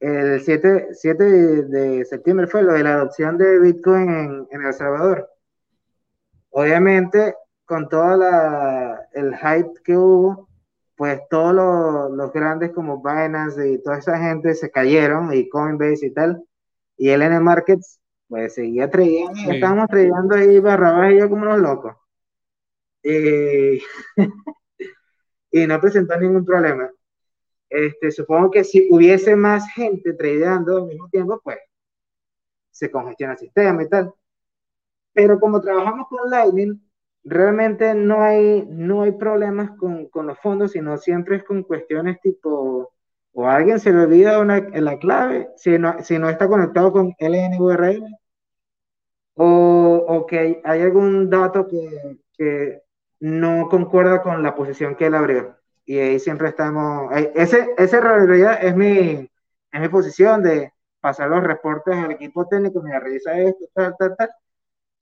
el 0.00 0.40
7, 0.40 0.88
7 0.92 1.24
de 1.24 2.04
septiembre 2.04 2.46
fue 2.46 2.62
lo 2.62 2.72
de 2.72 2.82
la 2.82 2.94
adopción 2.94 3.38
de 3.38 3.58
Bitcoin 3.60 4.48
en 4.50 4.62
El 4.66 4.74
Salvador? 4.74 5.30
Obviamente, 6.50 7.34
con 7.64 7.88
todo 7.88 8.14
el 9.12 9.36
hype 9.36 9.72
que 9.84 9.96
hubo, 9.96 10.48
pues 10.96 11.20
todos 11.30 11.54
los, 12.12 12.32
grandes 12.32 12.72
como 12.72 13.02
Binance 13.02 13.70
y 13.70 13.82
toda 13.82 13.98
esa 13.98 14.18
gente 14.18 14.54
se 14.54 14.70
cayeron, 14.70 15.32
y 15.32 15.48
Coinbase 15.48 16.06
y 16.06 16.10
tal, 16.12 16.42
y 16.96 17.10
LN 17.10 17.42
Markets, 17.42 18.00
pues 18.28 18.54
seguía 18.54 18.90
trayendo, 18.90 19.32
y 19.34 19.54
estábamos 19.54 19.88
trayendo 19.88 20.34
ahí 20.34 20.58
barrabás 20.58 21.12
y 21.12 21.18
yo 21.18 21.28
como 21.28 21.42
unos 21.42 21.58
locos. 21.58 21.96
Y, 23.02 23.82
y 25.50 25.66
no 25.66 25.80
presentó 25.80 26.18
ningún 26.18 26.44
problema. 26.44 26.90
Este, 27.68 28.10
supongo 28.10 28.50
que 28.50 28.64
si 28.64 28.86
hubiese 28.90 29.34
más 29.34 29.66
gente 29.72 30.12
tradeando 30.12 30.76
al 30.76 30.86
mismo 30.86 31.08
tiempo, 31.08 31.40
pues 31.42 31.58
se 32.70 32.90
congestiona 32.90 33.32
el 33.32 33.38
sistema 33.38 33.82
y 33.82 33.88
tal. 33.88 34.12
Pero 35.14 35.40
como 35.40 35.60
trabajamos 35.60 36.06
con 36.08 36.28
Lightning, 36.30 36.78
realmente 37.24 37.94
no 37.94 38.22
hay, 38.22 38.66
no 38.68 39.02
hay 39.02 39.12
problemas 39.12 39.70
con, 39.78 40.06
con, 40.08 40.26
los 40.26 40.38
fondos, 40.40 40.72
sino 40.72 40.96
siempre 40.98 41.36
es 41.36 41.44
con 41.44 41.62
cuestiones 41.62 42.20
tipo, 42.20 42.92
o 43.32 43.46
alguien 43.46 43.80
se 43.80 43.92
le 43.92 44.00
olvida 44.00 44.40
una, 44.40 44.60
la 44.60 44.98
clave, 44.98 45.50
si 45.56 45.78
no, 45.78 46.02
si 46.02 46.18
no 46.18 46.28
está 46.28 46.48
conectado 46.48 46.92
con 46.92 47.14
LNURL, 47.18 48.04
o, 49.34 50.04
o 50.08 50.26
que 50.26 50.60
hay 50.64 50.82
algún 50.82 51.30
dato 51.30 51.66
que, 51.68 52.18
que, 52.36 52.82
no 53.22 53.68
concuerda 53.68 54.20
con 54.20 54.42
la 54.42 54.54
posición 54.56 54.96
que 54.96 55.06
él 55.06 55.14
abrió. 55.14 55.56
Y 55.84 55.98
ahí 55.98 56.18
siempre 56.18 56.48
estamos, 56.48 57.12
ese, 57.34 57.72
esa 57.78 58.00
realidad 58.00 58.58
es 58.62 58.74
mi, 58.74 59.30
es 59.72 59.80
mi 59.80 59.88
posición 59.88 60.42
de 60.42 60.72
pasar 61.00 61.30
los 61.30 61.42
reportes 61.44 61.94
al 61.94 62.12
equipo 62.12 62.48
técnico, 62.48 62.82
me 62.82 62.98
revisa 62.98 63.38
esto, 63.38 63.64
tal, 63.74 63.94
tal, 63.96 64.16
tal, 64.16 64.30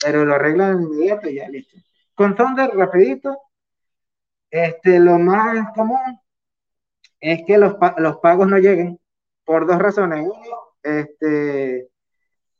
pero 0.02 0.24
lo 0.26 0.34
arreglan 0.34 0.82
inmediato 0.82 1.30
y 1.30 1.36
ya 1.36 1.48
listo. 1.48 1.78
Con 2.20 2.36
Thunder, 2.36 2.68
rapidito, 2.74 3.34
este, 4.50 4.98
lo 4.98 5.18
más 5.18 5.72
común 5.74 6.20
es 7.18 7.44
que 7.46 7.56
los, 7.56 7.76
los 7.96 8.18
pagos 8.18 8.46
no 8.46 8.58
lleguen 8.58 9.00
por 9.42 9.66
dos 9.66 9.78
razones. 9.78 10.26
Uno, 10.26 10.74
este, 10.82 11.88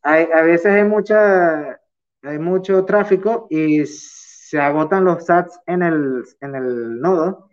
hay, 0.01 0.29
a 0.33 0.41
veces 0.41 0.73
hay, 0.73 0.85
mucha, 0.85 1.79
hay 2.23 2.39
mucho 2.39 2.87
tráfico 2.87 3.49
y 3.51 3.85
se 3.85 4.59
agotan 4.59 5.05
los 5.05 5.27
sats 5.27 5.61
en 5.67 5.83
el, 5.83 6.25
en 6.41 6.55
el 6.55 6.99
nodo 6.99 7.51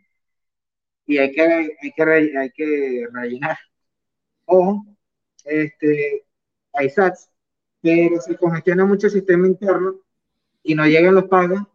y 1.05 1.17
hay 1.17 1.33
que, 1.33 1.41
hay 1.41 1.91
que, 1.93 2.37
hay 2.37 2.51
que 2.51 3.07
rellenar. 3.11 3.57
O 4.45 4.81
este, 5.43 6.25
hay 6.71 6.89
sats, 6.89 7.29
pero 7.81 8.21
se 8.21 8.37
congestiona 8.37 8.85
mucho 8.85 9.07
el 9.07 9.11
sistema 9.13 9.45
interno 9.45 9.95
y 10.63 10.73
no 10.73 10.87
llegan 10.87 11.13
los 11.13 11.25
pagos 11.25 11.67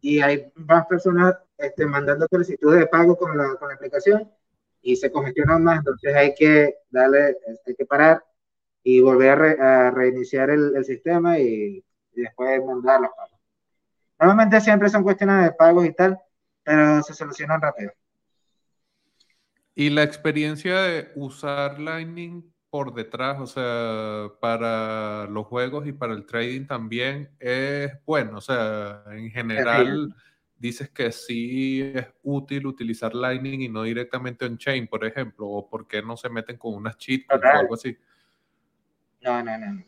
y 0.00 0.20
hay 0.20 0.52
más 0.54 0.86
personas 0.86 1.36
este, 1.56 1.86
mandando 1.86 2.26
solicitudes 2.30 2.80
de 2.80 2.86
pago 2.86 3.16
con 3.16 3.36
la, 3.36 3.56
con 3.56 3.68
la 3.68 3.74
aplicación 3.74 4.30
y 4.80 4.96
se 4.96 5.10
congestionan 5.10 5.62
más, 5.62 5.78
entonces 5.78 6.14
hay 6.14 6.34
que 6.34 6.76
darle, 6.90 7.36
hay 7.66 7.74
que 7.74 7.84
parar 7.84 8.24
y 8.82 9.00
volver 9.00 9.60
a, 9.60 9.90
reiniciar 9.90 10.50
el, 10.50 10.84
sistema 10.84 11.38
y, 11.38 11.84
y, 12.14 12.20
después 12.22 12.64
mandar 12.64 13.00
los 13.00 13.10
pagos. 13.10 13.38
Normalmente 14.18 14.60
siempre 14.60 14.88
son 14.88 15.02
cuestiones 15.02 15.44
de 15.44 15.52
pagos 15.52 15.84
y 15.84 15.92
tal, 15.92 16.18
pero 16.62 17.02
se 17.02 17.14
solucionan 17.14 17.60
rápido. 17.60 17.92
Y 19.74 19.90
la 19.90 20.02
experiencia 20.02 20.80
de 20.80 21.12
usar 21.16 21.78
Lightning 21.78 22.52
por 22.70 22.92
detrás, 22.92 23.40
o 23.40 23.46
sea, 23.46 24.30
para 24.40 25.26
los 25.26 25.46
juegos 25.46 25.86
y 25.86 25.92
para 25.92 26.12
el 26.12 26.26
trading 26.26 26.66
también 26.66 27.30
es 27.38 27.92
bueno. 28.04 28.38
O 28.38 28.40
sea, 28.40 29.04
en 29.10 29.30
general 29.30 30.14
dices 30.56 30.90
que 30.90 31.10
sí 31.12 31.92
es 31.94 32.06
útil 32.22 32.66
utilizar 32.66 33.14
Lightning 33.14 33.62
y 33.62 33.68
no 33.68 33.84
directamente 33.84 34.44
on-chain, 34.44 34.86
por 34.86 35.04
ejemplo, 35.04 35.46
o 35.46 35.68
por 35.68 35.86
qué 35.86 36.02
no 36.02 36.16
se 36.16 36.28
meten 36.28 36.58
con 36.58 36.74
unas 36.74 36.96
cheats 36.98 37.26
o 37.30 37.46
algo 37.46 37.74
así. 37.74 37.96
No, 39.22 39.42
no, 39.42 39.56
no. 39.56 39.82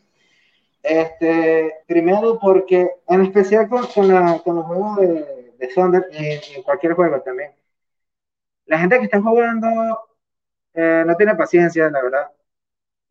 Este, 0.81 1.71
primero 1.85 2.39
porque, 2.39 2.89
en 3.07 3.21
especial 3.21 3.69
con, 3.69 3.85
con, 3.87 4.07
los 4.07 4.65
juegos 4.65 4.97
de, 4.97 5.53
de 5.59 5.67
Thunder, 5.67 6.07
y 6.11 6.55
en 6.55 6.63
cualquier 6.63 6.93
juego 6.93 7.21
también, 7.21 7.51
la 8.65 8.79
gente 8.79 8.97
que 8.97 9.05
está 9.05 9.21
jugando 9.21 9.67
eh, 10.73 11.03
no 11.05 11.15
tiene 11.15 11.35
paciencia, 11.35 11.87
la 11.91 12.01
verdad 12.01 12.31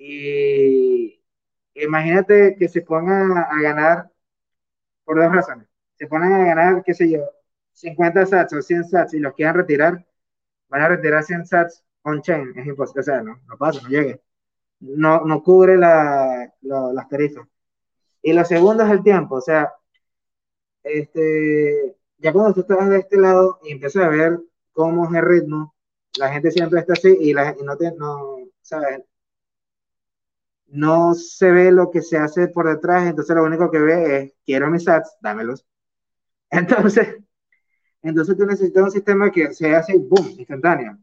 y 0.01 1.23
imagínate 1.75 2.57
que 2.59 2.69
se 2.69 2.81
pongan 2.83 3.37
a, 3.37 3.61
ganar 3.63 4.11
por 5.05 5.21
dos 5.21 5.33
razones. 5.33 5.69
Se 5.97 6.07
ponen 6.07 6.33
a 6.33 6.45
ganar, 6.45 6.83
qué 6.85 6.95
sé 6.95 7.11
yo, 7.11 7.21
50 7.73 8.27
sats 8.27 8.55
o 8.55 8.63
100 8.63 8.85
sats 8.85 9.15
y 9.15 9.21
los 9.21 9.35
quieran 9.35 9.57
retirar, 9.57 10.07
van 10.69 10.83
a 10.83 10.89
retirar 10.89 11.23
100 11.25 11.47
sats 11.47 11.85
on-chain. 12.03 12.53
Es 12.59 12.67
imposible, 12.67 13.01
o 13.01 13.05
sea, 13.05 13.23
no, 13.23 13.41
no 13.47 13.59
pasa, 13.59 13.83
no 13.83 13.89
llegue. 13.91 14.23
No, 14.81 15.25
no 15.27 15.43
cubre 15.43 15.77
la, 15.77 16.53
las 16.63 17.09
tarifas. 17.09 17.47
Y 18.23 18.33
lo 18.33 18.45
segundo 18.45 18.85
es 18.85 18.91
el 18.91 19.03
tiempo, 19.03 19.37
o 19.37 19.41
sea, 19.43 19.73
este, 20.83 21.97
ya 22.19 22.33
cuando 22.33 22.55
tú 22.55 22.61
estás 22.63 22.89
de 22.89 22.99
este 23.01 23.19
lado 23.19 23.61
y 23.65 23.73
empiezas 23.73 24.05
a 24.05 24.09
ver 24.09 24.41
cómo 24.73 25.07
es 25.07 25.15
el 25.15 25.27
ritmo, 25.27 25.75
la 26.19 26.31
gente 26.33 26.51
siempre 26.51 26.81
está 26.81 26.95
así 26.95 27.17
y, 27.21 27.33
la, 27.35 27.57
y 27.59 27.63
no, 27.65 27.77
te, 27.77 27.93
no, 27.93 28.39
¿sabes? 28.63 29.03
No 30.71 31.15
se 31.15 31.51
ve 31.51 31.73
lo 31.73 31.91
que 31.91 32.03
se 32.03 32.17
hace 32.19 32.49
por 32.49 32.69
detrás, 32.69 33.09
entonces 33.09 33.35
lo 33.35 33.45
único 33.45 33.71
que 33.71 33.79
ve 33.79 34.17
es, 34.17 34.33
quiero 34.45 34.71
mis 34.71 34.85
sats, 34.85 35.17
dámelos. 35.21 35.67
Entonces, 36.51 37.17
entonces 38.03 38.37
tú 38.37 38.45
necesitas 38.45 38.83
un 38.83 38.91
sistema 38.91 39.31
que 39.31 39.53
se 39.53 39.75
hace, 39.75 39.97
boom, 39.99 40.35
instantáneo. 40.39 40.99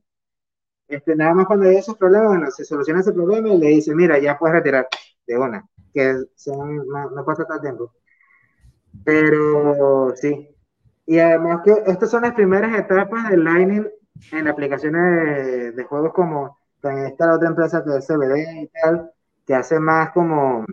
Este, 0.88 1.16
nada 1.16 1.34
más 1.34 1.46
cuando 1.46 1.68
hay 1.68 1.78
esos 1.78 1.98
problemas, 1.98 2.30
bueno, 2.30 2.52
se 2.52 2.66
soluciona 2.66 3.02
ese 3.02 3.14
problema 3.14 3.50
y 3.50 3.58
le 3.58 3.68
dice, 3.68 3.94
mira, 3.94 4.20
ya 4.20 4.38
puedes 4.38 4.56
retirar 4.56 4.88
de 5.28 5.38
una, 5.38 5.68
que 5.94 6.14
no, 6.48 7.26
pasa 7.26 7.46
tanto 7.46 7.62
tiempo. 7.62 7.94
Pero 9.04 10.14
sí. 10.16 10.50
Y 11.06 11.20
además 11.20 11.62
que 11.64 11.72
estas 11.86 12.10
son 12.10 12.24
las 12.24 12.34
primeras 12.34 12.78
etapas 12.78 13.30
del 13.30 13.44
Lightning 13.44 13.88
en 14.32 14.48
aplicaciones 14.48 15.76
de, 15.76 15.84
juegos 15.84 16.14
como, 16.14 16.58
está 16.82 17.28
la 17.28 17.36
otra 17.36 17.50
empresa 17.50 17.84
que 17.84 17.98
es 17.98 18.08
CBD 18.08 18.64
y 18.64 18.68
tal, 18.82 19.12
que 19.48 19.56
hace 19.56 19.80
más 19.80 20.12
como, 20.12 20.66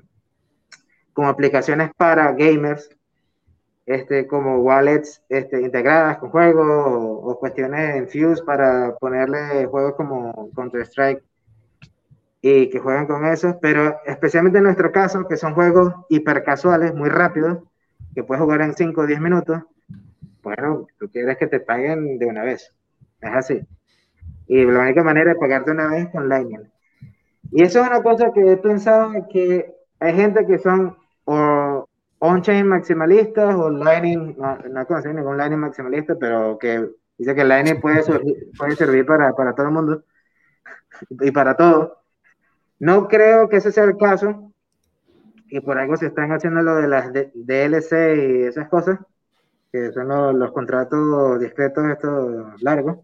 como 1.13 1.29
aplicaciones 1.29 1.91
para 1.97 2.33
gamers, 2.33 2.91
este, 3.87 4.27
como 4.27 4.59
wallets 4.59 5.23
este, 5.29 5.61
integradas 5.61 6.19
con 6.19 6.31
juegos 6.31 6.67
o, 6.67 7.39
cuestiones 7.39 7.97
en 7.97 8.09
Fuse 8.09 8.43
para 8.43 8.97
ponerle 8.97 9.67
juegos 9.67 9.95
como 9.95 10.51
Counter-Strike 10.55 11.23
y 12.41 12.69
que 12.69 12.79
juegan 12.79 13.07
con 13.07 13.25
eso, 13.27 13.59
pero 13.61 13.97
especialmente 14.05 14.59
en 14.59 14.65
nuestro 14.65 14.91
caso, 14.91 15.27
que 15.29 15.37
son 15.37 15.55
juegos 15.55 15.95
hiper 16.09 16.43
casuales, 16.43 16.95
muy 16.95 17.09
rápidos, 17.09 17.59
que 18.15 18.25
puedes 18.25 18.43
jugar 18.43 18.61
en 18.63 18.75
5 18.75 19.01
o 19.01 19.07
10 19.07 19.21
minutos, 19.21 19.63
bueno, 20.43 20.87
tú 20.99 21.09
quieres 21.11 21.39
que 21.39 21.47
te 21.47 21.61
paguen 21.61 22.19
de 22.19 22.27
una 22.27 22.43
vez, 22.43 22.75
es 23.21 23.31
así. 23.33 23.67
Y 24.47 24.65
la 24.65 24.81
única 24.81 25.03
manera 25.03 25.31
de 25.33 25.39
pagarte 25.39 25.71
una 25.71 25.89
vez 25.89 26.07
es 26.07 26.11
con 26.11 26.29
Lightning. 26.29 26.74
Y 27.57 27.63
eso 27.63 27.81
es 27.81 27.87
una 27.87 28.03
cosa 28.03 28.33
que 28.33 28.51
he 28.51 28.57
pensado 28.57 29.13
que 29.33 29.77
hay 30.01 30.13
gente 30.13 30.45
que 30.45 30.59
son 30.59 30.97
o 31.25 31.89
on-chain 32.19 32.67
maximalistas 32.67 33.55
o 33.55 33.71
Lightning, 33.71 34.35
no, 34.37 34.57
no 34.57 34.87
conozco 34.87 35.13
ningún 35.13 35.37
Lightning 35.37 35.61
maximalista, 35.61 36.17
pero 36.19 36.59
que 36.59 36.91
dice 37.17 37.33
que 37.33 37.45
Lightning 37.45 37.81
puede, 37.81 38.03
puede 38.59 38.75
servir 38.75 39.07
para, 39.07 39.33
para 39.35 39.55
todo 39.55 39.67
el 39.67 39.73
mundo 39.73 40.03
y 41.21 41.31
para 41.31 41.57
todo. 41.57 42.03
No 42.81 43.07
creo 43.07 43.49
que 43.49 43.59
ese 43.59 43.71
sea 43.71 43.85
el 43.85 43.97
caso, 43.97 44.53
y 45.49 45.61
por 45.61 45.79
algo 45.79 45.97
se 45.97 46.07
están 46.07 46.33
haciendo 46.33 46.61
lo 46.61 46.75
de 46.75 46.89
las 46.89 47.13
DLC 47.13 48.17
y 48.17 48.43
esas 48.49 48.69
cosas, 48.69 48.99
que 49.71 49.93
son 49.93 50.09
los, 50.09 50.35
los 50.35 50.51
contratos 50.51 51.39
discretos 51.39 51.85
estos 51.87 52.61
largos. 52.63 52.99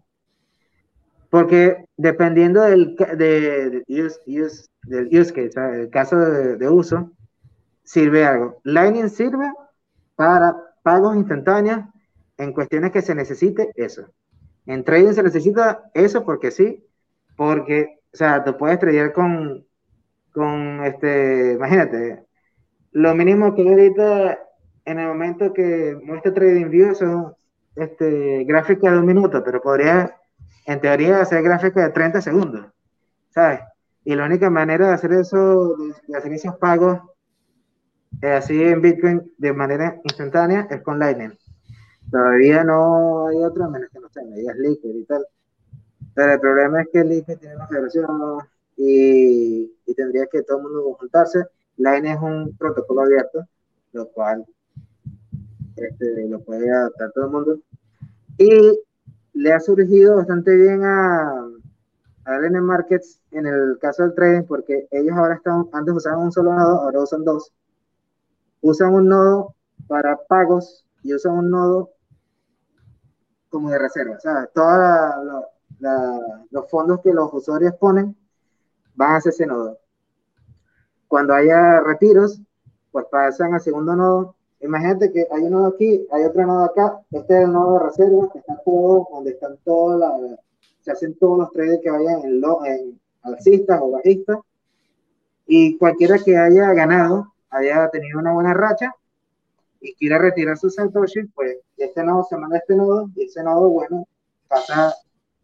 Porque 1.31 1.85
dependiendo 1.95 2.61
del, 2.61 2.95
de, 2.97 3.83
use, 3.87 4.67
del 4.83 5.07
use 5.07 5.33
case, 5.33 5.81
el 5.81 5.89
caso 5.89 6.19
de, 6.19 6.69
uso, 6.69 7.09
sirve 7.83 8.25
algo. 8.25 8.59
Lightning 8.65 9.09
sirve 9.09 9.49
para 10.15 10.55
pagos 10.83 11.15
instantáneos 11.15 11.85
en 12.37 12.51
cuestiones 12.51 12.91
que 12.91 13.01
se 13.01 13.15
necesite 13.15 13.71
eso. 13.75 14.07
En 14.65 14.83
trading 14.83 15.13
se 15.13 15.23
necesita 15.23 15.89
eso 15.93 16.25
porque 16.25 16.51
sí, 16.51 16.85
porque, 17.37 17.99
o 18.13 18.17
sea, 18.17 18.43
tú 18.43 18.57
puedes 18.57 18.79
tradear 18.79 19.13
con, 19.13 19.65
con 20.33 20.83
este, 20.83 21.53
imagínate, 21.53 22.25
lo 22.91 23.15
mínimo 23.15 23.55
que 23.55 23.61
ahorita 23.67 24.37
en 24.83 24.99
el 24.99 25.07
momento 25.07 25.53
que 25.53 25.97
muestra 26.03 26.33
TradingView 26.33 26.93
son 26.93 27.33
este, 27.77 28.43
gráficas 28.43 28.91
de 28.91 28.99
un 28.99 29.05
minuto, 29.05 29.41
pero 29.45 29.61
podría, 29.61 30.13
en 30.65 30.81
teoría, 30.81 31.21
hacer 31.21 31.43
gráficas 31.43 31.85
de 31.85 31.91
30 31.91 32.21
segundos, 32.21 32.65
¿sabes? 33.29 33.61
Y 34.03 34.15
la 34.15 34.25
única 34.25 34.49
manera 34.49 34.87
de 34.87 34.93
hacer 34.93 35.13
eso, 35.13 35.75
de 36.07 36.17
hacer 36.17 36.33
esos 36.33 36.55
pagos 36.57 36.99
eh, 38.21 38.31
así 38.31 38.61
en 38.61 38.81
Bitcoin 38.81 39.31
de 39.37 39.53
manera 39.53 39.99
instantánea 40.03 40.67
es 40.69 40.81
con 40.81 40.99
Lightning. 40.99 41.37
Todavía 42.11 42.63
no 42.63 43.27
hay 43.27 43.37
otra, 43.37 43.67
menos 43.67 43.89
que 43.91 43.99
no 43.99 44.09
sé, 44.09 44.23
medidas 44.25 44.57
Liquid 44.57 44.95
y 44.95 45.05
tal. 45.05 45.25
Pero 46.13 46.33
el 46.33 46.39
problema 46.39 46.81
es 46.81 46.89
que 46.91 47.03
Liquid 47.03 47.37
tiene 47.37 47.55
una 47.55 47.67
federación 47.67 48.05
y, 48.75 49.71
y 49.85 49.93
tendría 49.95 50.27
que 50.27 50.43
todo 50.43 50.57
el 50.57 50.63
mundo 50.63 50.83
conjuntarse. 50.83 51.45
Lightning 51.77 52.11
es 52.11 52.21
un 52.21 52.57
protocolo 52.57 53.01
abierto, 53.01 53.47
lo 53.93 54.07
cual 54.09 54.45
este, 55.77 56.27
lo 56.27 56.41
puede 56.41 56.69
adaptar 56.69 57.11
todo 57.13 57.25
el 57.25 57.31
mundo. 57.31 57.59
Y 58.37 58.79
le 59.33 59.53
ha 59.53 59.59
surgido 59.59 60.17
bastante 60.17 60.55
bien 60.55 60.83
a, 60.83 61.45
a 62.25 62.35
LN 62.37 62.61
Markets 62.61 63.19
en 63.31 63.45
el 63.45 63.77
caso 63.79 64.03
del 64.03 64.13
trading, 64.13 64.43
porque 64.43 64.87
ellos 64.91 65.15
ahora 65.15 65.35
están, 65.35 65.67
antes 65.71 65.95
usaban 65.95 66.19
un 66.19 66.31
solo 66.31 66.53
nodo, 66.53 66.81
ahora 66.81 66.99
usan 67.01 67.23
dos. 67.23 67.51
Usan 68.61 68.93
un 68.93 69.07
nodo 69.07 69.55
para 69.87 70.17
pagos 70.17 70.85
y 71.03 71.13
usan 71.13 71.33
un 71.33 71.49
nodo 71.49 71.91
como 73.49 73.69
de 73.69 73.79
reserva. 73.79 74.15
O 74.15 74.19
sea, 74.19 74.47
todos 74.53 75.47
los 76.51 76.69
fondos 76.69 77.01
que 77.01 77.13
los 77.13 77.33
usuarios 77.33 77.75
ponen 77.75 78.15
van 78.95 79.15
hacia 79.15 79.29
ese 79.29 79.45
nodo. 79.45 79.79
Cuando 81.07 81.33
haya 81.33 81.81
retiros, 81.81 82.41
pues 82.91 83.05
pasan 83.11 83.53
al 83.53 83.61
segundo 83.61 83.95
nodo. 83.95 84.35
Imagínate 84.61 85.11
que 85.11 85.27
hay 85.31 85.43
un 85.43 85.51
nodo 85.51 85.67
aquí, 85.67 86.05
hay 86.11 86.23
otro 86.23 86.45
nodo 86.45 86.63
acá. 86.65 86.99
Este 87.11 87.37
es 87.37 87.43
el 87.45 87.53
nodo 87.53 87.73
de 87.73 87.85
reserva, 87.85 88.29
que 88.31 88.39
está 88.39 88.57
todo, 88.63 89.07
donde 89.11 89.31
están 89.31 89.57
todas 89.63 89.99
las 89.99 90.39
se 90.81 90.91
hacen 90.91 91.15
todos 91.17 91.37
los 91.37 91.51
traders 91.51 91.79
que 91.81 91.91
vayan 91.91 92.23
en, 92.23 92.41
lo, 92.41 92.65
en 92.65 92.99
alcistas 93.21 93.79
o 93.81 93.91
bajistas, 93.91 94.37
y 95.45 95.77
cualquiera 95.77 96.17
que 96.17 96.37
haya 96.37 96.73
ganado, 96.73 97.33
haya 97.49 97.89
tenido 97.89 98.19
una 98.19 98.33
buena 98.33 98.53
racha 98.53 98.93
y 99.79 99.93
quiera 99.95 100.17
retirar 100.17 100.57
su 100.57 100.69
Satoshi, 100.69 101.23
pues 101.35 101.57
este 101.77 102.03
nodo 102.03 102.23
se 102.23 102.37
manda 102.37 102.55
a 102.55 102.59
este 102.59 102.75
nodo 102.75 103.09
y 103.15 103.25
ese 103.25 103.43
nodo, 103.43 103.69
bueno, 103.69 104.07
pasa 104.47 104.93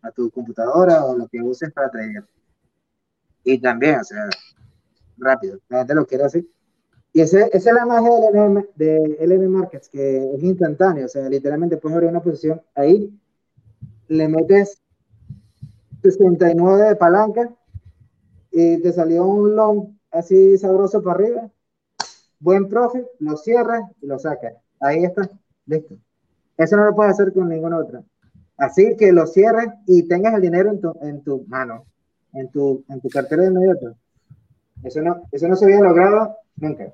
a 0.01 0.11
tu 0.11 0.30
computadora 0.32 1.03
o 1.05 1.18
lo 1.18 1.28
que 1.28 1.41
uses 1.41 1.72
para 1.74 1.89
trader. 1.89 2.24
Y 3.43 3.59
también, 3.59 3.99
o 3.99 4.03
sea, 4.03 4.30
rápido, 5.18 5.59
la 5.70 5.80
gente 5.80 5.95
lo 5.95 6.05
quiere 6.05 6.26
así. 6.26 6.49
Y 7.18 7.22
ese, 7.22 7.49
esa 7.51 7.72
es 7.72 7.76
la 7.76 7.84
magia 7.84 8.11
del 8.11 8.36
LM, 8.36 8.65
de 8.76 9.18
LM 9.22 9.47
Markets, 9.49 9.89
que 9.89 10.36
es 10.36 10.43
instantáneo, 10.43 11.07
o 11.07 11.09
sea, 11.09 11.28
literalmente 11.28 11.78
puedes 11.78 11.95
abrir 11.95 12.11
una 12.11 12.22
posición 12.22 12.61
ahí, 12.76 13.11
le 14.07 14.28
metes 14.28 14.84
69 16.03 16.89
de 16.89 16.95
palanca 16.95 17.49
y 18.51 18.80
te 18.84 18.93
salió 18.93 19.26
un 19.26 19.55
long 19.55 19.97
así 20.11 20.59
sabroso 20.59 21.01
para 21.01 21.15
arriba, 21.15 21.49
buen 22.39 22.70
profit, 22.70 23.07
lo 23.18 23.36
cierras 23.36 23.82
y 23.99 24.05
lo 24.05 24.20
sacas. 24.20 24.53
Ahí 24.80 25.03
está, 25.03 25.28
listo. 25.65 25.95
Eso 26.55 26.78
no 26.78 26.86
lo 26.86 26.93
puedes 26.93 27.13
hacer 27.13 27.34
con 27.34 27.49
ninguna 27.49 27.80
otra. 27.80 28.03
Así 28.57 28.95
que 28.95 29.11
lo 29.11 29.26
cierres 29.26 29.70
y 29.88 30.03
tengas 30.03 30.36
el 30.36 30.41
dinero 30.41 30.70
en 30.70 30.82
tu, 30.82 30.93
en 31.01 31.24
tu 31.24 31.45
mano, 31.47 31.84
en 32.34 32.51
tu, 32.51 32.86
en 32.88 33.01
tu 33.01 33.09
cartera 33.09 33.41
de 33.41 33.47
inmediato. 33.47 33.95
Eso 34.84 35.01
no, 35.01 35.24
eso 35.32 35.47
no 35.47 35.55
se 35.55 35.65
había 35.65 35.82
logrado 35.82 36.38
nunca. 36.57 36.93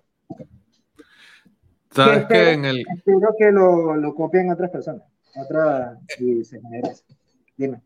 ¿Sabes 1.94 2.26
que 2.26 2.52
en 2.52 2.66
el... 2.66 2.80
Espero 2.80 3.36
que 3.38 3.52
lo, 3.52 3.96
lo 3.96 4.16
copien 4.16 4.52
otras 4.52 4.72
personas, 4.72 5.04
otras 5.36 5.98
y 6.20 6.44
se 6.44 6.60
genera 6.62 6.90
eso. 6.90 7.04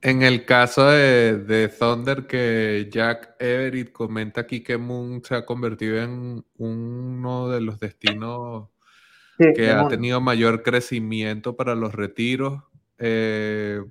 En 0.01 0.23
el 0.23 0.45
caso 0.45 0.89
de, 0.89 1.71
Thunder, 1.77 2.25
que 2.25 2.89
Jack 2.91 3.35
Everett 3.39 3.91
comenta 3.91 4.41
aquí 4.41 4.63
que 4.63 4.77
Moon 4.77 5.21
se 5.23 5.35
ha 5.35 5.45
convertido 5.45 6.01
en 6.01 6.45
uno 6.57 7.49
de 7.49 7.61
los 7.61 7.79
destinos 7.79 8.69
que 9.37 9.69
ha 9.69 9.87
tenido 9.87 10.19
mayor 10.19 10.63
crecimiento 10.63 11.55
para 11.55 11.75
los 11.75 11.93
retiros, 11.93 12.63
eh, 12.97 13.83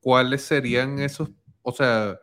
¿cuáles 0.00 0.42
serían 0.42 0.98
esos, 0.98 1.30
o 1.62 1.72
sea, 1.72 2.18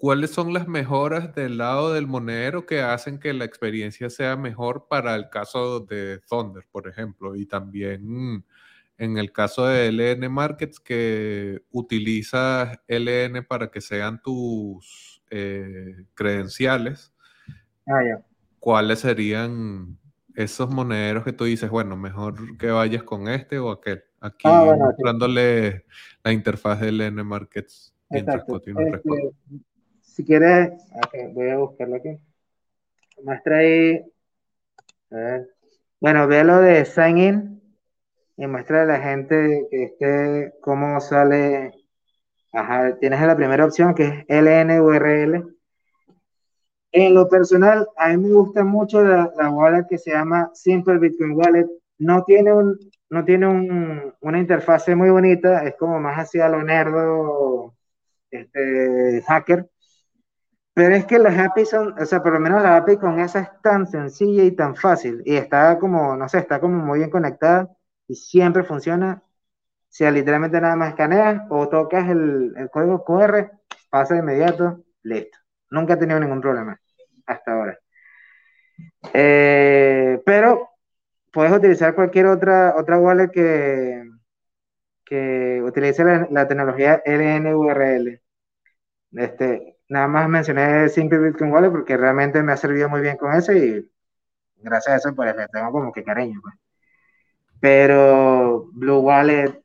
cuáles 0.00 0.30
son 0.30 0.54
las 0.54 0.66
mejoras 0.66 1.34
del 1.34 1.58
lado 1.58 1.92
del 1.92 2.06
monedero 2.06 2.64
que 2.64 2.80
hacen 2.80 3.18
que 3.20 3.34
la 3.34 3.44
experiencia 3.44 4.08
sea 4.08 4.34
mejor 4.34 4.86
para 4.88 5.14
el 5.14 5.28
caso 5.28 5.80
de 5.80 6.20
Thunder, 6.26 6.64
por 6.72 6.88
ejemplo? 6.88 7.36
Y 7.36 7.44
también 7.44 8.42
en 8.96 9.18
el 9.18 9.30
caso 9.30 9.66
de 9.66 9.92
LN 9.92 10.32
Markets, 10.32 10.80
que 10.80 11.62
utilizas 11.70 12.80
LN 12.88 13.44
para 13.46 13.70
que 13.70 13.82
sean 13.82 14.22
tus 14.22 15.22
eh, 15.30 16.06
credenciales, 16.14 17.12
ah, 17.86 18.00
¿cuáles 18.58 19.00
serían 19.00 19.98
esos 20.34 20.70
monederos 20.70 21.24
que 21.24 21.34
tú 21.34 21.44
dices, 21.44 21.68
bueno, 21.68 21.98
mejor 21.98 22.56
que 22.56 22.70
vayas 22.70 23.02
con 23.02 23.28
este 23.28 23.58
o 23.58 23.70
aquel? 23.70 24.02
Aquí 24.18 24.44
ah, 24.44 24.74
mostrándole 24.78 25.84
la 26.24 26.32
interfaz 26.32 26.80
de 26.80 26.90
LN 26.90 27.22
Markets. 27.22 27.94
Exacto. 28.08 28.56
Este, 28.56 28.72
si 30.14 30.24
quieres, 30.24 30.70
voy 31.32 31.50
a 31.50 31.58
buscarlo 31.58 31.96
aquí. 31.96 32.18
Muestra 33.22 33.58
ahí. 33.58 34.04
Bueno, 36.00 36.26
ve 36.26 36.44
lo 36.44 36.58
de 36.58 36.84
sign 36.84 37.18
in 37.18 37.62
y 38.36 38.46
muestra 38.46 38.82
a 38.82 38.86
la 38.86 38.98
gente 39.00 39.66
que 39.70 39.84
esté 39.84 40.54
cómo 40.60 41.00
sale. 41.00 41.72
Ajá, 42.52 42.96
tienes 42.98 43.20
la 43.20 43.36
primera 43.36 43.64
opción 43.64 43.94
que 43.94 44.24
es 44.26 44.42
LNURL. 44.42 45.56
En 46.92 47.14
lo 47.14 47.28
personal, 47.28 47.86
a 47.96 48.08
mí 48.08 48.16
me 48.16 48.32
gusta 48.32 48.64
mucho 48.64 49.04
la, 49.04 49.32
la 49.36 49.50
wallet 49.50 49.86
que 49.88 49.98
se 49.98 50.10
llama 50.10 50.50
Simple 50.54 50.98
Bitcoin 50.98 51.32
Wallet. 51.32 51.66
No 51.98 52.24
tiene, 52.24 52.52
un, 52.52 52.78
no 53.10 53.24
tiene 53.24 53.46
un, 53.46 54.12
una 54.20 54.38
interfase 54.38 54.96
muy 54.96 55.10
bonita, 55.10 55.62
es 55.64 55.76
como 55.76 56.00
más 56.00 56.16
hacia 56.18 56.48
lo 56.48 56.62
nerdo 56.64 57.74
este, 58.30 59.22
hacker. 59.22 59.69
Pero 60.74 60.94
es 60.94 61.04
que 61.06 61.18
las 61.18 61.36
API 61.38 61.66
son, 61.66 62.00
o 62.00 62.06
sea, 62.06 62.22
por 62.22 62.32
lo 62.32 62.40
menos 62.40 62.62
la 62.62 62.76
API 62.76 62.96
con 62.96 63.20
esa 63.20 63.40
es 63.40 63.48
tan 63.62 63.86
sencilla 63.86 64.44
y 64.44 64.52
tan 64.52 64.76
fácil. 64.76 65.22
Y 65.24 65.36
está 65.36 65.78
como, 65.78 66.16
no 66.16 66.28
sé, 66.28 66.38
está 66.38 66.60
como 66.60 66.78
muy 66.84 67.00
bien 67.00 67.10
conectada 67.10 67.68
y 68.06 68.14
siempre 68.14 68.62
funciona. 68.64 69.22
Si 69.88 70.08
literalmente 70.10 70.60
nada 70.60 70.76
más 70.76 70.90
escaneas 70.90 71.42
o 71.50 71.68
tocas 71.68 72.08
el, 72.08 72.54
el 72.56 72.70
código 72.70 73.04
QR, 73.04 73.50
pasa 73.90 74.14
de 74.14 74.20
inmediato, 74.20 74.84
listo. 75.02 75.38
Nunca 75.70 75.94
he 75.94 75.96
tenido 75.96 76.20
ningún 76.20 76.40
problema 76.40 76.80
hasta 77.26 77.52
ahora. 77.52 77.78
Eh, 79.14 80.20
pero 80.24 80.70
puedes 81.32 81.52
utilizar 81.52 81.94
cualquier 81.94 82.26
otra, 82.26 82.74
otra 82.76 82.98
wallet 82.98 83.30
que, 83.30 84.04
que 85.04 85.60
utilice 85.64 86.04
la, 86.04 86.48
tecnología 86.48 87.02
LNURL. 87.04 88.20
Este, 89.12 89.76
nada 89.90 90.06
más 90.08 90.28
mencioné 90.28 90.88
Simple 90.88 91.18
Bitcoin 91.18 91.52
Wallet 91.52 91.70
porque 91.70 91.96
realmente 91.96 92.42
me 92.42 92.52
ha 92.52 92.56
servido 92.56 92.88
muy 92.88 93.00
bien 93.00 93.16
con 93.16 93.34
eso 93.34 93.52
y 93.52 93.90
gracias 94.58 94.94
a 94.94 94.96
eso 94.98 95.14
pues 95.14 95.34
le 95.36 95.48
tengo 95.48 95.72
como 95.72 95.92
que 95.92 96.04
cariño. 96.04 96.40
Pues. 96.42 96.54
Pero 97.60 98.70
Blue 98.72 99.00
Wallet, 99.00 99.60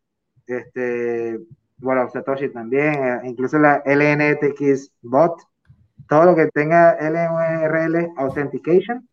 este, 0.47 1.39
bueno, 1.77 2.09
Satoshi 2.09 2.49
también, 2.49 2.95
eh, 2.95 3.21
incluso 3.25 3.59
la 3.59 3.83
LNTX 3.85 4.91
Bot, 5.03 5.41
todo 6.09 6.25
lo 6.25 6.35
que 6.35 6.47
tenga 6.47 6.97
LNRL 6.99 8.13
Authentication 8.17 9.07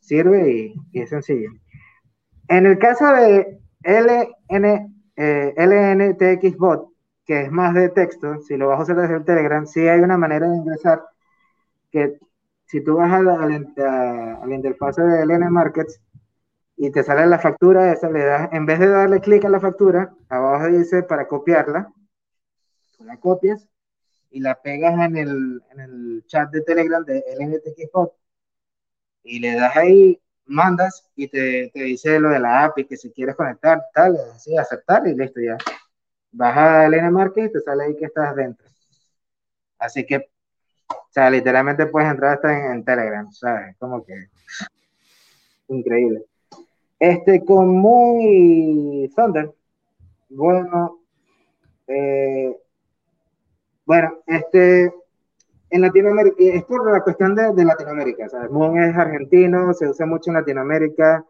sirve 0.00 0.74
y, 0.92 1.00
es 1.00 1.10
sencillo. 1.10 1.50
En 2.48 2.66
el 2.66 2.78
caso 2.78 3.06
de 3.12 3.60
LN, 3.84 4.94
eh, 5.16 5.54
LNTX 5.56 6.56
Bot, 6.56 6.90
que 7.26 7.42
es 7.42 7.50
más 7.50 7.74
de 7.74 7.88
texto, 7.88 8.40
si 8.42 8.56
lo 8.56 8.68
vas 8.68 8.80
a 8.80 8.82
usar 8.84 8.96
desde 8.96 9.16
el 9.16 9.24
Telegram, 9.24 9.66
sí 9.66 9.86
hay 9.86 10.00
una 10.00 10.16
manera 10.16 10.48
de 10.48 10.56
ingresar 10.56 11.04
que 11.90 12.18
si 12.66 12.82
tú 12.82 12.96
vas 12.96 13.12
a 13.12 13.20
la, 13.20 13.34
a 13.34 14.46
la 14.46 14.54
interfaz 14.54 14.96
de 14.96 15.22
LN 15.24 15.50
Markets, 15.50 16.00
y 16.76 16.90
te 16.90 17.02
sale 17.02 17.26
la 17.26 17.38
factura, 17.38 17.92
esa 17.92 18.10
le 18.10 18.24
das, 18.24 18.52
en 18.52 18.66
vez 18.66 18.78
de 18.78 18.88
darle 18.88 19.20
clic 19.20 19.44
a 19.44 19.48
la 19.48 19.60
factura, 19.60 20.14
abajo 20.28 20.66
dice 20.66 21.02
para 21.02 21.26
copiarla, 21.26 21.90
tú 22.96 23.04
la 23.04 23.18
copias 23.18 23.66
y 24.30 24.40
la 24.40 24.60
pegas 24.60 24.94
en 25.06 25.16
el, 25.16 25.62
en 25.72 25.80
el 25.80 26.24
chat 26.26 26.50
de 26.50 26.60
Telegram 26.60 27.02
de 27.04 27.24
LNTXBot 27.38 28.12
y 29.22 29.40
le 29.40 29.54
das 29.54 29.74
ahí 29.76 30.20
mandas 30.44 31.10
y 31.16 31.28
te, 31.28 31.70
te, 31.72 31.82
dice 31.82 32.20
lo 32.20 32.28
de 32.28 32.40
la 32.40 32.64
API, 32.64 32.84
que 32.84 32.96
si 32.96 33.10
quieres 33.10 33.34
conectar, 33.34 33.82
tal, 33.92 34.16
así, 34.34 34.56
aceptar 34.56 35.06
y 35.08 35.14
listo 35.14 35.40
ya. 35.40 35.56
Baja 36.32 36.80
a 36.80 36.86
Elena 36.86 37.10
Market 37.10 37.50
y 37.50 37.52
te 37.52 37.60
sale 37.60 37.84
ahí 37.84 37.96
que 37.96 38.06
estás 38.06 38.34
dentro. 38.36 38.66
Así 39.78 40.06
que, 40.06 40.28
o 40.88 41.08
sea, 41.10 41.30
literalmente 41.30 41.86
puedes 41.86 42.10
entrar 42.10 42.34
hasta 42.34 42.72
en, 42.72 42.84
Telegram, 42.84 43.30
¿sabes? 43.32 43.76
Como 43.78 44.04
que 44.04 44.28
increíble. 45.68 46.24
Este, 46.98 47.44
con 47.44 47.76
Moon 47.78 48.20
y 48.20 49.08
Thunder, 49.14 49.52
bueno, 50.30 51.00
eh, 51.86 52.56
bueno, 53.84 54.18
este, 54.26 54.92
en 55.70 55.82
Latinoamérica, 55.82 56.36
es 56.38 56.64
por 56.64 56.90
la 56.90 57.02
cuestión 57.02 57.34
de, 57.34 57.64
Latinoamérica, 57.64 58.28
¿sabes? 58.28 58.50
Moon 58.50 58.78
es 58.82 58.96
argentino, 58.96 59.72
se 59.74 59.88
usa 59.88 60.06
mucho 60.06 60.30
en 60.30 60.36
Latinoamérica. 60.36 61.24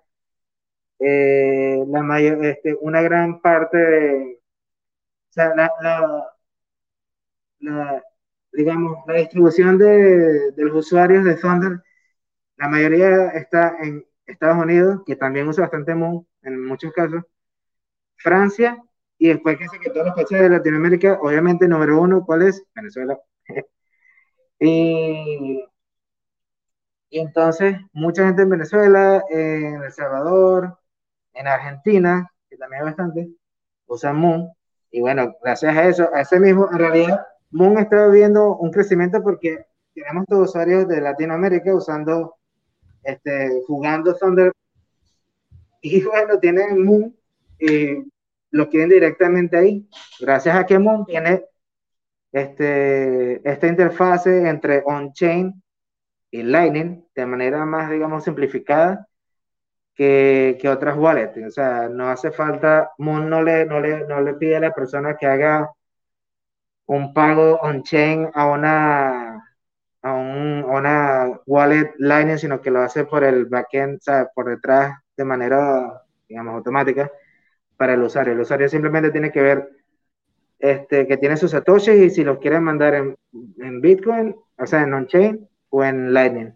Eh, 0.98 1.84
la 1.88 2.02
mayor, 2.02 2.44
este, 2.44 2.74
una 2.80 3.02
gran 3.02 3.40
parte 3.40 3.76
de, 3.76 4.35
sea, 5.36 5.54
la, 5.54 5.70
la, 7.60 8.02
digamos, 8.52 8.98
la 9.06 9.14
distribución 9.14 9.78
de, 9.78 10.52
los 10.56 10.74
usuarios 10.74 11.24
de 11.24 11.36
Thunder, 11.36 11.82
la 12.56 12.68
mayoría 12.68 13.28
está 13.30 13.76
en 13.80 14.06
Estados 14.26 14.62
Unidos, 14.62 15.02
que 15.06 15.16
también 15.16 15.48
usa 15.48 15.62
bastante 15.64 15.94
Moon 15.94 16.26
en 16.42 16.64
muchos 16.64 16.92
casos, 16.92 17.22
Francia, 18.16 18.82
y 19.18 19.28
después 19.28 19.58
que 19.58 19.66
que 19.78 19.90
todos 19.90 20.06
los 20.06 20.14
países 20.14 20.40
de 20.40 20.50
Latinoamérica, 20.50 21.18
obviamente, 21.22 21.68
número 21.68 22.00
uno, 22.00 22.24
¿cuál 22.24 22.42
es? 22.42 22.64
Venezuela. 22.74 23.18
Y, 24.58 25.62
entonces, 27.10 27.76
mucha 27.92 28.26
gente 28.26 28.42
en 28.42 28.50
Venezuela, 28.50 29.22
en 29.30 29.82
El 29.82 29.92
Salvador, 29.92 30.78
en 31.34 31.46
Argentina, 31.46 32.30
que 32.48 32.56
también 32.56 32.82
hay 32.82 32.86
bastante, 32.88 33.28
usan 33.86 34.16
Moon. 34.16 34.50
Y 34.90 35.00
bueno, 35.00 35.36
gracias 35.42 35.76
a 35.76 35.88
eso, 35.88 36.08
a 36.14 36.20
ese 36.22 36.40
mismo, 36.40 36.68
en 36.70 36.78
realidad, 36.78 37.26
Moon 37.50 37.78
está 37.78 38.06
viendo 38.08 38.56
un 38.56 38.70
crecimiento 38.70 39.22
porque 39.22 39.66
tenemos 39.94 40.26
todos 40.26 40.50
usuarios 40.50 40.86
de 40.88 41.00
Latinoamérica 41.00 41.74
usando, 41.74 42.36
este, 43.02 43.62
jugando 43.66 44.14
Thunder. 44.14 44.52
Y 45.80 46.02
bueno, 46.04 46.38
tienen 46.38 46.84
Moon 46.84 47.16
y 47.58 48.04
lo 48.50 48.68
quieren 48.68 48.90
directamente 48.90 49.56
ahí. 49.56 49.88
Gracias 50.20 50.56
a 50.56 50.66
que 50.66 50.78
Moon 50.78 51.04
tiene 51.04 51.44
este, 52.32 53.48
esta 53.48 53.66
interfase 53.66 54.48
entre 54.48 54.82
on-chain 54.84 55.62
y 56.30 56.42
Lightning 56.42 57.06
de 57.14 57.26
manera 57.26 57.64
más, 57.64 57.90
digamos, 57.90 58.24
simplificada 58.24 59.08
que, 59.96 60.68
otras 60.68 60.96
wallets. 60.96 61.38
O 61.46 61.50
sea, 61.50 61.88
no 61.88 62.08
hace 62.10 62.30
falta, 62.30 62.92
Moon 62.98 63.28
no 63.30 63.42
le, 63.42 63.66
no 63.66 63.80
le, 63.80 64.06
no 64.06 64.20
le 64.20 64.34
pide 64.34 64.56
a 64.56 64.60
la 64.60 64.72
persona 64.72 65.16
que 65.16 65.26
haga 65.26 65.70
un 66.86 67.12
pago 67.12 67.58
on-chain 67.62 68.30
a 68.34 68.46
una, 68.46 69.56
a, 70.02 70.12
un, 70.14 70.64
una 70.64 71.40
wallet 71.46 71.94
Lightning, 71.98 72.38
sino 72.38 72.60
que 72.60 72.70
lo 72.70 72.80
hace 72.80 73.04
por 73.04 73.24
el 73.24 73.46
backend, 73.46 73.96
o 73.98 74.00
sea, 74.00 74.28
por 74.34 74.48
detrás 74.48 74.94
de 75.16 75.24
manera, 75.24 76.02
digamos, 76.28 76.54
automática 76.54 77.10
para 77.76 77.94
el 77.94 78.02
usuario. 78.02 78.34
El 78.34 78.40
usuario 78.40 78.68
simplemente 78.68 79.10
tiene 79.10 79.32
que 79.32 79.42
ver 79.42 79.70
este, 80.58 81.06
que 81.06 81.16
tiene 81.18 81.36
sus 81.36 81.50
satoshis 81.52 81.94
y 81.96 82.10
si 82.10 82.24
los 82.24 82.38
quieren 82.38 82.62
mandar 82.62 82.94
en, 82.94 83.16
en 83.58 83.80
Bitcoin, 83.80 84.36
o 84.58 84.66
sea, 84.66 84.82
en 84.82 84.94
on-chain 84.94 85.48
o 85.70 85.84
en 85.84 86.12
Lightning. 86.12 86.52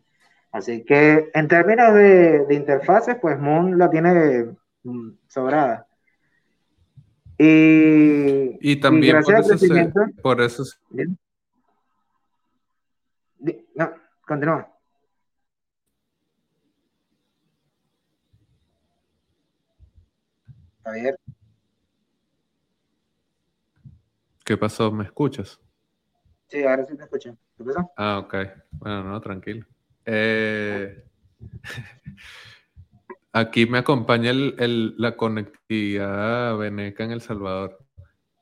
Así 0.52 0.84
que 0.84 1.30
en 1.32 1.48
términos 1.48 1.94
de, 1.94 2.44
de 2.46 2.54
interfaces, 2.54 3.16
pues 3.20 3.38
Moon 3.38 3.78
la 3.78 3.88
tiene 3.90 4.46
mm, 4.82 5.10
sobrada. 5.28 5.86
Y, 7.38 8.58
y 8.60 8.80
también 8.80 9.22
por, 9.22 9.34
eso 9.34 9.56
se, 9.56 9.92
por 10.20 10.40
eso 10.42 10.64
No, 13.74 13.90
continúa. 14.26 14.68
Javier. 20.84 21.16
¿Qué 24.44 24.56
pasó? 24.56 24.90
¿Me 24.90 25.04
escuchas? 25.04 25.58
Sí, 26.48 26.62
ahora 26.64 26.84
sí 26.84 26.96
te 26.96 27.04
escucho. 27.04 27.36
¿Qué 27.56 27.64
pasó? 27.64 27.90
Ah, 27.96 28.18
ok. 28.18 28.34
Bueno, 28.72 29.04
no, 29.04 29.20
tranquilo. 29.20 29.64
Eh, 30.06 31.04
aquí 33.32 33.66
me 33.66 33.78
acompaña 33.78 34.30
el, 34.30 34.94
la 34.96 35.16
conectividad 35.16 36.56
Veneca 36.56 37.04
en 37.04 37.12
El 37.12 37.20
Salvador. 37.20 37.78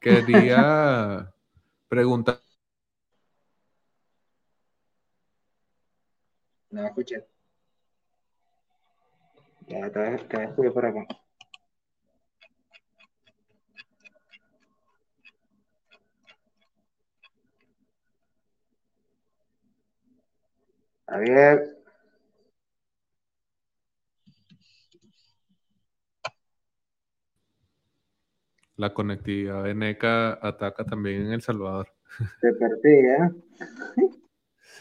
Quería 0.00 1.32
preguntar. 1.88 2.40
No 6.70 6.86
escuché. 6.86 7.26
Ya, 9.68 9.90
te, 9.90 10.18
te 10.28 10.70
por 10.70 10.86
acá. 10.86 11.06
Ver. 21.16 21.78
La 28.76 28.94
conectividad 28.94 29.64
de 29.64 29.74
NECA 29.74 30.38
ataca 30.40 30.84
también 30.84 31.22
en 31.26 31.32
El 31.32 31.42
Salvador. 31.42 31.88
Se 32.40 32.52
persigue, 32.52 33.16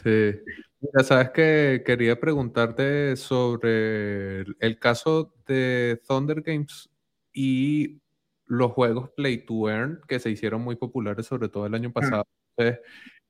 Sí. 0.02 0.40
Mira, 0.80 1.02
sabes 1.02 1.30
que 1.30 1.82
quería 1.84 2.20
preguntarte 2.20 3.16
sobre 3.16 4.42
el 4.60 4.78
caso 4.78 5.34
de 5.48 6.00
Thunder 6.06 6.42
Games 6.42 6.88
y 7.32 8.00
los 8.46 8.70
juegos 8.72 9.10
Play 9.16 9.44
to 9.44 9.68
Earn 9.68 10.00
que 10.06 10.20
se 10.20 10.30
hicieron 10.30 10.62
muy 10.62 10.76
populares, 10.76 11.26
sobre 11.26 11.48
todo 11.48 11.66
el 11.66 11.74
año 11.74 11.88
mm. 11.88 11.92
pasado. 11.92 12.24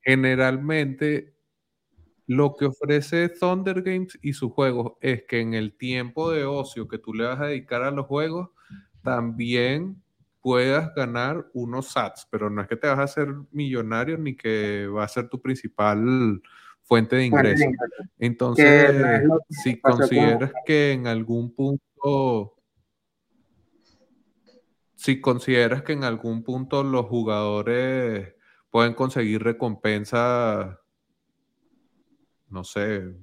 generalmente 0.02 1.37
lo 2.28 2.56
que 2.56 2.66
ofrece 2.66 3.30
Thunder 3.30 3.80
Games 3.80 4.18
y 4.20 4.34
sus 4.34 4.52
juegos 4.52 4.92
es 5.00 5.22
que 5.26 5.40
en 5.40 5.54
el 5.54 5.72
tiempo 5.72 6.30
de 6.30 6.44
ocio 6.44 6.86
que 6.86 6.98
tú 6.98 7.14
le 7.14 7.24
vas 7.24 7.40
a 7.40 7.46
dedicar 7.46 7.82
a 7.82 7.90
los 7.90 8.04
juegos, 8.04 8.50
también 9.02 10.02
puedas 10.42 10.94
ganar 10.94 11.48
unos 11.54 11.88
sats, 11.88 12.28
pero 12.30 12.50
no 12.50 12.60
es 12.60 12.68
que 12.68 12.76
te 12.76 12.86
vas 12.86 12.98
a 12.98 13.04
hacer 13.04 13.28
millonario 13.50 14.18
ni 14.18 14.36
que 14.36 14.86
va 14.88 15.04
a 15.04 15.08
ser 15.08 15.30
tu 15.30 15.40
principal 15.40 16.42
fuente 16.82 17.16
de 17.16 17.24
ingreso. 17.24 17.64
Entonces, 18.18 19.22
si 19.48 19.80
consideras 19.80 20.52
que 20.66 20.92
en 20.92 21.06
algún 21.06 21.54
punto, 21.54 22.56
si 24.96 25.18
consideras 25.18 25.82
que 25.82 25.94
en 25.94 26.04
algún 26.04 26.44
punto 26.44 26.82
los 26.82 27.06
jugadores 27.06 28.34
pueden 28.68 28.92
conseguir 28.92 29.42
recompensas 29.42 30.76
no 32.50 32.64
sé, 32.64 33.14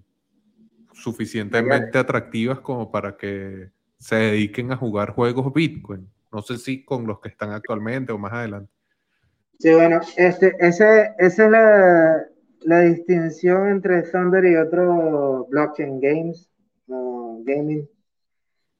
suficientemente 0.94 1.98
atractivas 1.98 2.60
como 2.60 2.92
para 2.92 3.18
que 3.18 3.72
se 3.98 4.16
dediquen 4.16 4.72
a 4.72 4.78
jugar 4.78 5.12
juegos 5.12 5.54
Bitcoin. 5.54 6.10
No 6.32 6.42
sé 6.42 6.58
si 6.58 6.84
con 6.84 7.08
los 7.08 7.20
que 7.20 7.30
están 7.30 7.52
actualmente 7.52 8.12
o 8.12 8.18
más 8.18 8.34
adelante. 8.34 8.72
Sí, 9.60 9.74
bueno, 9.74 10.02
este, 10.18 10.54
ese, 10.60 11.14
esa 11.18 11.46
es 11.46 11.52
la, 11.52 12.26
la 12.62 12.82
distinción 12.82 13.70
entre 13.70 14.04
Thunder 14.04 14.44
y 14.46 14.56
otro 14.58 15.48
blockchain 15.50 16.00
games 16.02 16.50
o 16.88 17.42
gaming. 17.46 17.88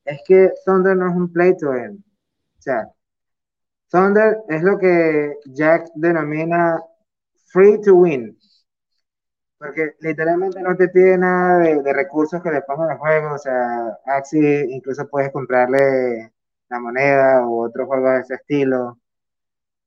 Es 0.04 0.22
que 0.28 0.52
Thunder 0.66 0.96
no 0.98 1.10
es 1.10 1.16
un 1.16 1.32
play 1.32 1.56
to 1.58 1.74
earn. 1.74 2.04
O 2.60 2.62
sea, 2.62 2.90
Thunder 3.90 4.38
es 4.50 4.62
lo 4.64 4.78
que 4.78 5.36
Jack 5.46 5.90
denomina 5.96 6.82
free 7.46 7.80
to 7.82 7.96
win. 7.96 8.38
Porque 9.66 9.96
literalmente 10.02 10.62
no 10.62 10.76
te 10.76 10.90
pide 10.90 11.18
nada 11.18 11.60
de, 11.60 11.94
recursos 11.94 12.42
que 12.42 12.52
le 12.52 12.62
pongan 12.62 12.92
al 12.92 12.98
juego. 13.00 13.34
O 13.34 13.38
sea, 13.38 13.98
Axi 14.06 14.38
incluso 14.38 15.08
puedes 15.10 15.32
comprarle 15.32 16.32
la 16.70 16.80
moneda 16.80 17.48
u 17.48 17.64
otro 17.66 17.88
juego 17.88 18.12
de 18.12 18.20
ese 18.22 18.36
estilo. 18.36 19.00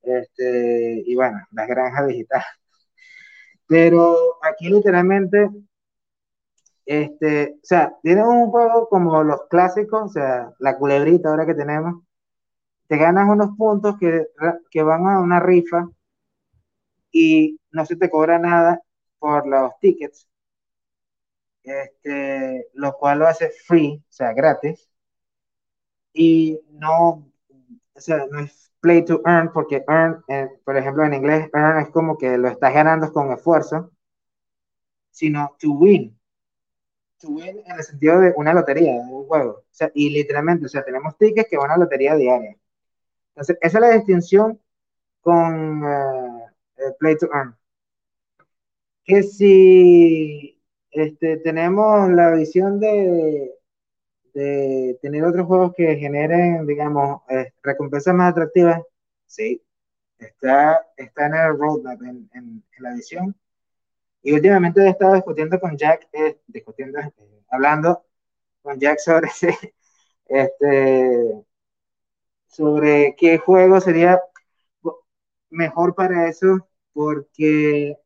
Este, 0.03 1.03
y 1.07 1.15
bueno, 1.15 1.39
las 1.53 1.69
granjas 1.69 2.09
digitales. 2.09 2.47
Pero 3.67 4.17
aquí 4.43 4.69
literalmente, 4.69 5.49
este, 6.87 7.55
o 7.57 7.61
sea, 7.63 7.95
tiene 8.03 8.25
un 8.27 8.51
juego 8.51 8.89
como 8.89 9.23
los 9.23 9.47
clásicos, 9.49 10.03
o 10.03 10.09
sea, 10.09 10.53
la 10.59 10.77
culebrita 10.79 11.29
ahora 11.31 11.47
que 11.47 11.55
tenemos. 11.55 12.03
Te 12.89 12.97
ganas 12.97 13.29
unos 13.29 13.57
puntos 13.57 13.97
que, 13.99 14.27
que 14.71 14.83
van 14.83 15.07
a 15.07 15.21
una 15.21 15.41
rifa 15.41 15.89
y 17.13 17.61
no 17.73 17.85
se 17.87 17.97
te 17.97 18.11
cobra 18.11 18.39
nada 18.39 18.83
por 19.19 19.47
los 19.47 19.79
tickets. 19.81 20.29
este, 21.63 22.69
lo 22.75 22.95
cual 22.99 23.21
lo 23.21 23.27
hace 23.29 23.51
free, 23.51 24.03
o 24.09 24.13
sea, 24.13 24.33
gratis, 24.33 24.89
y 26.13 26.61
no, 26.71 27.31
o 27.95 28.01
sea, 28.01 28.27
no 28.31 28.41
es 28.41 28.73
play 28.81 29.05
to 29.05 29.23
earn, 29.27 29.53
porque 29.53 29.85
earn, 29.89 30.25
eh, 30.29 30.49
por 30.65 30.77
ejemplo, 30.77 31.05
en 31.05 31.15
inglés, 31.15 31.49
earn 31.55 31.81
es 31.81 31.91
como 31.91 32.17
que 32.19 32.39
lo 32.39 32.49
estás 32.49 32.75
ganando 32.75 33.13
con 33.13 33.33
esfuerzo, 33.33 33.93
sino 35.11 35.57
to 35.61 35.73
win. 35.73 36.19
To 37.21 37.29
win 37.31 37.63
en 37.67 37.77
el 37.77 37.83
sentido 37.85 38.21
de 38.21 38.33
una 38.37 38.55
lotería, 38.55 38.93
de 38.95 39.01
un 39.01 39.27
juego. 39.27 39.51
O 39.61 39.65
sea, 39.71 39.91
y 39.95 40.11
literalmente, 40.11 40.67
o 40.67 40.69
sea, 40.69 40.85
tenemos 40.85 41.17
tickets 41.19 41.49
que 41.51 41.57
van 41.59 41.71
a 41.71 41.77
lotería 41.77 42.15
diaria. 42.17 42.57
Entonces, 43.31 43.59
esa 43.63 43.79
es 43.79 43.83
la 43.83 43.91
distinción 43.91 44.61
con 45.23 45.85
uh, 45.85 46.47
play 47.01 47.17
to 47.19 47.29
earn. 47.35 47.58
Que 49.09 49.23
si 49.25 50.63
este, 50.91 51.39
tenemos 51.39 52.11
la 52.11 52.31
visión 52.33 52.79
de, 52.79 53.55
de 54.35 54.99
tener 55.03 55.25
otros 55.25 55.47
juegos 55.47 55.73
que 55.75 55.97
generen, 55.97 56.67
digamos, 56.67 57.23
eh, 57.31 57.53
recompensas 57.63 58.15
más 58.15 58.33
atractivas, 58.33 58.83
sí, 59.27 59.63
está, 60.19 60.87
está 60.97 61.27
en 61.27 61.35
el 61.35 61.59
roadmap, 61.59 62.03
en, 62.03 62.31
en, 62.35 62.65
la 62.81 62.95
visión. 62.95 63.35
Y 64.23 64.33
últimamente 64.33 64.83
he 64.83 64.91
estado 64.91 65.15
discutiendo 65.15 65.59
con 65.61 65.77
Jack, 65.77 66.09
eh, 66.13 66.39
discutiendo, 66.47 67.01
eh, 67.01 67.13
hablando 67.51 68.05
con 68.63 68.79
Jack 68.79 68.99
sobre 68.99 69.29
este, 70.27 71.45
sobre 72.49 73.17
qué 73.17 73.39
juego 73.39 73.81
sería 73.81 74.21
mejor 75.51 75.95
para 75.95 76.29
eso, 76.29 76.69
porque 76.93 77.97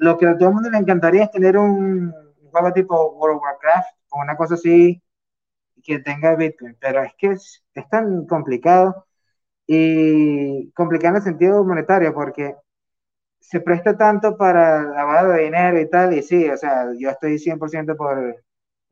lo 0.00 0.16
que 0.16 0.26
a 0.26 0.36
todo 0.36 0.48
el 0.48 0.54
mundo 0.54 0.70
le 0.70 0.78
encantaría 0.78 1.24
es 1.24 1.30
tener 1.30 1.58
un, 1.58 2.12
juego 2.50 2.72
tipo 2.72 3.12
World 3.12 3.36
of 3.36 3.42
Warcraft 3.42 3.88
o 4.10 4.20
una 4.20 4.36
cosa 4.36 4.54
así 4.54 5.00
que 5.84 6.00
tenga 6.00 6.34
Bitcoin, 6.36 6.76
pero 6.80 7.02
es 7.02 7.12
que 7.16 7.28
es, 7.32 7.62
tan 7.90 8.26
complicado 8.26 9.06
y 9.66 10.70
complicado 10.72 11.16
en 11.16 11.16
el 11.16 11.22
sentido 11.22 11.64
monetario 11.64 12.14
porque 12.14 12.56
se 13.40 13.60
presta 13.60 13.96
tanto 13.96 14.36
para 14.36 14.82
lavado 14.84 15.32
de 15.32 15.44
dinero 15.44 15.80
y 15.80 15.88
tal, 15.88 16.14
y 16.14 16.22
sí, 16.22 16.48
o 16.48 16.56
sea, 16.56 16.86
yo 16.98 17.10
estoy 17.10 17.38
100% 17.38 17.96
por 17.96 18.36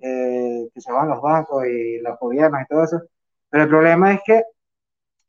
eh, 0.01 0.69
que 0.73 0.81
se 0.81 0.93
van 0.93 1.09
los 1.09 1.21
bancos 1.23 1.67
y 1.67 1.99
los 2.01 2.19
gobiernos 2.19 2.63
y 2.63 2.67
todo 2.67 2.85
eso, 2.85 3.03
pero 3.51 3.65
el 3.65 3.69
problema 3.71 4.13
es 4.15 4.21
que 4.25 4.43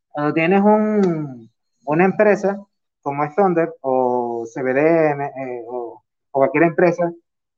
cuando 0.10 0.34
tienes 0.34 0.62
un, 0.62 1.50
una 1.86 2.06
empresa 2.06 2.58
como 3.02 3.24
es 3.24 3.36
Thunder 3.36 3.74
o 3.82 3.99
CBDN 4.46 5.22
eh, 5.22 5.64
o, 5.68 6.04
cualquier 6.32 6.64
empresa 6.64 7.12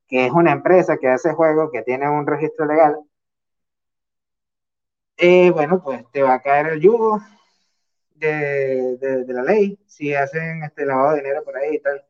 que 0.07 0.25
es 0.25 0.31
una 0.33 0.51
empresa 0.51 0.97
que 0.97 1.07
hace 1.07 1.33
juegos, 1.33 1.71
que 1.71 1.83
tiene 1.83 2.09
un 2.09 2.27
registro 2.27 2.65
legal, 2.65 2.97
eh, 5.17 5.51
bueno, 5.51 5.81
pues 5.83 6.03
te 6.11 6.21
va 6.23 6.33
a 6.35 6.41
caer 6.41 6.67
el 6.67 6.81
yugo 6.81 7.21
de, 8.15 8.97
de, 8.97 9.33
la 9.33 9.43
ley 9.43 9.79
si 9.87 10.13
hacen 10.13 10.63
este 10.63 10.85
lavado 10.85 11.11
de 11.11 11.17
dinero 11.21 11.43
por 11.43 11.55
ahí 11.57 11.75
y 11.75 11.79
tal. 11.79 12.03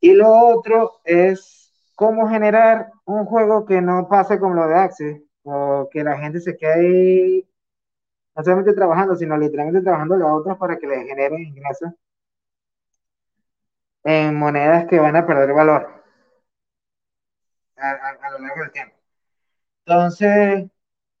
Y 0.00 0.12
lo 0.14 0.28
otro 0.28 1.00
es 1.04 1.72
cómo 1.94 2.28
generar 2.28 2.90
un 3.04 3.26
juego 3.26 3.64
que 3.64 3.80
no 3.80 4.08
pase 4.08 4.38
como 4.38 4.54
lo 4.54 4.66
de 4.66 4.74
Axie, 4.74 5.24
o 5.44 5.88
que 5.90 6.04
la 6.04 6.18
gente 6.18 6.40
se 6.40 6.56
quede 6.56 6.72
ahí 6.72 7.48
no 8.34 8.42
solamente 8.42 8.72
trabajando, 8.74 9.16
sino 9.16 9.36
literalmente 9.36 9.82
trabajando 9.82 10.16
los 10.16 10.30
otros 10.30 10.58
para 10.58 10.78
que 10.78 10.86
les 10.86 11.06
generen 11.06 11.42
ingresos 11.42 11.92
en 14.04 14.34
monedas 14.34 14.86
que 14.86 14.98
van 14.98 15.16
a 15.16 15.26
perder 15.26 15.52
valor 15.52 16.02
a, 17.76 18.30
lo 18.32 18.38
largo 18.38 18.60
del 18.62 18.72
tiempo. 18.72 18.96
Entonces, 19.84 20.70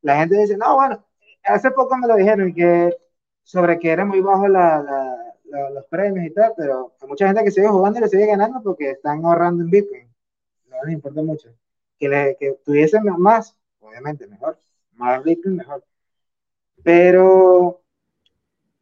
la 0.02 0.16
gente 0.18 0.38
dice, 0.38 0.56
no, 0.56 0.76
bueno, 0.76 1.04
hace 1.44 1.70
poco 1.70 1.96
me 1.96 2.06
lo 2.06 2.16
dijeron 2.16 2.54
que 2.54 2.96
sobre 3.42 3.78
que 3.78 3.90
era 3.90 4.04
muy 4.04 4.20
bajo 4.20 4.48
la, 4.48 5.34
los 5.44 5.84
premios 5.86 6.26
y 6.26 6.30
tal, 6.30 6.52
pero 6.56 6.94
hay 7.00 7.08
mucha 7.08 7.26
gente 7.26 7.44
que 7.44 7.50
sigue 7.50 7.68
jugando 7.68 7.98
y 7.98 8.02
le 8.02 8.08
sigue 8.08 8.26
ganando 8.26 8.62
porque 8.62 8.90
están 8.90 9.24
ahorrando 9.24 9.64
en 9.64 9.70
Bitcoin. 9.70 10.08
No 10.66 10.76
les 10.84 10.94
importa 10.94 11.22
mucho. 11.22 11.48
Que, 11.98 12.08
le, 12.08 12.36
que 12.38 12.52
tuviesen 12.64 13.04
más, 13.18 13.56
obviamente 13.80 14.26
mejor. 14.26 14.58
Más 14.92 15.22
Bitcoin, 15.22 15.56
mejor. 15.56 15.84
Pero 16.82 17.82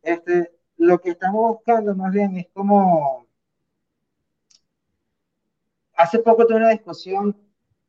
este, 0.03 0.53
lo 0.77 1.01
que 1.01 1.11
estamos 1.11 1.57
buscando 1.57 1.95
más 1.95 2.13
bien 2.13 2.37
es 2.37 2.49
como... 2.53 3.27
Hace 6.01 6.21
poco 6.21 6.47
tuve 6.47 6.57
una 6.57 6.71
discusión, 6.71 7.37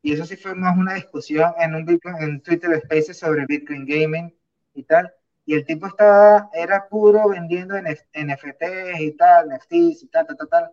y 0.02 0.12
eso 0.12 0.26
sí 0.26 0.36
fue 0.36 0.54
más 0.54 0.78
una 0.78 0.96
discusión 0.96 1.54
en 1.58 1.76
un 1.76 2.00
en 2.20 2.42
Twitter 2.42 2.82
Spaces 2.84 3.18
sobre 3.18 3.46
Bitcoin 3.46 3.86
Gaming 3.86 4.36
y 4.74 4.84
tal, 4.84 5.14
y 5.46 5.54
el 5.54 5.66
tipo 5.66 5.88
estaba, 5.88 6.50
era 6.54 6.90
puro 6.90 7.30
vendiendo 7.30 7.76
NFTs 7.78 9.00
y 9.00 9.12
tal, 9.14 9.48
NFTs 9.50 10.04
y 10.04 10.08
tal, 10.12 10.28
tal, 10.28 10.38
tal, 10.38 10.50
tal. 10.50 10.72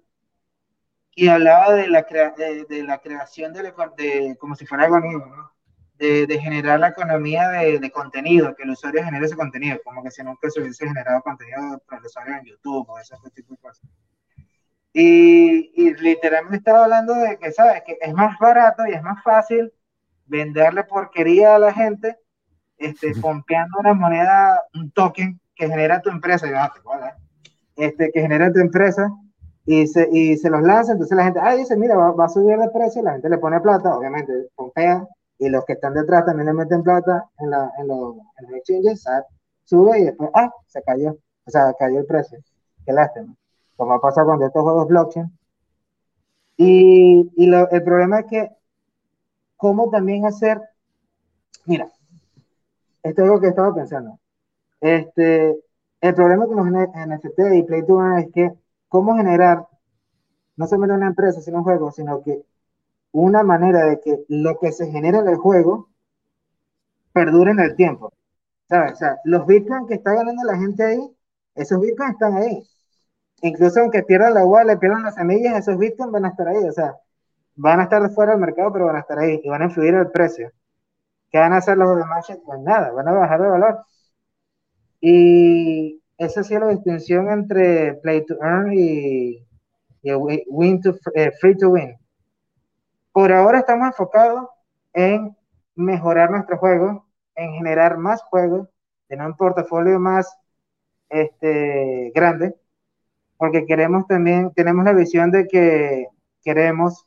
Y 1.14 1.28
hablaba 1.28 1.74
de 1.74 1.86
la, 1.86 2.02
de, 2.02 2.82
la 2.82 2.98
creación 2.98 3.52
de, 3.52 3.72
de, 3.96 4.36
como 4.36 4.56
si 4.56 4.66
fuera 4.66 4.86
algo 4.86 5.00
mismo, 5.00 5.26
¿no? 5.26 5.52
de, 5.98 6.40
generar 6.40 6.80
la 6.80 6.88
economía 6.88 7.50
de, 7.50 7.90
contenido, 7.92 8.56
que 8.56 8.64
el 8.64 8.70
usuario 8.70 9.04
genere 9.04 9.26
ese 9.26 9.36
contenido, 9.36 9.78
como 9.84 10.02
que 10.02 10.10
si 10.10 10.24
nunca 10.24 10.50
se 10.50 10.60
hubiese 10.60 10.88
generado 10.88 11.22
contenido 11.22 11.80
para 11.86 12.00
el 12.00 12.06
usuario 12.06 12.34
en 12.34 12.46
YouTube 12.46 12.88
o 12.88 12.98
ese 12.98 13.14
tipo 13.32 13.52
de 13.54 13.58
cosas. 13.58 13.88
Y, 14.92 15.70
y, 15.74 15.94
literalmente 15.94 16.56
estaba 16.56 16.84
hablando 16.84 17.14
de 17.14 17.38
que, 17.38 17.52
¿sabes? 17.52 17.82
Que 17.84 17.98
es 18.00 18.14
más 18.14 18.38
barato 18.38 18.86
y 18.86 18.94
es 18.94 19.02
más 19.02 19.22
fácil 19.22 19.72
venderle 20.26 20.84
porquería 20.84 21.56
a 21.56 21.58
la 21.58 21.72
gente, 21.72 22.16
este, 22.78 23.14
pompeando 23.20 23.78
una 23.80 23.94
moneda, 23.94 24.62
un 24.74 24.90
token 24.90 25.40
que 25.54 25.68
genera 25.68 26.00
tu 26.00 26.10
empresa, 26.10 26.46
este, 27.76 28.10
que 28.12 28.20
genera 28.20 28.52
tu 28.52 28.60
empresa, 28.60 29.10
y 29.66 29.86
se, 29.86 30.08
y 30.10 30.36
se 30.36 30.48
los 30.48 30.62
lanza, 30.62 30.92
entonces 30.92 31.16
la 31.16 31.24
gente, 31.24 31.40
ah, 31.42 31.54
dice, 31.54 31.76
mira, 31.76 31.94
va, 31.94 32.12
va, 32.12 32.24
a 32.24 32.28
subir 32.28 32.56
de 32.56 32.70
precio, 32.70 33.02
la 33.02 33.12
gente 33.12 33.28
le 33.28 33.38
pone 33.38 33.60
plata, 33.60 33.96
obviamente, 33.96 34.32
pompea, 34.54 35.06
y 35.38 35.48
los 35.48 35.64
que 35.64 35.74
están 35.74 35.94
detrás 35.94 36.24
también 36.24 36.46
le 36.46 36.54
meten 36.54 36.82
plata 36.82 37.28
en, 37.38 37.50
la, 37.50 37.70
en, 37.78 37.88
los, 37.88 38.16
en 38.38 38.46
los 38.46 38.54
exchanges, 38.54 39.04
sube 39.64 40.00
y 40.00 40.04
después, 40.04 40.30
ah, 40.34 40.50
se 40.66 40.82
cayó, 40.82 41.18
o 41.44 41.50
sea, 41.50 41.74
cayó 41.78 42.00
el 42.00 42.06
precio. 42.06 42.38
Qué 42.84 42.92
lástima. 42.92 43.34
Como 43.78 43.94
ha 43.94 44.00
pasado 44.02 44.26
con 44.26 44.42
estos 44.42 44.62
juegos 44.62 44.88
blockchain. 44.88 45.32
Y, 46.58 47.30
y 47.36 47.46
lo, 47.46 47.70
el 47.70 47.82
problema 47.82 48.20
es 48.20 48.26
que, 48.26 48.50
¿cómo 49.56 49.88
también 49.88 50.26
hacer? 50.26 50.60
Mira, 51.64 51.90
esto 53.02 53.22
es 53.22 53.28
algo 53.28 53.40
que 53.40 53.48
estaba 53.48 53.74
pensando. 53.74 54.18
Este, 54.80 55.56
el 56.00 56.14
problema 56.14 56.46
con 56.46 56.56
los 56.56 56.66
NFT 56.66 57.38
y 57.54 57.62
Play 57.62 57.86
to 57.86 58.16
es 58.18 58.30
que, 58.32 58.52
¿cómo 58.88 59.16
generar 59.16 59.66
no 60.56 60.66
solamente 60.66 60.96
una 60.96 61.06
empresa, 61.06 61.40
sino 61.40 61.58
un 61.58 61.64
juego, 61.64 61.92
sino 61.92 62.20
que 62.22 62.42
una 63.12 63.44
manera 63.44 63.86
de 63.86 64.00
que 64.00 64.24
lo 64.28 64.58
que 64.58 64.72
se 64.72 64.90
genera 64.90 65.20
en 65.20 65.28
el 65.28 65.36
juego 65.36 65.88
perdure 67.12 67.52
en 67.52 67.60
el 67.60 67.76
tiempo. 67.76 68.12
¿Sabes? 68.68 68.94
O 68.94 68.96
sea, 68.96 69.18
los 69.24 69.46
bitcoins 69.46 69.86
que 69.88 69.94
está 69.94 70.12
ganando 70.14 70.42
la 70.44 70.58
gente 70.58 70.84
ahí, 70.84 71.16
esos 71.54 71.80
bitcoins 71.80 72.14
están 72.14 72.36
ahí. 72.36 72.68
Incluso 73.42 73.80
aunque 73.80 74.02
pierdan 74.02 74.34
la 74.34 74.40
agua, 74.40 74.64
le 74.64 74.76
pierdan 74.76 75.04
las 75.04 75.14
semillas, 75.14 75.56
esos 75.56 75.78
bitcoins 75.78 76.12
van 76.12 76.24
a 76.24 76.28
estar 76.28 76.48
ahí. 76.48 76.64
O 76.64 76.72
sea, 76.72 76.96
van 77.56 77.80
a 77.80 77.84
estar 77.84 78.10
fuera 78.10 78.32
del 78.32 78.40
mercado, 78.40 78.72
pero 78.72 78.86
van 78.86 78.96
a 78.96 79.00
estar 79.00 79.18
ahí 79.18 79.40
y 79.42 79.48
van 79.48 79.62
a 79.62 79.66
influir 79.66 79.94
el 79.94 80.10
precio. 80.10 80.50
¿Qué 81.30 81.38
van 81.38 81.52
a 81.52 81.58
hacer 81.58 81.76
los 81.76 81.96
demás? 81.96 82.26
Pues 82.44 82.60
nada, 82.60 82.90
van 82.92 83.08
a 83.08 83.12
bajar 83.12 83.42
de 83.42 83.48
valor. 83.48 83.84
Y 85.00 86.02
esa 86.16 86.40
ha 86.40 86.60
la 86.60 86.68
distinción 86.68 87.30
entre 87.30 87.94
play 87.94 88.24
to 88.26 88.34
earn 88.42 88.72
y, 88.72 89.46
win 90.48 90.80
to, 90.80 90.96
eh, 91.14 91.30
free 91.40 91.56
to 91.56 91.70
win. 91.70 91.96
Por 93.12 93.32
ahora 93.32 93.60
estamos 93.60 93.88
enfocados 93.88 94.48
en 94.92 95.36
mejorar 95.76 96.30
nuestro 96.30 96.58
juego, 96.58 97.06
en 97.36 97.52
generar 97.54 97.98
más 97.98 98.22
juegos, 98.22 98.68
tener 99.06 99.26
un 99.26 99.36
portafolio 99.36 100.00
más 100.00 100.36
este, 101.08 102.10
grande, 102.14 102.56
porque 103.38 103.66
queremos 103.66 104.06
también, 104.06 104.52
tenemos 104.54 104.84
la 104.84 104.92
visión 104.92 105.30
de 105.30 105.46
que 105.48 106.08
queremos, 106.44 107.06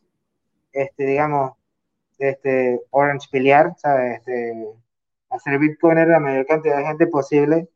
este, 0.73 1.05
digamos, 1.05 1.53
este, 2.17 2.81
orange 2.91 3.27
piliar, 3.31 3.75
¿sabes? 3.77 4.19
Este, 4.19 4.67
hacer 5.29 5.59
Bitcoin 5.59 6.09
la 6.09 6.19
mayor 6.19 6.45
cantidad 6.47 6.77
de 6.77 6.85
gente 6.85 7.07
posible, 7.07 7.69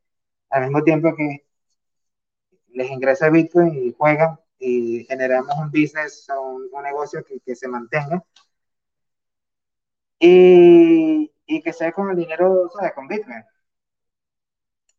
al 0.49 0.63
mismo 0.63 0.83
tiempo 0.83 1.15
que 1.15 1.45
les 2.69 2.89
ingresa 2.91 3.29
Bitcoin 3.29 3.73
y 3.75 3.93
juegan 3.93 4.39
y 4.59 5.05
generamos 5.05 5.55
un 5.57 5.69
business 5.71 6.29
o 6.29 6.41
un, 6.55 6.83
negocio 6.83 7.23
que, 7.25 7.39
que, 7.39 7.55
se 7.55 7.67
mantenga 7.67 8.23
y, 10.19 11.31
y, 11.45 11.61
que 11.61 11.73
sea 11.73 11.91
con 11.91 12.09
el 12.09 12.17
dinero, 12.17 12.69
¿sabes? 12.73 12.93
Con 12.93 13.07
Bitcoin. 13.07 13.43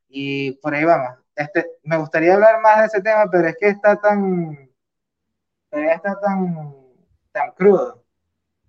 Y 0.09 0.53
por 0.53 0.75
ahí 0.75 0.85
vamos. 0.85 1.26
Este, 1.37 1.67
me 1.85 1.99
gustaría 1.99 2.35
hablar 2.35 2.61
más 2.63 2.81
de 2.81 2.87
ese 2.87 3.03
tema, 3.03 3.31
pero 3.31 3.49
es 3.49 3.57
que 3.59 3.69
está 3.69 3.97
tan, 4.01 4.71
está 5.71 6.19
tan, 6.21 6.75
tan 7.33 7.53
crudo 7.53 8.05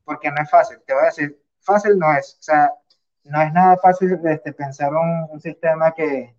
porque 0.07 0.31
no 0.31 0.41
es 0.41 0.49
fácil. 0.49 0.77
Te 0.85 0.93
voy 0.93 1.03
a 1.03 1.05
decir, 1.07 1.37
fácil 1.59 1.99
no 1.99 2.13
es. 2.15 2.37
O 2.39 2.43
sea, 2.43 2.71
no 3.25 3.41
es 3.41 3.53
nada 3.53 3.77
fácil 3.77 4.19
este, 4.25 4.53
pensar 4.53 4.93
un, 4.93 5.27
un 5.29 5.41
sistema 5.41 5.93
que, 5.93 6.33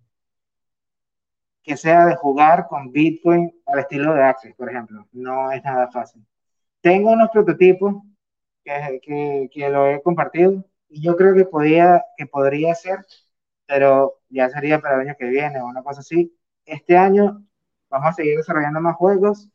que 1.63 1.77
sea 1.77 2.07
de 2.07 2.15
jugar 2.15 2.67
con 2.67 2.91
Bitcoin 2.91 3.53
al 3.67 3.79
estilo 3.79 4.13
de 4.15 4.23
Access, 4.23 4.55
por 4.55 4.69
ejemplo. 4.69 5.07
No 5.11 5.51
es 5.51 5.63
nada 5.63 5.87
fácil. 5.91 6.25
Tengo 6.81 7.11
unos 7.11 7.29
prototipos 7.29 7.95
que, 8.63 8.99
que, 9.03 9.49
que 9.53 9.69
lo 9.69 9.87
he 9.87 10.01
compartido 10.01 10.65
y 10.89 11.03
yo 11.03 11.15
creo 11.15 11.35
que, 11.35 11.45
podía, 11.45 12.03
que 12.17 12.25
podría 12.25 12.73
ser, 12.73 13.05
pero 13.69 14.21
ya 14.29 14.49
sería 14.49 14.79
para 14.81 14.95
el 14.95 15.01
año 15.01 15.15
que 15.17 15.27
viene 15.27 15.61
o 15.61 15.67
una 15.67 15.83
cosa 15.83 15.99
así. 16.01 16.35
Este 16.65 16.97
año 16.97 17.45
vamos 17.89 18.09
a 18.09 18.13
seguir 18.13 18.37
desarrollando 18.37 18.81
más 18.81 18.95
juegos 18.95 19.51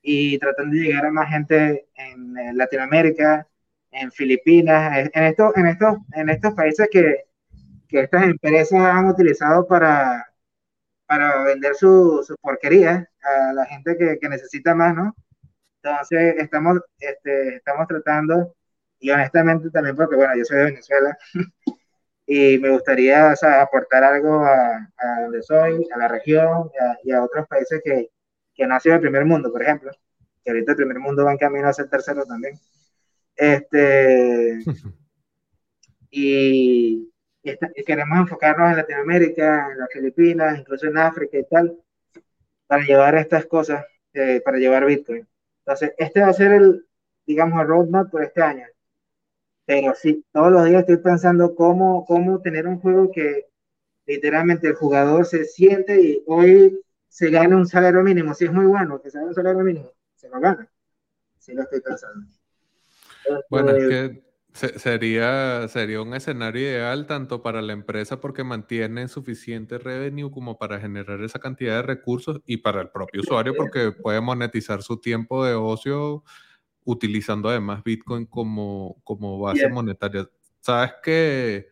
y 0.00 0.38
tratando 0.38 0.76
de 0.76 0.82
llegar 0.82 1.06
a 1.06 1.10
más 1.10 1.28
gente 1.28 1.88
en 1.96 2.56
Latinoamérica, 2.56 3.48
en 3.90 4.12
Filipinas, 4.12 5.10
en 5.12 5.24
estos, 5.24 5.56
en 5.56 5.66
estos, 5.66 5.98
en 6.12 6.28
estos 6.30 6.54
países 6.54 6.88
que, 6.92 7.24
que 7.88 8.02
estas 8.02 8.22
empresas 8.22 8.80
han 8.80 9.08
utilizado 9.08 9.66
para, 9.66 10.32
para 11.06 11.42
vender 11.44 11.74
su, 11.74 12.22
su 12.24 12.36
porquería 12.40 13.10
a 13.22 13.52
la 13.54 13.66
gente 13.66 13.96
que, 13.98 14.18
que, 14.20 14.28
necesita 14.28 14.74
más, 14.74 14.94
¿no? 14.94 15.16
Entonces, 15.82 16.36
estamos, 16.38 16.80
este, 17.00 17.56
estamos 17.56 17.88
tratando, 17.88 18.54
y 19.00 19.10
honestamente 19.10 19.70
también 19.70 19.96
porque, 19.96 20.16
bueno, 20.16 20.36
yo 20.36 20.44
soy 20.44 20.58
de 20.58 20.64
Venezuela, 20.66 21.18
y 22.30 22.58
me 22.58 22.68
gustaría 22.68 23.32
o 23.32 23.36
sea, 23.36 23.62
aportar 23.62 24.04
algo 24.04 24.44
a, 24.44 24.90
a, 24.98 25.22
donde 25.22 25.42
soy, 25.42 25.88
a 25.94 25.98
la 25.98 26.08
región 26.08 26.70
y 26.74 26.84
a, 26.84 26.98
y 27.04 27.10
a, 27.12 27.24
otros 27.24 27.48
países 27.48 27.80
que, 27.82 28.10
que 28.54 28.66
no 28.66 28.74
ha 28.74 28.80
sido 28.80 28.96
el 28.96 29.00
primer 29.00 29.24
mundo, 29.24 29.50
por 29.50 29.62
ejemplo, 29.62 29.90
que 30.44 30.50
ahorita 30.50 30.72
el 30.72 30.76
primer 30.76 30.98
mundo 30.98 31.24
va 31.24 31.32
en 31.32 31.38
camino 31.38 31.66
a 31.66 31.72
ser 31.72 31.88
tercero 31.88 32.26
también. 32.26 32.54
Este, 33.34 34.58
y, 36.10 37.10
y, 37.42 37.84
queremos 37.86 38.18
enfocarnos 38.18 38.72
en 38.72 38.76
Latinoamérica, 38.76 39.72
en 39.72 39.78
las 39.78 39.90
Filipinas, 39.90 40.58
incluso 40.58 40.86
en 40.86 40.98
África 40.98 41.38
y 41.38 41.44
tal, 41.44 41.78
para 42.66 42.84
llevar 42.84 43.14
estas 43.14 43.46
cosas, 43.46 43.86
eh, 44.12 44.42
para 44.44 44.58
llevar 44.58 44.84
Bitcoin. 44.84 45.26
Entonces, 45.60 45.94
este 45.96 46.20
va 46.20 46.28
a 46.28 46.34
ser 46.34 46.52
el, 46.52 46.86
digamos, 47.26 47.58
el 47.62 47.68
roadmap 47.68 48.10
por 48.10 48.22
este 48.22 48.42
año. 48.42 48.66
Pero 49.68 49.92
sí, 49.94 50.24
todos 50.32 50.50
los 50.50 50.64
días 50.64 50.80
estoy 50.80 50.96
pensando 50.96 51.54
cómo, 51.54 52.06
cómo 52.06 52.40
tener 52.40 52.66
un 52.66 52.80
juego 52.80 53.10
que 53.12 53.50
literalmente 54.06 54.68
el 54.68 54.74
jugador 54.74 55.26
se 55.26 55.44
siente 55.44 56.00
y 56.00 56.22
hoy 56.26 56.80
se 57.06 57.28
gana 57.28 57.54
un 57.54 57.66
salario 57.66 58.02
mínimo. 58.02 58.32
Si 58.32 58.46
es 58.46 58.52
muy 58.52 58.64
bueno 58.64 58.98
que 59.02 59.10
se 59.10 59.18
gane 59.18 59.28
un 59.28 59.34
salario 59.34 59.62
mínimo, 59.62 59.92
se 60.14 60.30
lo 60.30 60.40
gana. 60.40 60.72
Sí 61.38 61.52
lo 61.52 61.64
estoy 61.64 61.82
pensando. 61.82 62.26
Bueno, 63.50 63.72
es 63.72 63.88
que 63.88 64.78
sería, 64.78 65.68
sería 65.68 66.00
un 66.00 66.14
escenario 66.14 66.62
ideal 66.62 67.06
tanto 67.06 67.42
para 67.42 67.60
la 67.60 67.74
empresa 67.74 68.22
porque 68.22 68.44
mantiene 68.44 69.06
suficiente 69.08 69.76
revenue 69.76 70.30
como 70.30 70.56
para 70.56 70.80
generar 70.80 71.20
esa 71.20 71.40
cantidad 71.40 71.76
de 71.76 71.82
recursos 71.82 72.40
y 72.46 72.56
para 72.56 72.80
el 72.80 72.88
propio 72.88 73.20
usuario 73.20 73.52
porque 73.54 73.92
puede 73.92 74.22
monetizar 74.22 74.82
su 74.82 74.98
tiempo 74.98 75.44
de 75.44 75.52
ocio 75.52 76.24
utilizando 76.84 77.48
además 77.48 77.82
Bitcoin 77.84 78.26
como, 78.26 79.00
como 79.04 79.38
base 79.38 79.68
monetaria. 79.68 80.28
Sabes 80.60 80.92
que 81.02 81.68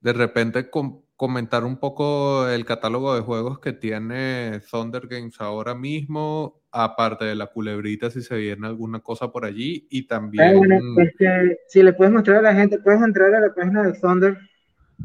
de 0.00 0.12
repente 0.12 0.68
comentar 1.16 1.64
un 1.64 1.78
poco 1.78 2.48
el 2.48 2.64
catálogo 2.64 3.14
de 3.14 3.20
juegos 3.20 3.60
que 3.60 3.72
tiene 3.72 4.60
Thunder 4.70 5.06
Games 5.06 5.40
ahora 5.40 5.74
mismo, 5.74 6.62
aparte 6.72 7.24
de 7.24 7.34
la 7.34 7.46
culebrita, 7.46 8.10
si 8.10 8.22
se 8.22 8.36
viene 8.36 8.66
alguna 8.66 9.00
cosa 9.00 9.30
por 9.30 9.44
allí, 9.44 9.86
y 9.90 10.06
también... 10.06 10.56
bueno, 10.56 10.80
este, 11.00 11.60
si 11.68 11.82
le 11.82 11.92
puedes 11.92 12.12
mostrar 12.12 12.38
a 12.38 12.42
la 12.42 12.54
gente, 12.54 12.78
puedes 12.78 13.00
entrar 13.00 13.32
a 13.34 13.40
la 13.40 13.54
página 13.54 13.84
de 13.84 13.92
Thunder, 13.98 14.36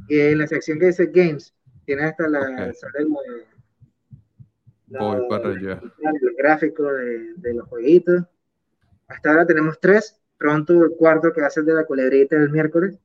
y 0.07 0.19
en 0.19 0.39
la 0.39 0.47
sección 0.47 0.79
que 0.79 0.87
dice 0.87 1.11
Games, 1.13 1.53
tiene 1.85 2.03
hasta 2.03 2.27
la... 2.27 2.41
Okay. 2.41 2.71
la 4.87 4.99
Voy 4.99 5.29
para 5.29 5.49
allá. 5.49 5.81
El 5.81 6.35
gráfico 6.37 6.83
de, 6.83 7.33
de, 7.35 7.53
los 7.53 7.67
jueguitos. 7.67 8.23
Hasta 9.09 9.29
ahora 9.31 9.45
tenemos 9.45 9.81
tres, 9.81 10.17
pronto 10.37 10.71
el 10.85 10.91
cuarto 10.95 11.33
que 11.33 11.41
va 11.41 11.47
a 11.47 11.49
ser 11.49 11.65
de 11.65 11.73
la 11.73 11.85
culebrita 11.85 12.37
el 12.37 12.49
miércoles. 12.49 12.97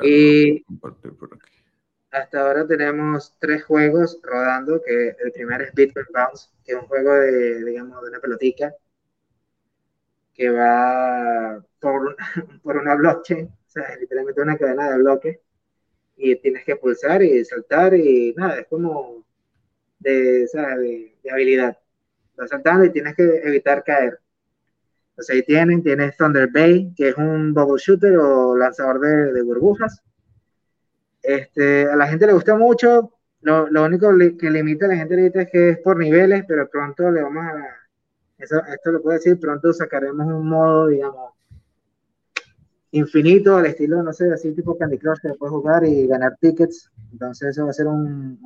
Y 0.00 0.64
hasta 2.10 2.40
ahora 2.40 2.66
tenemos 2.66 3.34
tres 3.38 3.64
juegos 3.64 4.18
rodando, 4.22 4.82
que 4.82 5.16
el 5.18 5.32
primero 5.32 5.64
es 5.64 5.72
Bitcoin 5.74 6.06
Bounce, 6.12 6.48
que 6.64 6.72
es 6.72 6.78
un 6.78 6.86
juego 6.86 7.14
de, 7.14 7.64
digamos, 7.64 8.02
de 8.02 8.08
una 8.10 8.20
pelotica 8.20 8.74
que 10.34 10.50
va 10.50 11.64
por, 11.80 12.16
por 12.62 12.76
una 12.76 12.94
blockchain, 12.94 13.46
o 13.46 13.70
sea, 13.70 13.96
literalmente 13.96 14.40
una 14.42 14.56
cadena 14.56 14.90
de 14.90 14.98
bloques, 14.98 15.38
y 16.16 16.36
tienes 16.36 16.64
que 16.64 16.76
pulsar 16.76 17.22
y 17.22 17.44
saltar 17.44 17.94
y 17.94 18.34
nada, 18.36 18.60
es 18.60 18.68
como 18.68 19.24
de, 20.00 20.44
o 20.46 20.48
sea, 20.48 20.76
de, 20.78 21.16
de 21.22 21.30
habilidad. 21.30 21.78
Vas 22.38 22.50
saltando 22.50 22.84
y 22.84 22.90
tienes 22.90 23.14
que 23.14 23.24
evitar 23.44 23.84
caer. 23.84 24.18
Entonces 25.10 25.34
ahí 25.34 25.42
tienen, 25.42 25.82
tienes 25.82 26.16
Thunder 26.16 26.48
Bay, 26.50 26.94
que 26.96 27.08
es 27.08 27.16
un 27.16 27.52
bubble 27.52 27.82
shooter 27.82 28.16
o 28.16 28.56
lanzador 28.56 29.00
de, 29.00 29.32
de 29.32 29.42
burbujas. 29.42 30.00
Este, 31.22 31.90
a 31.90 31.96
la 31.96 32.06
gente 32.06 32.26
le 32.26 32.32
gusta 32.32 32.56
mucho, 32.56 33.12
lo, 33.40 33.68
lo 33.68 33.84
único 33.84 34.10
que 34.38 34.50
limita 34.50 34.86
a 34.86 34.88
la 34.90 34.96
gente 34.96 35.14
ahorita 35.14 35.42
es 35.42 35.50
que 35.50 35.70
es 35.70 35.78
por 35.78 35.96
niveles, 35.96 36.44
pero 36.46 36.68
pronto 36.68 37.10
le 37.10 37.22
vamos 37.22 37.44
a, 37.44 37.78
eso, 38.38 38.62
esto 38.72 38.92
lo 38.92 39.02
puedo 39.02 39.16
decir, 39.16 39.38
pronto 39.38 39.72
sacaremos 39.72 40.26
un 40.26 40.48
modo, 40.48 40.86
digamos, 40.86 41.32
infinito 42.92 43.56
al 43.56 43.66
estilo, 43.66 44.02
no 44.02 44.12
sé, 44.12 44.32
así 44.32 44.52
tipo 44.52 44.76
Candy 44.76 44.98
Crush 44.98 45.20
que 45.20 45.34
puedes 45.34 45.52
jugar 45.52 45.84
y 45.84 46.06
ganar 46.06 46.36
tickets. 46.40 46.90
Entonces 47.12 47.50
eso 47.50 47.64
va 47.64 47.70
a 47.70 47.74
ser 47.74 47.86
un, 47.86 48.38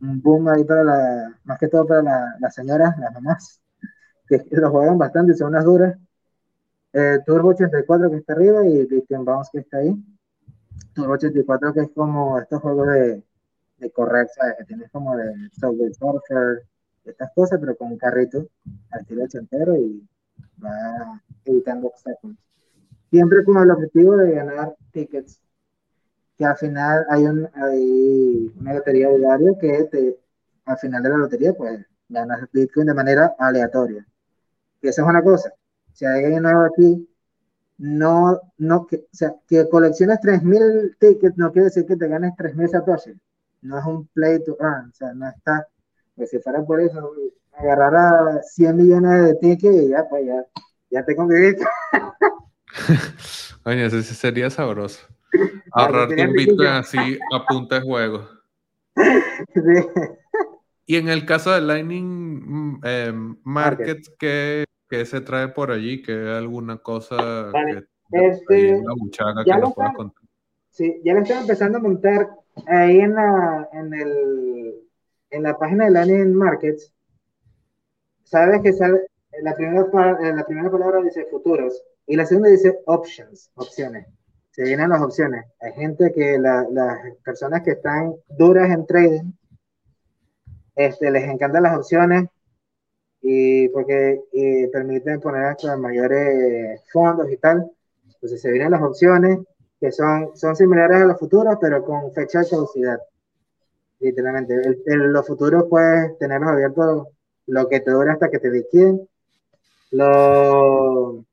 boom 0.00 0.48
ahí 0.48 0.64
para 0.64 0.84
la, 0.84 1.38
más 1.44 1.58
que 1.58 1.68
todo 1.68 1.86
para 1.86 2.02
las 2.02 2.40
la 2.40 2.50
señoras, 2.50 2.98
las 2.98 3.12
mamás, 3.12 3.60
que, 4.28 4.44
lo 4.50 4.70
juegan 4.70 4.98
bastante, 4.98 5.34
son 5.34 5.48
unas 5.48 5.64
duras 5.64 5.98
eh, 6.92 7.18
Turbo 7.24 7.50
84 7.50 8.10
que 8.10 8.16
está 8.16 8.32
arriba 8.32 8.66
y 8.66 8.86
Christian 8.86 9.24
Bounce 9.24 9.50
que 9.52 9.58
está 9.60 9.78
ahí. 9.78 9.94
Turbo 10.94 11.12
84 11.12 11.74
que 11.74 11.80
es 11.80 11.90
como 11.94 12.38
estos 12.38 12.60
juegos 12.62 12.88
de, 12.88 13.22
de 13.78 13.90
correr, 13.90 14.26
¿sabes? 14.34 14.56
Que 14.58 14.64
tienes 14.64 14.90
como 14.90 15.16
de 15.16 15.32
Subway 15.60 15.92
Surfer, 15.94 16.62
estas 17.04 17.30
cosas, 17.34 17.58
pero 17.60 17.76
con 17.76 17.92
un 17.92 17.98
carrito 17.98 18.48
al 18.90 19.00
estilo 19.00 19.24
ochentero 19.24 19.76
y 19.76 20.06
va 20.62 21.22
evitando 21.44 21.88
obstáculos. 21.88 22.36
Siempre 23.10 23.44
con 23.44 23.58
el 23.58 23.70
objetivo 23.70 24.16
de 24.16 24.32
ganar 24.32 24.74
tickets, 24.92 25.40
que 26.36 26.44
al 26.44 26.56
final 26.56 27.06
hay, 27.10 27.24
un, 27.24 27.48
hay 27.54 28.52
una 28.60 28.74
lotería 28.74 29.08
diaria 29.10 29.52
que 29.60 29.84
te, 29.84 30.18
al 30.66 30.78
final 30.78 31.02
de 31.02 31.08
la 31.08 31.16
lotería 31.16 31.52
pues 31.54 31.84
ganas 32.08 32.48
Bitcoin 32.52 32.86
de 32.86 32.94
manera 32.94 33.34
aleatoria. 33.38 34.06
Y 34.80 34.88
esa 34.88 35.02
es 35.02 35.08
una 35.08 35.22
cosa 35.22 35.52
si 35.98 36.06
hay 36.06 36.24
alguien 36.24 36.44
nuevo 36.44 36.60
aquí, 36.62 37.08
no, 37.78 38.40
no, 38.58 38.86
que, 38.86 38.96
o 38.98 39.08
sea, 39.10 39.34
que 39.48 39.68
colecciones 39.68 40.20
3.000 40.20 40.96
tickets 40.96 41.36
no 41.36 41.50
quiere 41.50 41.66
decir 41.66 41.86
que 41.86 41.96
te 41.96 42.06
ganes 42.06 42.34
3.000 42.36 42.68
satoshi. 42.68 43.20
No 43.62 43.78
es 43.80 43.84
un 43.84 44.06
play 44.06 44.44
to 44.44 44.56
earn, 44.60 44.90
o 44.90 44.94
sea, 44.94 45.12
no 45.12 45.28
está, 45.28 45.66
pues 46.14 46.30
si 46.30 46.38
fuera 46.38 46.64
por 46.64 46.80
eso, 46.80 47.12
agarrar 47.52 48.44
100 48.44 48.76
millones 48.76 49.24
de 49.24 49.34
tickets 49.34 49.76
y 49.76 49.88
ya, 49.88 50.08
pues 50.08 50.24
ya, 50.24 50.46
ya 50.88 51.04
te 51.04 51.16
conviviste. 51.16 51.64
Oye, 53.64 53.86
eso 53.86 54.00
sí 54.02 54.14
sería 54.14 54.50
sabroso. 54.50 55.06
Ahorrarte 55.72 56.26
un 56.26 56.32
Bitcoin 56.32 56.68
así 56.68 57.18
a 57.32 57.44
punta 57.44 57.76
de 57.76 57.82
juego. 57.82 58.28
Sí. 58.94 59.60
Y 60.90 60.96
en 60.96 61.10
el 61.10 61.26
caso 61.26 61.52
de 61.52 61.60
Lightning 61.60 62.40
mm, 62.46 62.80
eh, 62.82 63.12
Market, 63.44 63.98
¿qué, 64.18 64.64
¿Qué 64.88 65.04
se 65.04 65.20
trae 65.20 65.48
por 65.48 65.70
allí? 65.70 66.00
¿Qué 66.00 66.12
alguna 66.12 66.78
cosa 66.78 67.50
vale. 67.52 67.84
que 68.10 68.26
este, 68.26 68.82
buchaca 68.96 69.44
que 69.44 69.56
nos 69.58 69.74
puedas 69.74 69.94
contar? 69.94 70.24
Sí, 70.70 71.00
ya 71.04 71.12
lo 71.12 71.20
están 71.20 71.42
empezando 71.42 71.76
a 71.76 71.82
montar 71.82 72.30
ahí 72.66 73.00
en 73.00 73.14
la, 73.14 73.68
en 73.74 73.92
el, 73.92 74.74
en 75.30 75.42
la 75.42 75.58
página 75.58 75.84
de 75.84 75.90
Lightning 75.90 76.32
Markets. 76.32 76.94
Sabes 78.24 78.62
que 78.62 78.72
sale, 78.72 79.08
la 79.42 79.54
primera, 79.54 79.86
la 80.34 80.44
primera 80.46 80.70
palabra 80.70 81.02
dice 81.02 81.26
futuros 81.30 81.82
y 82.08 82.16
la 82.16 82.24
segunda 82.24 82.48
dice 82.48 82.80
options, 82.86 83.50
opciones. 83.54 84.06
Se 84.50 84.62
vienen 84.62 84.88
las 84.88 85.02
opciones. 85.02 85.44
Hay 85.60 85.72
gente 85.72 86.10
que 86.12 86.38
la, 86.38 86.66
las 86.70 86.98
personas 87.22 87.62
que 87.62 87.72
están 87.72 88.14
duras 88.30 88.70
en 88.70 88.86
trading, 88.86 89.32
este, 90.74 91.10
les 91.10 91.28
encantan 91.28 91.64
las 91.64 91.76
opciones 91.76 92.28
y 93.20 93.68
porque 93.68 94.22
y 94.32 94.68
permiten 94.68 95.20
poner 95.20 95.44
hasta 95.44 95.76
mayores 95.76 96.82
fondos 96.90 97.30
y 97.30 97.36
tal. 97.36 97.70
Entonces 98.06 98.40
se 98.40 98.50
vienen 98.52 98.70
las 98.70 98.82
opciones 98.82 99.40
que 99.78 99.92
son, 99.92 100.34
son 100.34 100.56
similares 100.56 101.02
a 101.02 101.04
los 101.04 101.18
futuros, 101.18 101.58
pero 101.60 101.84
con 101.84 102.10
fecha 102.14 102.40
de 102.40 102.48
caducidad. 102.48 102.98
Literalmente, 104.00 104.54
en 104.86 105.12
los 105.12 105.26
futuros 105.26 105.66
puedes 105.68 106.16
tenerlos 106.18 106.50
abiertos 106.50 107.08
lo 107.46 107.68
que 107.68 107.80
te 107.80 107.90
dura 107.90 108.14
hasta 108.14 108.30
que 108.30 108.38
te 108.38 108.50
liquiden. 108.50 109.06
Los, 109.90 111.27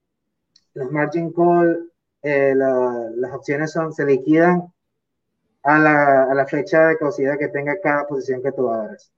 los 0.76 0.92
margin 0.92 1.32
call, 1.34 1.92
eh, 2.22 2.54
las 2.56 3.34
opciones 3.34 3.72
son, 3.72 3.92
se 3.94 4.06
liquidan 4.06 4.72
a 5.64 5.80
la, 5.80 6.24
a 6.26 6.36
la 6.36 6.46
fecha 6.46 6.88
de 6.88 6.98
caducidad 6.98 7.40
que 7.40 7.48
tenga 7.48 7.80
cada 7.82 8.08
posición 8.08 8.44
que 8.44 8.52
tú 8.52 8.70
abras. 8.70 9.12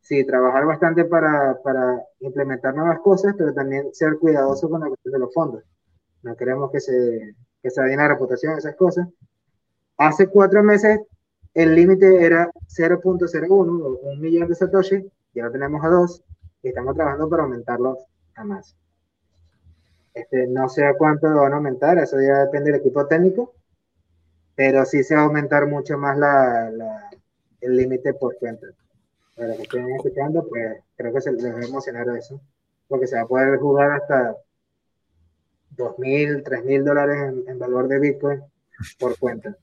sí, 0.00 0.26
trabajar 0.26 0.66
bastante 0.66 1.04
para, 1.04 1.56
para, 1.62 2.02
implementar 2.18 2.74
nuevas 2.74 2.98
cosas, 2.98 3.36
pero 3.38 3.54
también 3.54 3.94
ser 3.94 4.18
cuidadoso 4.18 4.68
con 4.68 4.80
la 4.80 4.88
cuestión 4.88 5.12
de 5.12 5.20
los 5.20 5.32
fondos. 5.32 5.62
No 6.24 6.34
queremos 6.34 6.72
que 6.72 6.80
se, 6.80 7.36
que 7.62 7.70
se 7.70 7.96
la 7.96 8.08
reputación, 8.08 8.58
esas 8.58 8.74
cosas. 8.74 9.06
Hace 9.98 10.26
cuatro 10.26 10.64
meses 10.64 10.98
el 11.54 11.76
límite 11.76 12.24
era 12.24 12.50
0.01, 12.76 14.00
un 14.02 14.20
millón 14.20 14.48
de 14.48 14.56
satoshi, 14.56 15.08
ya 15.32 15.44
lo 15.44 15.52
tenemos 15.52 15.84
a 15.84 15.90
dos, 15.90 16.24
y 16.60 16.68
estamos 16.70 16.96
trabajando 16.96 17.30
para 17.30 17.44
aumentarlos 17.44 17.98
a 18.34 18.42
más. 18.42 18.76
Este, 20.16 20.46
no 20.46 20.66
sé 20.70 20.82
a 20.86 20.94
cuánto 20.94 21.28
van 21.28 21.52
a 21.52 21.56
aumentar, 21.56 21.98
eso 21.98 22.18
ya 22.18 22.38
depende 22.44 22.72
del 22.72 22.80
equipo 22.80 23.06
técnico, 23.06 23.52
pero 24.54 24.82
sí 24.86 25.04
se 25.04 25.14
va 25.14 25.20
a 25.20 25.24
aumentar 25.24 25.66
mucho 25.66 25.98
más 25.98 26.16
la, 26.16 26.70
el 27.60 27.76
límite 27.76 28.14
por 28.14 28.34
cuenta. 28.38 28.66
Para 29.34 29.48
los 29.48 29.58
que 29.58 29.62
estén 29.64 29.90
escuchando, 29.90 30.48
pues 30.48 30.78
creo 30.96 31.12
que 31.12 31.20
se 31.20 31.32
les 31.32 31.44
va 31.44 31.58
a 31.58 31.62
emocionar 31.62 32.08
eso, 32.16 32.40
porque 32.88 33.06
se 33.06 33.16
va 33.16 33.22
a 33.22 33.26
poder 33.26 33.58
jugar 33.58 33.90
hasta 33.92 34.34
2.000, 35.76 36.42
3.000 36.42 36.82
dólares 36.82 37.34
en, 37.46 37.58
valor 37.58 37.86
de 37.86 37.98
Bitcoin 37.98 38.40
por 38.98 39.18
cuenta. 39.18 39.54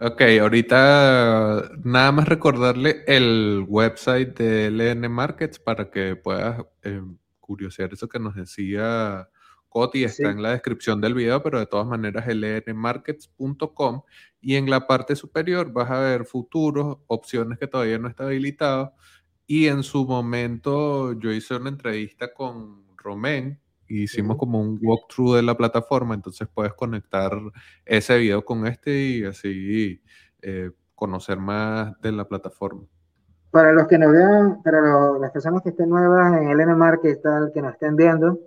Ok, 0.00 0.20
ahorita 0.38 1.70
nada 1.82 2.12
más 2.12 2.28
recordarle 2.28 3.04
el 3.06 3.64
website 3.66 4.36
de 4.36 4.70
LN 4.70 5.10
Markets 5.10 5.58
para 5.58 5.90
que 5.90 6.14
puedas 6.14 6.62
eh, 6.82 7.00
curiosear 7.40 7.94
eso 7.94 8.06
que 8.06 8.18
nos 8.18 8.34
decía 8.34 9.30
Coti 9.72 10.04
está 10.04 10.30
en 10.30 10.42
la 10.42 10.50
descripción 10.50 11.00
del 11.00 11.14
video, 11.14 11.42
pero 11.42 11.58
de 11.58 11.64
todas 11.64 11.86
maneras 11.86 12.26
lnmarkets.com 12.26 14.02
y 14.42 14.56
en 14.56 14.68
la 14.68 14.86
parte 14.86 15.16
superior 15.16 15.72
vas 15.72 15.90
a 15.90 15.98
ver 15.98 16.26
futuros, 16.26 16.98
opciones 17.06 17.58
que 17.58 17.66
todavía 17.66 17.98
no 17.98 18.06
está 18.06 18.24
habilitado 18.24 18.94
y 19.46 19.68
en 19.68 19.82
su 19.82 20.04
momento 20.04 21.14
yo 21.14 21.32
hice 21.32 21.56
una 21.56 21.70
entrevista 21.70 22.34
con 22.34 22.84
Romén 22.98 23.58
y 23.88 24.02
hicimos 24.02 24.36
como 24.36 24.60
un 24.60 24.78
walkthrough 24.82 25.36
de 25.36 25.42
la 25.42 25.56
plataforma, 25.56 26.14
entonces 26.14 26.46
puedes 26.52 26.74
conectar 26.74 27.32
ese 27.86 28.18
video 28.18 28.44
con 28.44 28.66
este 28.66 28.94
y 28.94 29.24
así 29.24 30.02
eh, 30.42 30.70
conocer 30.94 31.38
más 31.38 31.98
de 32.02 32.12
la 32.12 32.28
plataforma. 32.28 32.82
Para 33.50 33.72
los 33.72 33.86
que 33.86 33.96
nos 33.96 34.12
vean, 34.12 34.62
para 34.62 35.18
las 35.18 35.30
personas 35.30 35.62
que 35.62 35.70
estén 35.70 35.88
nuevas 35.88 36.38
en 36.40 36.50
LN 36.50 36.76
Markets, 36.76 37.22
tal, 37.22 37.50
que 37.54 37.62
nos 37.62 37.72
estén 37.72 37.96
viendo, 37.96 38.38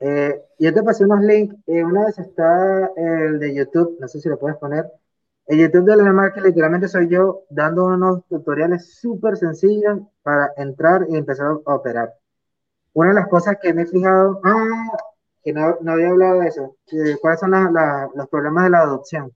eh, 0.00 0.40
yo 0.58 0.72
te 0.72 0.82
pasé 0.82 1.04
unos 1.04 1.20
links. 1.20 1.56
Eh, 1.66 1.84
una 1.84 2.06
vez 2.06 2.18
está 2.18 2.90
el 2.96 3.38
de 3.38 3.54
YouTube, 3.54 3.96
no 4.00 4.08
sé 4.08 4.20
si 4.20 4.28
lo 4.28 4.38
puedes 4.38 4.56
poner. 4.58 4.86
El 5.46 5.58
YouTube 5.58 5.86
de 5.86 5.96
la 5.96 6.32
que 6.32 6.40
literalmente 6.42 6.88
soy 6.88 7.08
yo 7.08 7.44
dando 7.50 7.86
unos 7.86 8.26
tutoriales 8.28 8.98
súper 9.00 9.36
sencillos 9.36 10.00
para 10.22 10.52
entrar 10.56 11.06
y 11.08 11.16
empezar 11.16 11.46
a 11.64 11.74
operar. 11.74 12.12
Una 12.92 13.10
de 13.10 13.14
las 13.14 13.28
cosas 13.28 13.56
que 13.60 13.72
me 13.72 13.82
he 13.82 13.86
fijado, 13.86 14.40
ah, 14.44 14.96
que 15.42 15.52
no, 15.52 15.78
no 15.80 15.92
había 15.92 16.10
hablado 16.10 16.40
de 16.40 16.48
eso, 16.48 16.76
cuáles 17.20 17.40
son 17.40 17.52
los 18.14 18.28
problemas 18.28 18.64
de 18.64 18.70
la 18.70 18.80
adopción. 18.80 19.32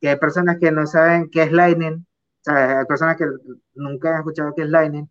Que 0.00 0.10
hay 0.10 0.16
personas 0.16 0.58
que 0.58 0.72
no 0.72 0.86
saben 0.86 1.30
qué 1.30 1.44
es 1.44 1.52
Lightning, 1.52 2.06
o 2.40 2.42
sea, 2.42 2.80
hay 2.80 2.86
personas 2.86 3.16
que 3.16 3.26
nunca 3.74 4.10
han 4.14 4.18
escuchado 4.18 4.54
qué 4.54 4.62
es 4.62 4.68
Lightning, 4.70 5.08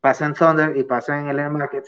pasan 0.00 0.34
Thunder 0.34 0.76
y 0.76 0.84
pasan 0.84 1.28
en 1.28 1.38
el 1.38 1.50
Market 1.50 1.86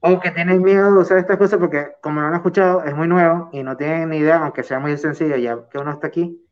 o 0.00 0.18
que 0.20 0.30
tienen 0.30 0.62
miedo 0.62 0.92
de 0.92 0.98
usar 0.98 1.18
estas 1.18 1.36
cosas 1.36 1.58
porque 1.58 1.92
como 2.02 2.16
no 2.16 2.22
lo 2.22 2.28
han 2.28 2.34
escuchado, 2.34 2.84
es 2.84 2.94
muy 2.94 3.06
nuevo 3.06 3.50
y 3.52 3.62
no 3.62 3.76
tienen 3.76 4.10
ni 4.10 4.18
idea, 4.18 4.38
aunque 4.42 4.62
sea 4.62 4.78
muy 4.80 4.96
sencillo 4.96 5.36
ya 5.36 5.68
que 5.68 5.78
uno 5.78 5.92
está 5.92 6.06
aquí, 6.06 6.42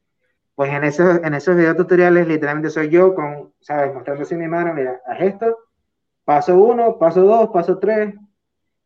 pues 0.55 0.71
en 0.73 0.85
esos, 0.85 1.21
en 1.23 1.35
esos 1.35 1.57
video 1.57 1.75
tutoriales 1.75 2.27
literalmente 2.29 2.71
soy 2.71 2.91
yo 2.91 3.15
con, 3.15 3.55
¿sabes? 3.61 3.95
Mostrando 3.95 4.23
así 4.23 4.35
mi 4.35 4.49
mano, 4.49 4.75
mira, 4.75 5.01
haz 5.07 5.21
esto, 5.23 5.57
paso 6.25 6.59
uno, 6.59 6.99
paso 6.99 7.23
dos, 7.23 7.51
paso 7.51 7.79
tres, 7.79 8.15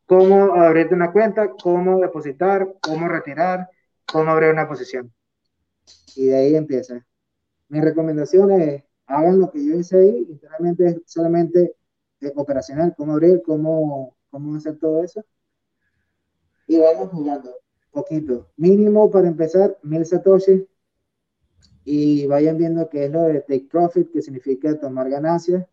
cómo 0.07 0.55
abrirte 0.55 0.95
una 0.95 1.11
cuenta, 1.13 1.51
cómo 1.51 1.99
depositar, 1.99 2.75
cómo 2.81 3.09
retirar, 3.09 3.69
cómo 4.07 4.31
abrir 4.31 4.51
una 4.51 4.69
posición. 4.69 5.13
Y 6.15 6.27
de 6.27 6.37
ahí 6.37 6.55
empieza. 6.55 7.05
Mi 7.69 7.81
recomendación 7.81 8.51
es, 8.53 8.85
hagan 9.07 9.41
lo 9.41 9.51
que 9.51 9.65
yo 9.65 9.75
hice 9.75 9.97
ahí, 9.97 10.27
literalmente 10.27 10.87
es 10.87 11.03
solamente 11.07 11.75
eh, 12.21 12.33
operacional, 12.37 12.95
cómo 12.97 13.15
abrir, 13.15 13.43
cómo 13.45 14.15
cómo 14.33 14.57
hacer 14.57 14.79
todo 14.79 15.05
eso. 15.05 15.25
Y 16.67 16.79
vayan 16.79 17.09
jugando 17.09 17.55
poquito. 17.93 18.49
Mínimo 18.57 19.11
para 19.11 19.29
empezar, 19.29 19.79
mil 19.83 20.05
satoshi. 20.05 20.67
Y 21.85 22.27
vayan 22.27 22.57
viendo 22.57 22.89
qué 22.89 23.05
es 23.05 23.13
lo 23.13 23.23
de 23.23 23.41
take 23.41 23.69
profit, 23.71 24.11
que 24.11 24.23
significa 24.23 24.79
tomar 24.79 25.11
ganancias, 25.11 25.67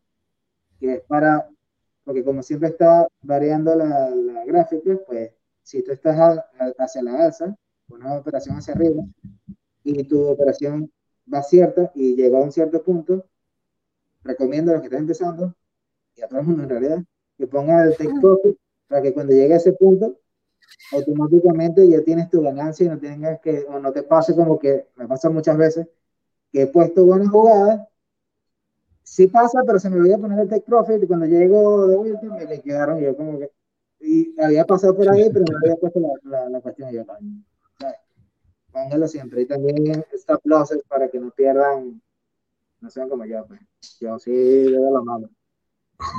que 0.79 0.95
es 0.95 1.01
para, 1.01 1.49
porque 2.03 2.23
como 2.23 2.41
siempre 2.43 2.69
está 2.69 3.07
variando 3.21 3.75
la, 3.75 4.09
la 4.09 4.43
gráfica, 4.45 4.99
pues 5.05 5.31
si 5.61 5.83
tú 5.83 5.91
estás 5.91 6.41
hacia 6.79 7.03
la 7.03 7.25
alza, 7.25 7.55
una 7.89 8.15
operación 8.15 8.57
hacia 8.57 8.73
arriba, 8.73 9.03
y 9.83 10.03
tu 10.05 10.27
operación 10.27 10.91
va 11.31 11.43
cierta 11.43 11.91
y 11.93 12.15
llega 12.15 12.39
a 12.39 12.41
un 12.41 12.51
cierto 12.51 12.83
punto, 12.83 13.25
recomiendo 14.23 14.71
a 14.71 14.73
los 14.75 14.81
que 14.81 14.87
están 14.87 15.01
empezando, 15.01 15.55
y 16.15 16.23
a 16.23 16.27
todo 16.27 16.39
el 16.39 16.47
mundo 16.47 16.63
en 16.63 16.69
realidad, 16.69 17.03
que 17.39 17.47
ponga 17.47 17.85
el 17.85 17.95
take 17.95 18.19
profit 18.21 18.57
para 18.89 19.01
que 19.01 19.13
cuando 19.13 19.33
llegue 19.33 19.53
a 19.53 19.57
ese 19.57 19.71
punto 19.71 20.19
automáticamente 20.91 21.87
ya 21.87 22.03
tienes 22.03 22.29
tu 22.29 22.41
ganancia 22.41 22.85
y 22.85 22.89
no 22.89 22.99
tengas 22.99 23.39
que, 23.39 23.65
o 23.69 23.79
no 23.79 23.93
te 23.93 24.03
pase 24.03 24.35
como 24.35 24.59
que 24.59 24.87
me 24.97 25.07
pasa 25.07 25.29
muchas 25.29 25.57
veces, 25.57 25.87
que 26.51 26.63
he 26.63 26.67
puesto 26.67 27.05
buenas 27.05 27.29
jugadas, 27.29 27.87
sí 29.03 29.27
pasa, 29.27 29.61
pero 29.65 29.79
se 29.79 29.89
me 29.89 29.97
olvidó 29.97 30.19
poner 30.19 30.39
el 30.39 30.49
take 30.49 30.65
profit 30.65 31.01
y 31.01 31.07
cuando 31.07 31.25
llego 31.27 31.87
de 31.87 31.95
vuelta 31.95 32.25
me 32.27 32.45
le 32.45 32.61
quedaron 32.61 32.99
yo 32.99 33.15
como 33.15 33.39
que, 33.39 33.51
y 34.01 34.35
había 34.41 34.65
pasado 34.65 34.95
por 34.95 35.09
ahí, 35.09 35.29
pero 35.31 35.45
no 35.49 35.57
había 35.63 35.75
puesto 35.77 35.99
la, 36.23 36.49
la, 36.49 36.61
cuestión 36.61 36.89
y 36.89 36.95
yo, 36.95 37.05
póngalo 38.71 39.07
siempre 39.07 39.41
y 39.41 39.45
también 39.45 40.03
stop 40.13 40.41
losses 40.43 40.83
para 40.87 41.09
que 41.09 41.19
no 41.19 41.31
pierdan, 41.31 42.01
no 42.81 42.89
sean 42.89 43.07
como 43.07 43.25
yo, 43.25 43.45
pues. 43.47 43.61
yo 44.01 44.19
sí 44.19 44.31
veo 44.31 44.91
la 44.91 45.01
mano. 45.01 45.29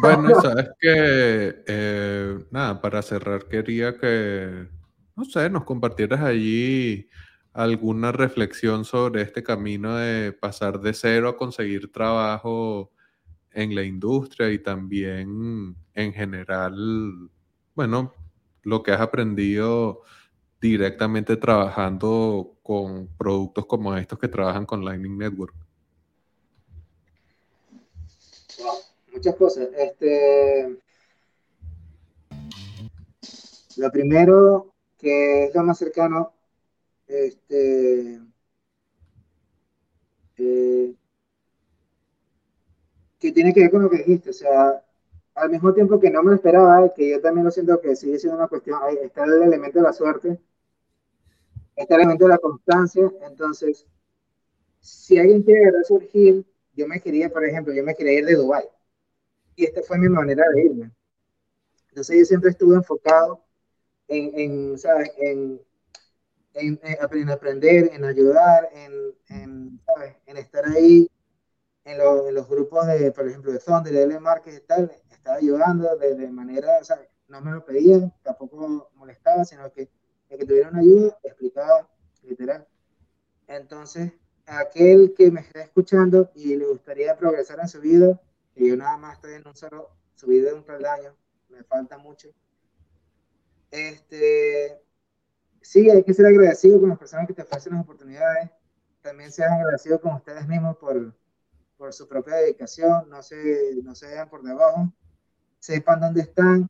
Bueno, 0.02 0.38
sabes 0.42 0.68
que, 0.78 1.62
eh, 1.66 2.38
nada, 2.50 2.80
para 2.82 3.00
cerrar 3.02 3.46
quería 3.48 3.96
que, 3.96 4.68
no 5.16 5.24
sé, 5.24 5.48
nos 5.48 5.64
compartieras 5.64 6.20
allí 6.20 7.08
alguna 7.54 8.12
reflexión 8.12 8.84
sobre 8.84 9.22
este 9.22 9.42
camino 9.42 9.96
de 9.96 10.32
pasar 10.32 10.80
de 10.80 10.92
cero 10.92 11.28
a 11.30 11.36
conseguir 11.36 11.90
trabajo 11.90 12.92
en 13.52 13.74
la 13.74 13.82
industria 13.84 14.50
y 14.52 14.58
también 14.60 15.76
en 15.94 16.12
general, 16.12 17.30
bueno, 17.74 18.14
lo 18.62 18.82
que 18.82 18.92
has 18.92 19.00
aprendido 19.00 20.02
directamente 20.60 21.36
trabajando 21.36 22.58
con 22.62 23.08
productos 23.18 23.66
como 23.66 23.96
estos 23.96 24.18
que 24.18 24.28
trabajan 24.28 24.66
con 24.66 24.84
Lightning 24.84 25.18
Network. 25.18 25.54
Muchas 29.20 29.36
cosas. 29.36 29.68
Este, 29.76 30.78
lo 33.76 33.90
primero, 33.90 34.72
que 34.96 35.44
es 35.44 35.54
lo 35.54 35.62
más 35.62 35.76
cercano, 35.76 36.32
este, 37.06 38.18
eh, 40.38 40.94
que 43.18 43.32
tiene 43.32 43.52
que 43.52 43.60
ver 43.60 43.70
con 43.70 43.82
lo 43.82 43.90
que 43.90 43.98
dijiste, 43.98 44.30
o 44.30 44.32
sea, 44.32 44.82
al 45.34 45.50
mismo 45.50 45.74
tiempo 45.74 46.00
que 46.00 46.10
no 46.10 46.22
me 46.22 46.30
lo 46.30 46.36
esperaba, 46.36 46.90
que 46.94 47.10
yo 47.10 47.20
también 47.20 47.44
lo 47.44 47.50
siento 47.50 47.78
que 47.78 47.94
sigue 47.96 48.18
siendo 48.18 48.38
una 48.38 48.48
cuestión, 48.48 48.78
ahí 48.82 48.96
está 49.02 49.24
el 49.24 49.42
elemento 49.42 49.80
de 49.80 49.84
la 49.84 49.92
suerte, 49.92 50.40
está 51.76 51.96
el 51.96 52.00
elemento 52.00 52.24
de 52.24 52.30
la 52.30 52.38
constancia, 52.38 53.12
entonces, 53.28 53.86
si 54.80 55.18
alguien 55.18 55.42
quiere 55.42 55.70
resurgir, 55.72 56.46
yo 56.74 56.88
me 56.88 57.02
quería, 57.02 57.28
por 57.28 57.44
ejemplo, 57.44 57.74
yo 57.74 57.84
me 57.84 57.94
quería 57.94 58.20
ir 58.20 58.24
de 58.24 58.36
Dubái, 58.36 58.64
y 59.60 59.64
esta 59.64 59.82
fue 59.82 59.98
mi 59.98 60.08
manera 60.08 60.44
de 60.54 60.64
irme. 60.64 60.90
Entonces 61.90 62.18
yo 62.18 62.24
siempre 62.24 62.50
estuve 62.50 62.76
enfocado 62.76 63.44
en, 64.08 64.38
en, 64.38 64.78
¿sabes? 64.78 65.10
en, 65.18 65.60
en, 66.54 66.80
en 66.82 67.30
aprender, 67.30 67.90
en 67.92 68.04
ayudar, 68.04 68.70
en, 68.72 69.78
¿sabes? 69.84 70.16
en 70.26 70.36
estar 70.38 70.64
ahí 70.66 71.10
en, 71.84 72.00
en, 72.00 72.34
los 72.34 72.48
grupos 72.48 72.86
de, 72.86 73.12
por 73.12 73.28
ejemplo, 73.28 73.52
de 73.52 73.58
Thunder, 73.58 73.92
de 73.92 74.02
L 74.02 74.20
Market 74.20 74.54
y 74.54 74.66
tal, 74.66 74.90
estaba 75.10 75.36
ayudando 75.36 75.94
de, 75.96 76.14
de 76.14 76.30
manera, 76.30 76.82
¿sabes? 76.82 77.08
no 77.28 77.40
me 77.42 77.52
lo 77.52 77.64
pedían, 77.64 78.12
tampoco 78.22 78.90
molestaba, 78.94 79.44
sino 79.44 79.70
que 79.72 79.90
el 80.30 80.38
que 80.38 80.46
tuviera 80.46 80.70
una 80.70 80.80
ayuda, 80.80 81.18
explicaba 81.22 81.88
literal. 82.22 82.66
Entonces, 83.46 84.12
aquel 84.46 85.14
que 85.16 85.30
me 85.30 85.40
está 85.40 85.60
escuchando 85.60 86.30
y 86.34 86.56
le 86.56 86.66
gustaría 86.66 87.16
progresar 87.16 87.60
en 87.60 87.68
su 87.68 87.80
vida, 87.80 88.20
y 88.60 88.68
yo 88.68 88.76
nada 88.76 88.98
más 88.98 89.14
estoy 89.14 89.32
en 89.32 89.48
un 89.48 89.56
solo, 89.56 89.88
subí 90.14 90.38
de 90.38 90.52
un 90.52 90.62
peldaño, 90.62 91.16
me 91.48 91.64
falta 91.64 91.96
mucho. 91.96 92.28
Este, 93.70 94.78
sí, 95.62 95.88
hay 95.88 96.04
que 96.04 96.12
ser 96.12 96.26
agradecido 96.26 96.78
con 96.78 96.90
las 96.90 96.98
personas 96.98 97.26
que 97.26 97.32
te 97.32 97.40
ofrecen 97.40 97.72
las 97.72 97.82
oportunidades, 97.82 98.50
también 99.00 99.32
sean 99.32 99.54
agradecidos 99.54 100.02
con 100.02 100.14
ustedes 100.14 100.46
mismos 100.46 100.76
por, 100.76 101.14
por 101.78 101.94
su 101.94 102.06
propia 102.06 102.36
dedicación, 102.36 103.08
no 103.08 103.22
se, 103.22 103.76
no 103.82 103.94
se 103.94 104.08
vean 104.08 104.28
por 104.28 104.42
debajo, 104.42 104.92
sepan 105.58 106.00
dónde 106.00 106.20
están. 106.20 106.68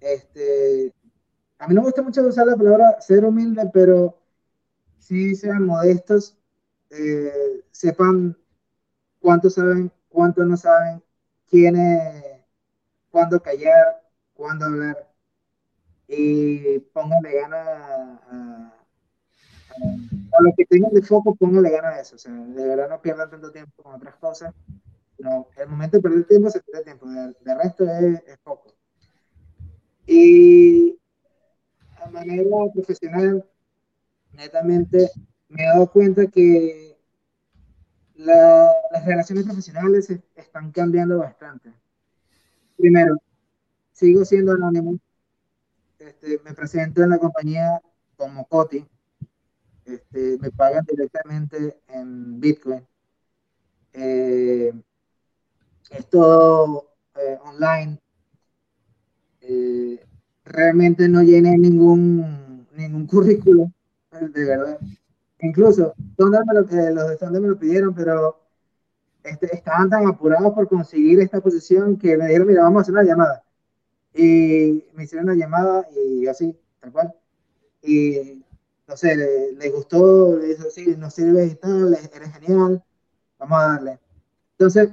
Este, 0.00 0.94
a 1.58 1.66
mí 1.68 1.74
no 1.74 1.80
me 1.80 1.86
gusta 1.86 2.02
mucho 2.02 2.20
usar 2.20 2.46
la 2.46 2.56
palabra 2.56 3.00
ser 3.00 3.24
humilde, 3.24 3.62
pero 3.72 4.20
sí 4.98 5.34
sean 5.34 5.64
modestos, 5.64 6.36
eh, 6.90 7.64
sepan 7.70 8.36
cuánto 9.20 9.48
saben 9.48 9.90
cuántos 10.08 10.46
no 10.46 10.56
saben 10.56 11.02
quién 11.50 11.76
es, 11.76 12.24
cuándo 13.10 13.40
callar, 13.40 14.02
cuándo 14.34 14.66
hablar. 14.66 15.08
Y 16.06 16.78
pónganle 16.78 17.40
ganas 17.40 17.68
a, 17.68 18.72
a, 19.70 20.42
lo 20.42 20.52
que 20.56 20.64
tengan 20.64 20.92
de 20.92 21.02
foco, 21.02 21.34
pónganle 21.34 21.70
ganas 21.70 21.94
a 21.94 22.00
eso. 22.00 22.16
O 22.16 22.18
sea, 22.18 22.32
de 22.32 22.66
verdad 22.66 22.88
no 22.88 23.02
pierdan 23.02 23.30
tanto 23.30 23.50
tiempo 23.50 23.82
con 23.82 23.94
otras 23.94 24.14
cosas. 24.16 24.54
No, 25.18 25.48
el 25.56 25.68
momento 25.68 25.96
de 25.96 26.02
perder 26.02 26.26
tiempo 26.26 26.48
se 26.48 26.60
pierde 26.60 26.84
tiempo, 26.84 27.06
de, 27.06 27.34
de 27.40 27.54
resto 27.54 27.84
es, 27.84 28.22
es, 28.26 28.38
poco. 28.38 28.72
Y 30.06 30.96
a 32.00 32.08
manera 32.08 32.44
profesional, 32.72 33.44
netamente, 34.32 35.10
me 35.48 35.64
he 35.64 35.66
dado 35.66 35.90
cuenta 35.90 36.26
que 36.28 36.97
las 38.18 39.04
relaciones 39.04 39.44
profesionales 39.44 40.12
están 40.34 40.72
cambiando 40.72 41.18
bastante. 41.18 41.72
Primero, 42.76 43.16
sigo 43.92 44.24
siendo 44.24 44.52
anónimo. 44.52 44.98
Este, 45.98 46.40
me 46.44 46.52
presento 46.52 47.02
en 47.02 47.10
la 47.10 47.18
compañía 47.18 47.80
como 48.16 48.46
Coti. 48.46 48.84
Este, 49.84 50.36
me 50.40 50.50
pagan 50.50 50.84
directamente 50.84 51.80
en 51.88 52.40
Bitcoin. 52.40 52.86
Eh, 53.92 54.72
es 55.90 56.06
todo 56.10 56.90
eh, 57.16 57.38
online. 57.44 58.00
Eh, 59.40 60.04
realmente 60.44 61.08
no 61.08 61.22
llené 61.22 61.56
ningún, 61.56 62.66
ningún 62.76 63.06
currículo, 63.06 63.72
de 64.10 64.44
verdad. 64.44 64.78
Incluso, 65.40 65.94
lo, 66.16 66.66
que 66.66 66.90
los 66.90 67.08
de 67.08 67.16
Thunder 67.16 67.40
me 67.40 67.48
lo 67.48 67.58
pidieron, 67.58 67.94
pero 67.94 68.40
este, 69.22 69.54
estaban 69.54 69.88
tan 69.88 70.06
apurados 70.06 70.52
por 70.52 70.68
conseguir 70.68 71.20
esta 71.20 71.40
posición 71.40 71.96
que 71.96 72.16
me 72.16 72.26
dijeron, 72.26 72.48
mira, 72.48 72.62
vamos 72.62 72.80
a 72.80 72.82
hacer 72.82 72.94
una 72.94 73.04
llamada. 73.04 73.44
Y 74.14 74.84
me 74.94 75.04
hicieron 75.04 75.28
una 75.28 75.36
llamada 75.36 75.86
y 75.94 76.26
así, 76.26 76.56
tal 76.80 76.92
cual. 76.92 77.14
Y, 77.82 78.44
no 78.88 78.96
sé, 78.96 79.16
les, 79.56 79.72
gustó, 79.72 80.36
les 80.38 80.58
dijo, 80.58 80.70
sí, 80.70 80.96
nos 80.96 81.14
sirve 81.14 81.46
y 81.46 81.54
tal, 81.54 81.94
eres 81.94 82.32
genial, 82.32 82.82
vamos 83.38 83.58
a 83.58 83.68
darle. 83.68 83.98
Entonces, 84.52 84.90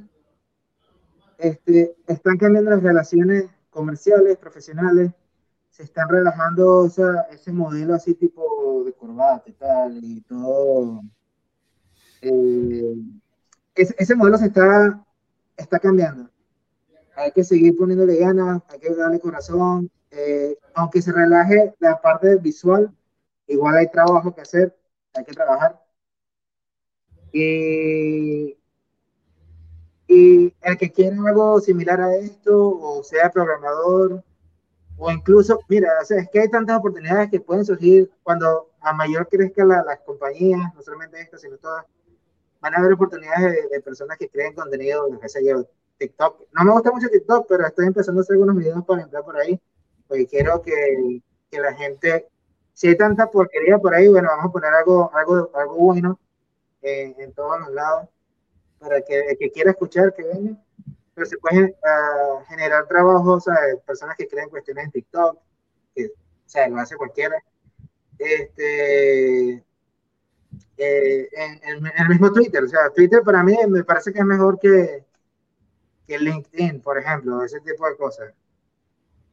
este, 1.40 1.96
están 2.08 2.38
cambiando 2.38 2.72
las 2.72 2.84
relaciones 2.84 3.46
comerciales, 3.72 4.38
profesionales, 4.38 5.12
se 5.76 5.84
están 5.84 6.08
relajando 6.08 6.84
o 6.84 6.90
sea, 6.90 7.28
ese 7.32 7.52
modelo 7.52 7.96
así 7.96 8.14
tipo 8.14 8.84
de 8.86 8.94
corbata 8.94 9.44
y 9.50 9.54
tal, 9.54 10.00
y 10.02 10.22
todo. 10.22 11.02
Eh, 12.22 12.96
ese, 13.76 14.16
modelo 14.16 14.38
se 14.38 14.46
está, 14.46 15.06
está 15.58 15.78
cambiando. 15.80 16.30
Hay 17.18 17.34
que 17.34 17.44
seguir 17.44 17.76
poniéndole 17.76 18.16
ganas, 18.16 18.62
hay 18.70 18.80
que 18.80 18.96
darle 18.96 19.20
corazón. 19.20 19.92
Eh, 20.12 20.58
aunque 20.76 21.02
se 21.02 21.12
relaje 21.12 21.76
la 21.80 22.02
parte 22.02 22.38
visual, 22.38 22.90
igual 23.46 23.76
hay 23.76 23.92
trabajo 23.92 24.34
que 24.34 24.42
hacer, 24.42 24.74
hay 25.14 25.26
que 25.26 25.34
trabajar. 25.34 25.84
Y, 27.34 28.58
y 30.08 30.54
el 30.62 30.78
que 30.78 30.90
quiera 30.90 31.18
algo 31.28 31.60
similar 31.60 32.00
a 32.00 32.16
esto, 32.16 32.80
o 32.80 33.04
sea 33.04 33.30
programador, 33.30 34.24
o 34.98 35.12
incluso, 35.12 35.60
mira, 35.68 35.90
o 36.02 36.06
sea, 36.06 36.20
es 36.20 36.30
que 36.30 36.40
hay 36.40 36.50
tantas 36.50 36.78
oportunidades 36.78 37.30
que 37.30 37.40
pueden 37.40 37.66
surgir 37.66 38.10
cuando 38.24 38.72
a 38.80 38.94
mayor 38.94 39.28
crezca 39.28 39.66
la, 39.66 39.84
las 39.84 40.00
compañías, 40.00 40.60
no 40.74 40.82
solamente 40.82 41.20
estas, 41.20 41.42
sino 41.42 41.58
todas, 41.58 41.86
van 42.62 42.74
a 42.74 42.78
haber 42.78 42.94
oportunidades 42.94 43.70
de, 43.70 43.82
personas 43.82 44.18
que 44.18 44.30
creen 44.30 44.54
contenido, 44.54 45.08
no 45.10 45.20
sé 45.28 45.46
yo, 45.46 45.66
TikTok. 45.98 46.48
No 46.54 46.64
me 46.64 46.72
gusta 46.72 46.92
mucho 46.92 47.10
TikTok, 47.10 47.46
pero 47.48 47.68
estoy 47.68 47.88
empezando 47.88 48.22
a 48.22 48.24
hacer 48.24 48.36
algunos 48.36 48.56
videos 48.56 48.86
para 48.86 49.02
entrar 49.02 49.24
por 49.24 49.38
ahí, 49.38 49.60
porque 50.08 50.28
quiero 50.28 50.62
que, 50.62 51.22
que 51.52 51.60
la 51.60 51.74
gente, 51.74 52.28
si 52.74 52.88
hay 52.88 52.98
tanta 52.98 53.30
porquería 53.30 53.78
por 53.78 53.94
ahí, 53.94 54.08
bueno, 54.08 54.30
vamos 54.30 54.46
a 54.46 54.52
poner 54.52 54.74
algo, 54.74 55.12
algo, 55.14 55.52
algo 55.54 55.76
bueno 55.76 56.20
en, 56.82 57.16
en 57.20 57.34
todos 57.34 57.60
los 57.60 57.72
lados, 57.72 58.08
para 58.80 59.02
que 59.02 59.20
el 59.20 59.38
que 59.38 59.52
quiera 59.52 59.72
escuchar, 59.72 60.14
que 60.14 60.24
venga 60.24 60.58
pero 61.16 61.26
se 61.26 61.38
pueden 61.38 61.74
uh, 61.82 62.44
generar 62.46 62.88
trabajos, 62.88 63.46
de 63.46 63.78
personas 63.86 64.18
que 64.18 64.28
crean 64.28 64.50
cuestiones 64.50 64.86
en 64.86 64.92
TikTok, 64.92 65.40
que, 65.96 66.08
o 66.08 66.10
sea, 66.46 66.68
lo 66.68 66.78
hace 66.78 66.98
cualquiera. 66.98 67.42
Este, 68.20 69.54
eh, 70.78 71.30
en, 71.32 71.60
en, 71.64 71.92
el 71.98 72.10
mismo 72.10 72.32
Twitter, 72.32 72.64
o 72.64 72.68
sea, 72.68 72.90
Twitter 72.90 73.22
para 73.24 73.44
mí 73.44 73.58
me 73.68 73.84
parece 73.86 74.12
que 74.12 74.20
es 74.20 74.26
mejor 74.26 74.60
que, 74.60 75.06
que 76.06 76.20
LinkedIn, 76.20 76.82
por 76.82 76.98
ejemplo, 76.98 77.44
ese 77.44 77.62
tipo 77.62 77.88
de 77.88 77.96
cosas. 77.96 78.34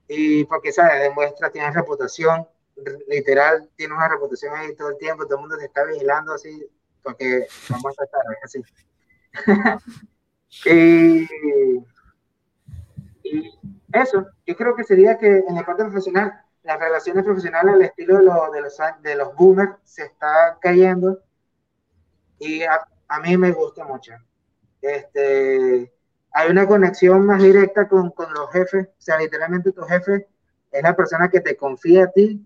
Y 0.06 0.44
porque, 0.44 0.72
¿sabes? 0.72 1.02
Demuestra, 1.02 1.50
tiene 1.50 1.72
reputación, 1.72 2.46
literal 3.08 3.68
tiene 3.76 3.94
una 3.94 4.08
reputación 4.08 4.54
ahí 4.54 4.74
todo 4.76 4.90
el 4.90 4.98
tiempo, 4.98 5.24
todo 5.24 5.36
el 5.36 5.40
mundo 5.40 5.58
te 5.58 5.64
está 5.64 5.84
vigilando 5.84 6.32
así, 6.32 6.64
porque 7.02 7.46
vamos 7.68 7.94
a 7.98 8.04
estar 8.04 8.20
así. 8.44 8.62
y, 10.64 11.22
y, 13.22 13.58
eso, 13.92 14.26
yo 14.46 14.56
creo 14.56 14.74
que 14.74 14.84
sería 14.84 15.18
que 15.18 15.44
en 15.46 15.54
la 15.54 15.64
parte 15.64 15.84
profesional, 15.84 16.32
las 16.62 16.78
relaciones 16.78 17.24
profesionales 17.24 17.74
al 17.74 17.82
estilo 17.82 18.18
de, 18.18 18.24
de, 18.24 18.60
los, 18.60 18.78
de 19.02 19.16
los 19.16 19.34
boomers 19.34 19.74
se 19.84 20.04
está 20.04 20.58
cayendo 20.60 21.20
y 22.38 22.62
a, 22.62 22.86
a 23.08 23.20
mí 23.20 23.36
me 23.36 23.52
gusta 23.52 23.84
mucho. 23.84 24.12
Este, 24.80 25.92
hay 26.32 26.50
una 26.50 26.66
conexión 26.66 27.26
más 27.26 27.42
directa 27.42 27.88
con, 27.88 28.10
con, 28.10 28.32
los 28.32 28.50
jefes, 28.50 28.88
o 28.88 29.00
sea, 29.00 29.18
literalmente 29.18 29.72
tu 29.72 29.82
jefe 29.82 30.26
es 30.70 30.82
la 30.82 30.96
persona 30.96 31.28
que 31.28 31.40
te 31.40 31.56
confía 31.56 32.04
a 32.04 32.10
ti, 32.10 32.42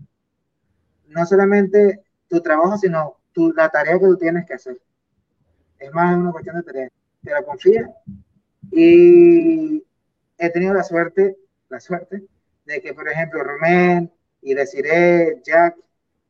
no 1.07 1.25
solamente 1.25 2.03
tu 2.27 2.41
trabajo, 2.41 2.77
sino 2.77 3.17
tu, 3.31 3.53
la 3.53 3.69
tarea 3.69 3.97
que 3.99 4.05
tú 4.05 4.17
tienes 4.17 4.45
que 4.45 4.55
hacer. 4.55 4.77
Es 5.79 5.93
más 5.93 6.17
una 6.17 6.31
cuestión 6.31 6.57
de 6.57 6.63
tarea. 6.63 6.89
Te 7.27 7.33
la 7.33 7.43
confía 7.43 7.93
y 8.71 9.83
he 10.37 10.49
tenido 10.49 10.73
la 10.73 10.83
suerte, 10.83 11.35
la 11.67 11.81
suerte 11.81 12.23
de 12.63 12.81
que, 12.81 12.93
por 12.93 13.09
ejemplo, 13.09 13.43
Romén 13.43 14.09
y 14.41 14.53
Desiree, 14.53 15.41
Jack, 15.43 15.75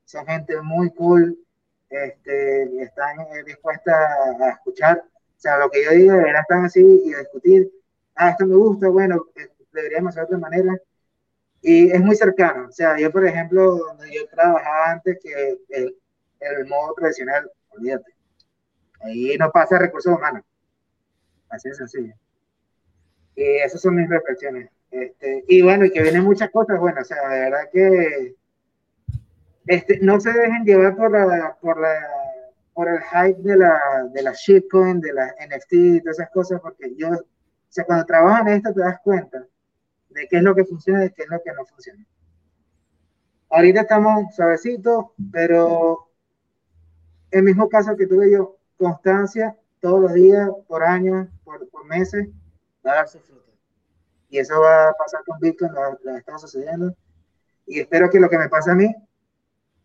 son 0.05 0.25
gente 0.25 0.59
muy 0.59 0.89
cool, 0.95 1.37
este, 1.87 2.81
están 2.81 3.17
dispuestas 3.45 3.95
a 4.41 4.49
escuchar 4.49 5.03
o 5.37 5.39
sea, 5.39 5.59
lo 5.59 5.69
que 5.69 5.85
yo 5.85 5.91
digo, 5.91 6.13
de 6.13 6.31
están 6.31 6.65
así 6.65 6.81
y 7.05 7.13
a 7.13 7.19
discutir, 7.19 7.71
ah, 8.15 8.31
esto 8.31 8.47
me 8.47 8.55
gusta, 8.55 8.89
bueno, 8.89 9.27
eh, 9.35 9.49
deberíamos 9.71 10.09
hacer 10.09 10.21
de 10.21 10.35
otra 10.35 10.39
manera. 10.39 10.81
Y 11.61 11.91
es 11.91 12.01
muy 12.01 12.15
cercano. 12.15 12.69
O 12.69 12.71
sea, 12.71 12.97
yo, 12.97 13.11
por 13.11 13.23
ejemplo, 13.23 13.77
donde 13.77 14.11
yo 14.11 14.27
trabajaba 14.29 14.93
antes, 14.93 15.19
que 15.21 15.59
el, 15.69 15.95
el 16.39 16.65
modo 16.65 16.95
tradicional, 16.95 17.51
olvídate. 17.69 18.15
Ahí 19.01 19.37
no 19.37 19.51
pasa 19.51 19.77
recursos 19.77 20.17
humanos. 20.17 20.43
Así 21.49 21.69
de 21.69 21.75
sencillo. 21.75 22.13
Y 23.35 23.43
esas 23.57 23.81
son 23.81 23.95
mis 23.95 24.09
reflexiones. 24.09 24.69
Este, 24.91 25.43
y 25.47 25.61
bueno, 25.61 25.85
y 25.85 25.91
que 25.91 26.01
vienen 26.01 26.23
muchas 26.23 26.49
cosas, 26.49 26.79
bueno, 26.79 27.01
o 27.01 27.03
sea, 27.03 27.29
de 27.29 27.39
verdad 27.39 27.69
que 27.71 28.35
este, 29.67 29.99
no 30.01 30.19
se 30.19 30.31
dejen 30.31 30.63
llevar 30.63 30.95
por 30.95 31.11
la, 31.11 31.57
por 31.61 31.79
la 31.79 31.93
por 32.77 32.87
el 32.89 32.99
hype 33.01 33.41
de 33.41 33.57
la, 33.57 33.81
de 34.13 34.21
la 34.21 34.33
shitcoin, 34.33 35.01
de 35.01 35.11
la 35.11 35.33
NFT 35.47 35.73
y 35.73 35.99
todas 35.99 36.19
esas 36.19 36.29
cosas, 36.29 36.61
porque 36.61 36.93
yo, 36.95 37.09
o 37.09 37.25
sea, 37.69 37.83
cuando 37.85 38.05
trabajas 38.05 38.45
en 38.45 38.53
esto 38.53 38.71
te 38.71 38.81
das 38.81 38.99
cuenta 39.03 39.47
de 40.09 40.27
qué 40.27 40.37
es 40.37 40.43
lo 40.43 40.53
que 40.53 40.63
funciona 40.63 41.03
y 41.03 41.09
qué 41.09 41.23
es 41.23 41.27
lo 41.27 41.41
que 41.41 41.53
no 41.53 41.65
funciona. 41.65 42.05
Ahorita 43.49 43.81
estamos 43.81 44.35
suavecitos, 44.35 45.05
pero 45.31 46.11
el 47.31 47.41
mismo 47.41 47.67
caso 47.67 47.97
que 47.97 48.05
tuve 48.05 48.29
yo, 48.29 48.59
constancia 48.77 49.57
todos 49.79 50.01
los 50.01 50.13
días, 50.13 50.49
por 50.67 50.83
años, 50.83 51.27
por, 51.43 51.67
por 51.69 51.85
meses, 51.85 52.27
va 52.85 52.91
a 52.91 52.95
dar 52.95 53.07
su 53.07 53.19
fruto. 53.19 53.51
Y 54.29 54.39
eso 54.39 54.59
va 54.59 54.89
a 54.89 54.93
pasar 54.93 55.21
con 55.25 55.39
Bitcoin, 55.39 55.73
lo, 55.73 55.99
lo 56.03 56.17
está 56.17 56.37
sucediendo. 56.37 56.93
Y 57.65 57.79
espero 57.79 58.09
que 58.09 58.19
lo 58.19 58.29
que 58.29 58.37
me 58.37 58.49
pasa 58.49 58.71
a 58.71 58.75
mí 58.75 58.93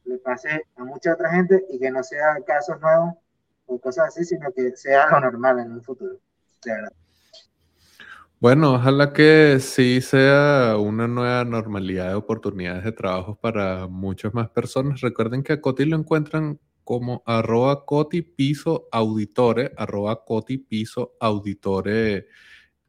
le 0.04 0.18
pase 0.18 0.66
a 0.76 0.84
mucha 0.84 1.12
otra 1.14 1.30
gente 1.30 1.64
y 1.70 1.78
que 1.78 1.90
no 1.90 2.02
sea 2.02 2.36
casos 2.46 2.80
nuevos 2.80 3.14
o 3.66 3.78
cosas 3.80 4.08
así, 4.08 4.24
sino 4.24 4.50
que 4.52 4.76
sea 4.76 5.08
lo 5.10 5.20
normal 5.20 5.60
en 5.60 5.72
un 5.72 5.82
futuro. 5.82 6.18
Bueno, 8.40 8.74
ojalá 8.74 9.12
que 9.12 9.58
sí 9.60 10.00
sea 10.00 10.76
una 10.76 11.06
nueva 11.06 11.44
normalidad 11.44 12.08
de 12.08 12.14
oportunidades 12.14 12.84
de 12.84 12.92
trabajo 12.92 13.36
para 13.36 13.86
muchas 13.86 14.34
más 14.34 14.50
personas. 14.50 15.00
Recuerden 15.00 15.42
que 15.42 15.52
a 15.52 15.60
Coti 15.60 15.84
lo 15.84 15.96
encuentran 15.96 16.58
como 16.84 17.22
arroba 17.26 17.84
Coti 17.84 18.22
Piso 18.22 18.88
Auditore, 18.90 19.72
arroba 19.76 20.24
Coti 20.24 20.58
Piso 20.58 21.14
Auditore 21.20 22.26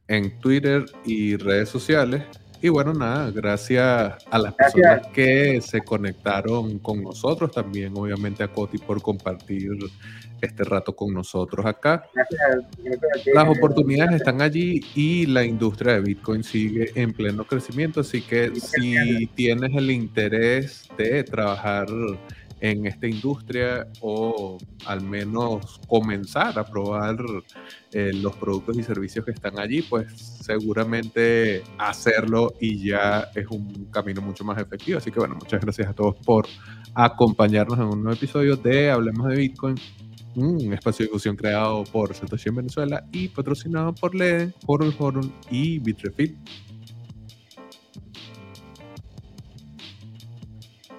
en 0.08 0.38
Twitter 0.40 0.84
y 1.04 1.36
redes 1.36 1.68
sociales. 1.68 2.24
Y 2.60 2.70
bueno, 2.70 2.94
nada, 2.94 3.30
gracias 3.30 4.14
a 4.30 4.38
las 4.38 4.54
personas 4.54 5.06
que 5.08 5.60
se 5.60 5.82
conectaron 5.82 6.78
con 6.78 7.02
nosotros, 7.02 7.52
también 7.52 7.92
obviamente 7.94 8.42
a 8.42 8.48
Coti 8.48 8.78
por 8.78 9.02
compartir 9.02 9.70
este 10.40 10.64
rato 10.64 10.96
con 10.96 11.12
nosotros 11.12 11.66
acá. 11.66 12.08
Las 13.34 13.48
oportunidades 13.48 14.16
están 14.16 14.40
allí 14.40 14.80
y 14.94 15.26
la 15.26 15.44
industria 15.44 15.94
de 15.94 16.00
Bitcoin 16.00 16.42
sigue 16.42 16.90
en 16.94 17.12
pleno 17.12 17.44
crecimiento, 17.44 18.00
así 18.00 18.22
que 18.22 18.50
si 18.56 19.26
tienes 19.34 19.74
el 19.74 19.90
interés 19.90 20.88
de 20.96 21.22
trabajar 21.22 21.86
en 22.64 22.86
esta 22.86 23.06
industria 23.06 23.86
o 24.00 24.56
al 24.86 25.02
menos 25.02 25.78
comenzar 25.86 26.58
a 26.58 26.64
probar 26.64 27.18
eh, 27.92 28.10
los 28.14 28.34
productos 28.36 28.78
y 28.78 28.82
servicios 28.82 29.22
que 29.22 29.32
están 29.32 29.58
allí, 29.58 29.82
pues 29.82 30.10
seguramente 30.40 31.62
hacerlo 31.76 32.54
y 32.58 32.88
ya 32.88 33.28
es 33.34 33.46
un 33.50 33.90
camino 33.90 34.22
mucho 34.22 34.44
más 34.44 34.58
efectivo. 34.58 34.96
Así 34.96 35.10
que 35.10 35.18
bueno, 35.18 35.34
muchas 35.34 35.60
gracias 35.60 35.88
a 35.88 35.92
todos 35.92 36.16
por 36.24 36.46
acompañarnos 36.94 37.78
en 37.78 37.84
un 37.84 38.02
nuevo 38.02 38.16
episodio 38.16 38.56
de 38.56 38.90
Hablemos 38.90 39.28
de 39.28 39.36
Bitcoin, 39.36 39.74
un 40.34 40.72
espacio 40.72 41.04
de 41.04 41.08
discusión 41.08 41.36
creado 41.36 41.84
por 41.84 42.14
Satoshi 42.14 42.48
en 42.48 42.54
Venezuela 42.56 43.04
y 43.12 43.28
patrocinado 43.28 43.94
por 43.94 44.14
Leden, 44.14 44.54
Forum 44.64 44.90
Forum 44.90 45.30
y 45.50 45.80
Bitrefill. 45.80 46.38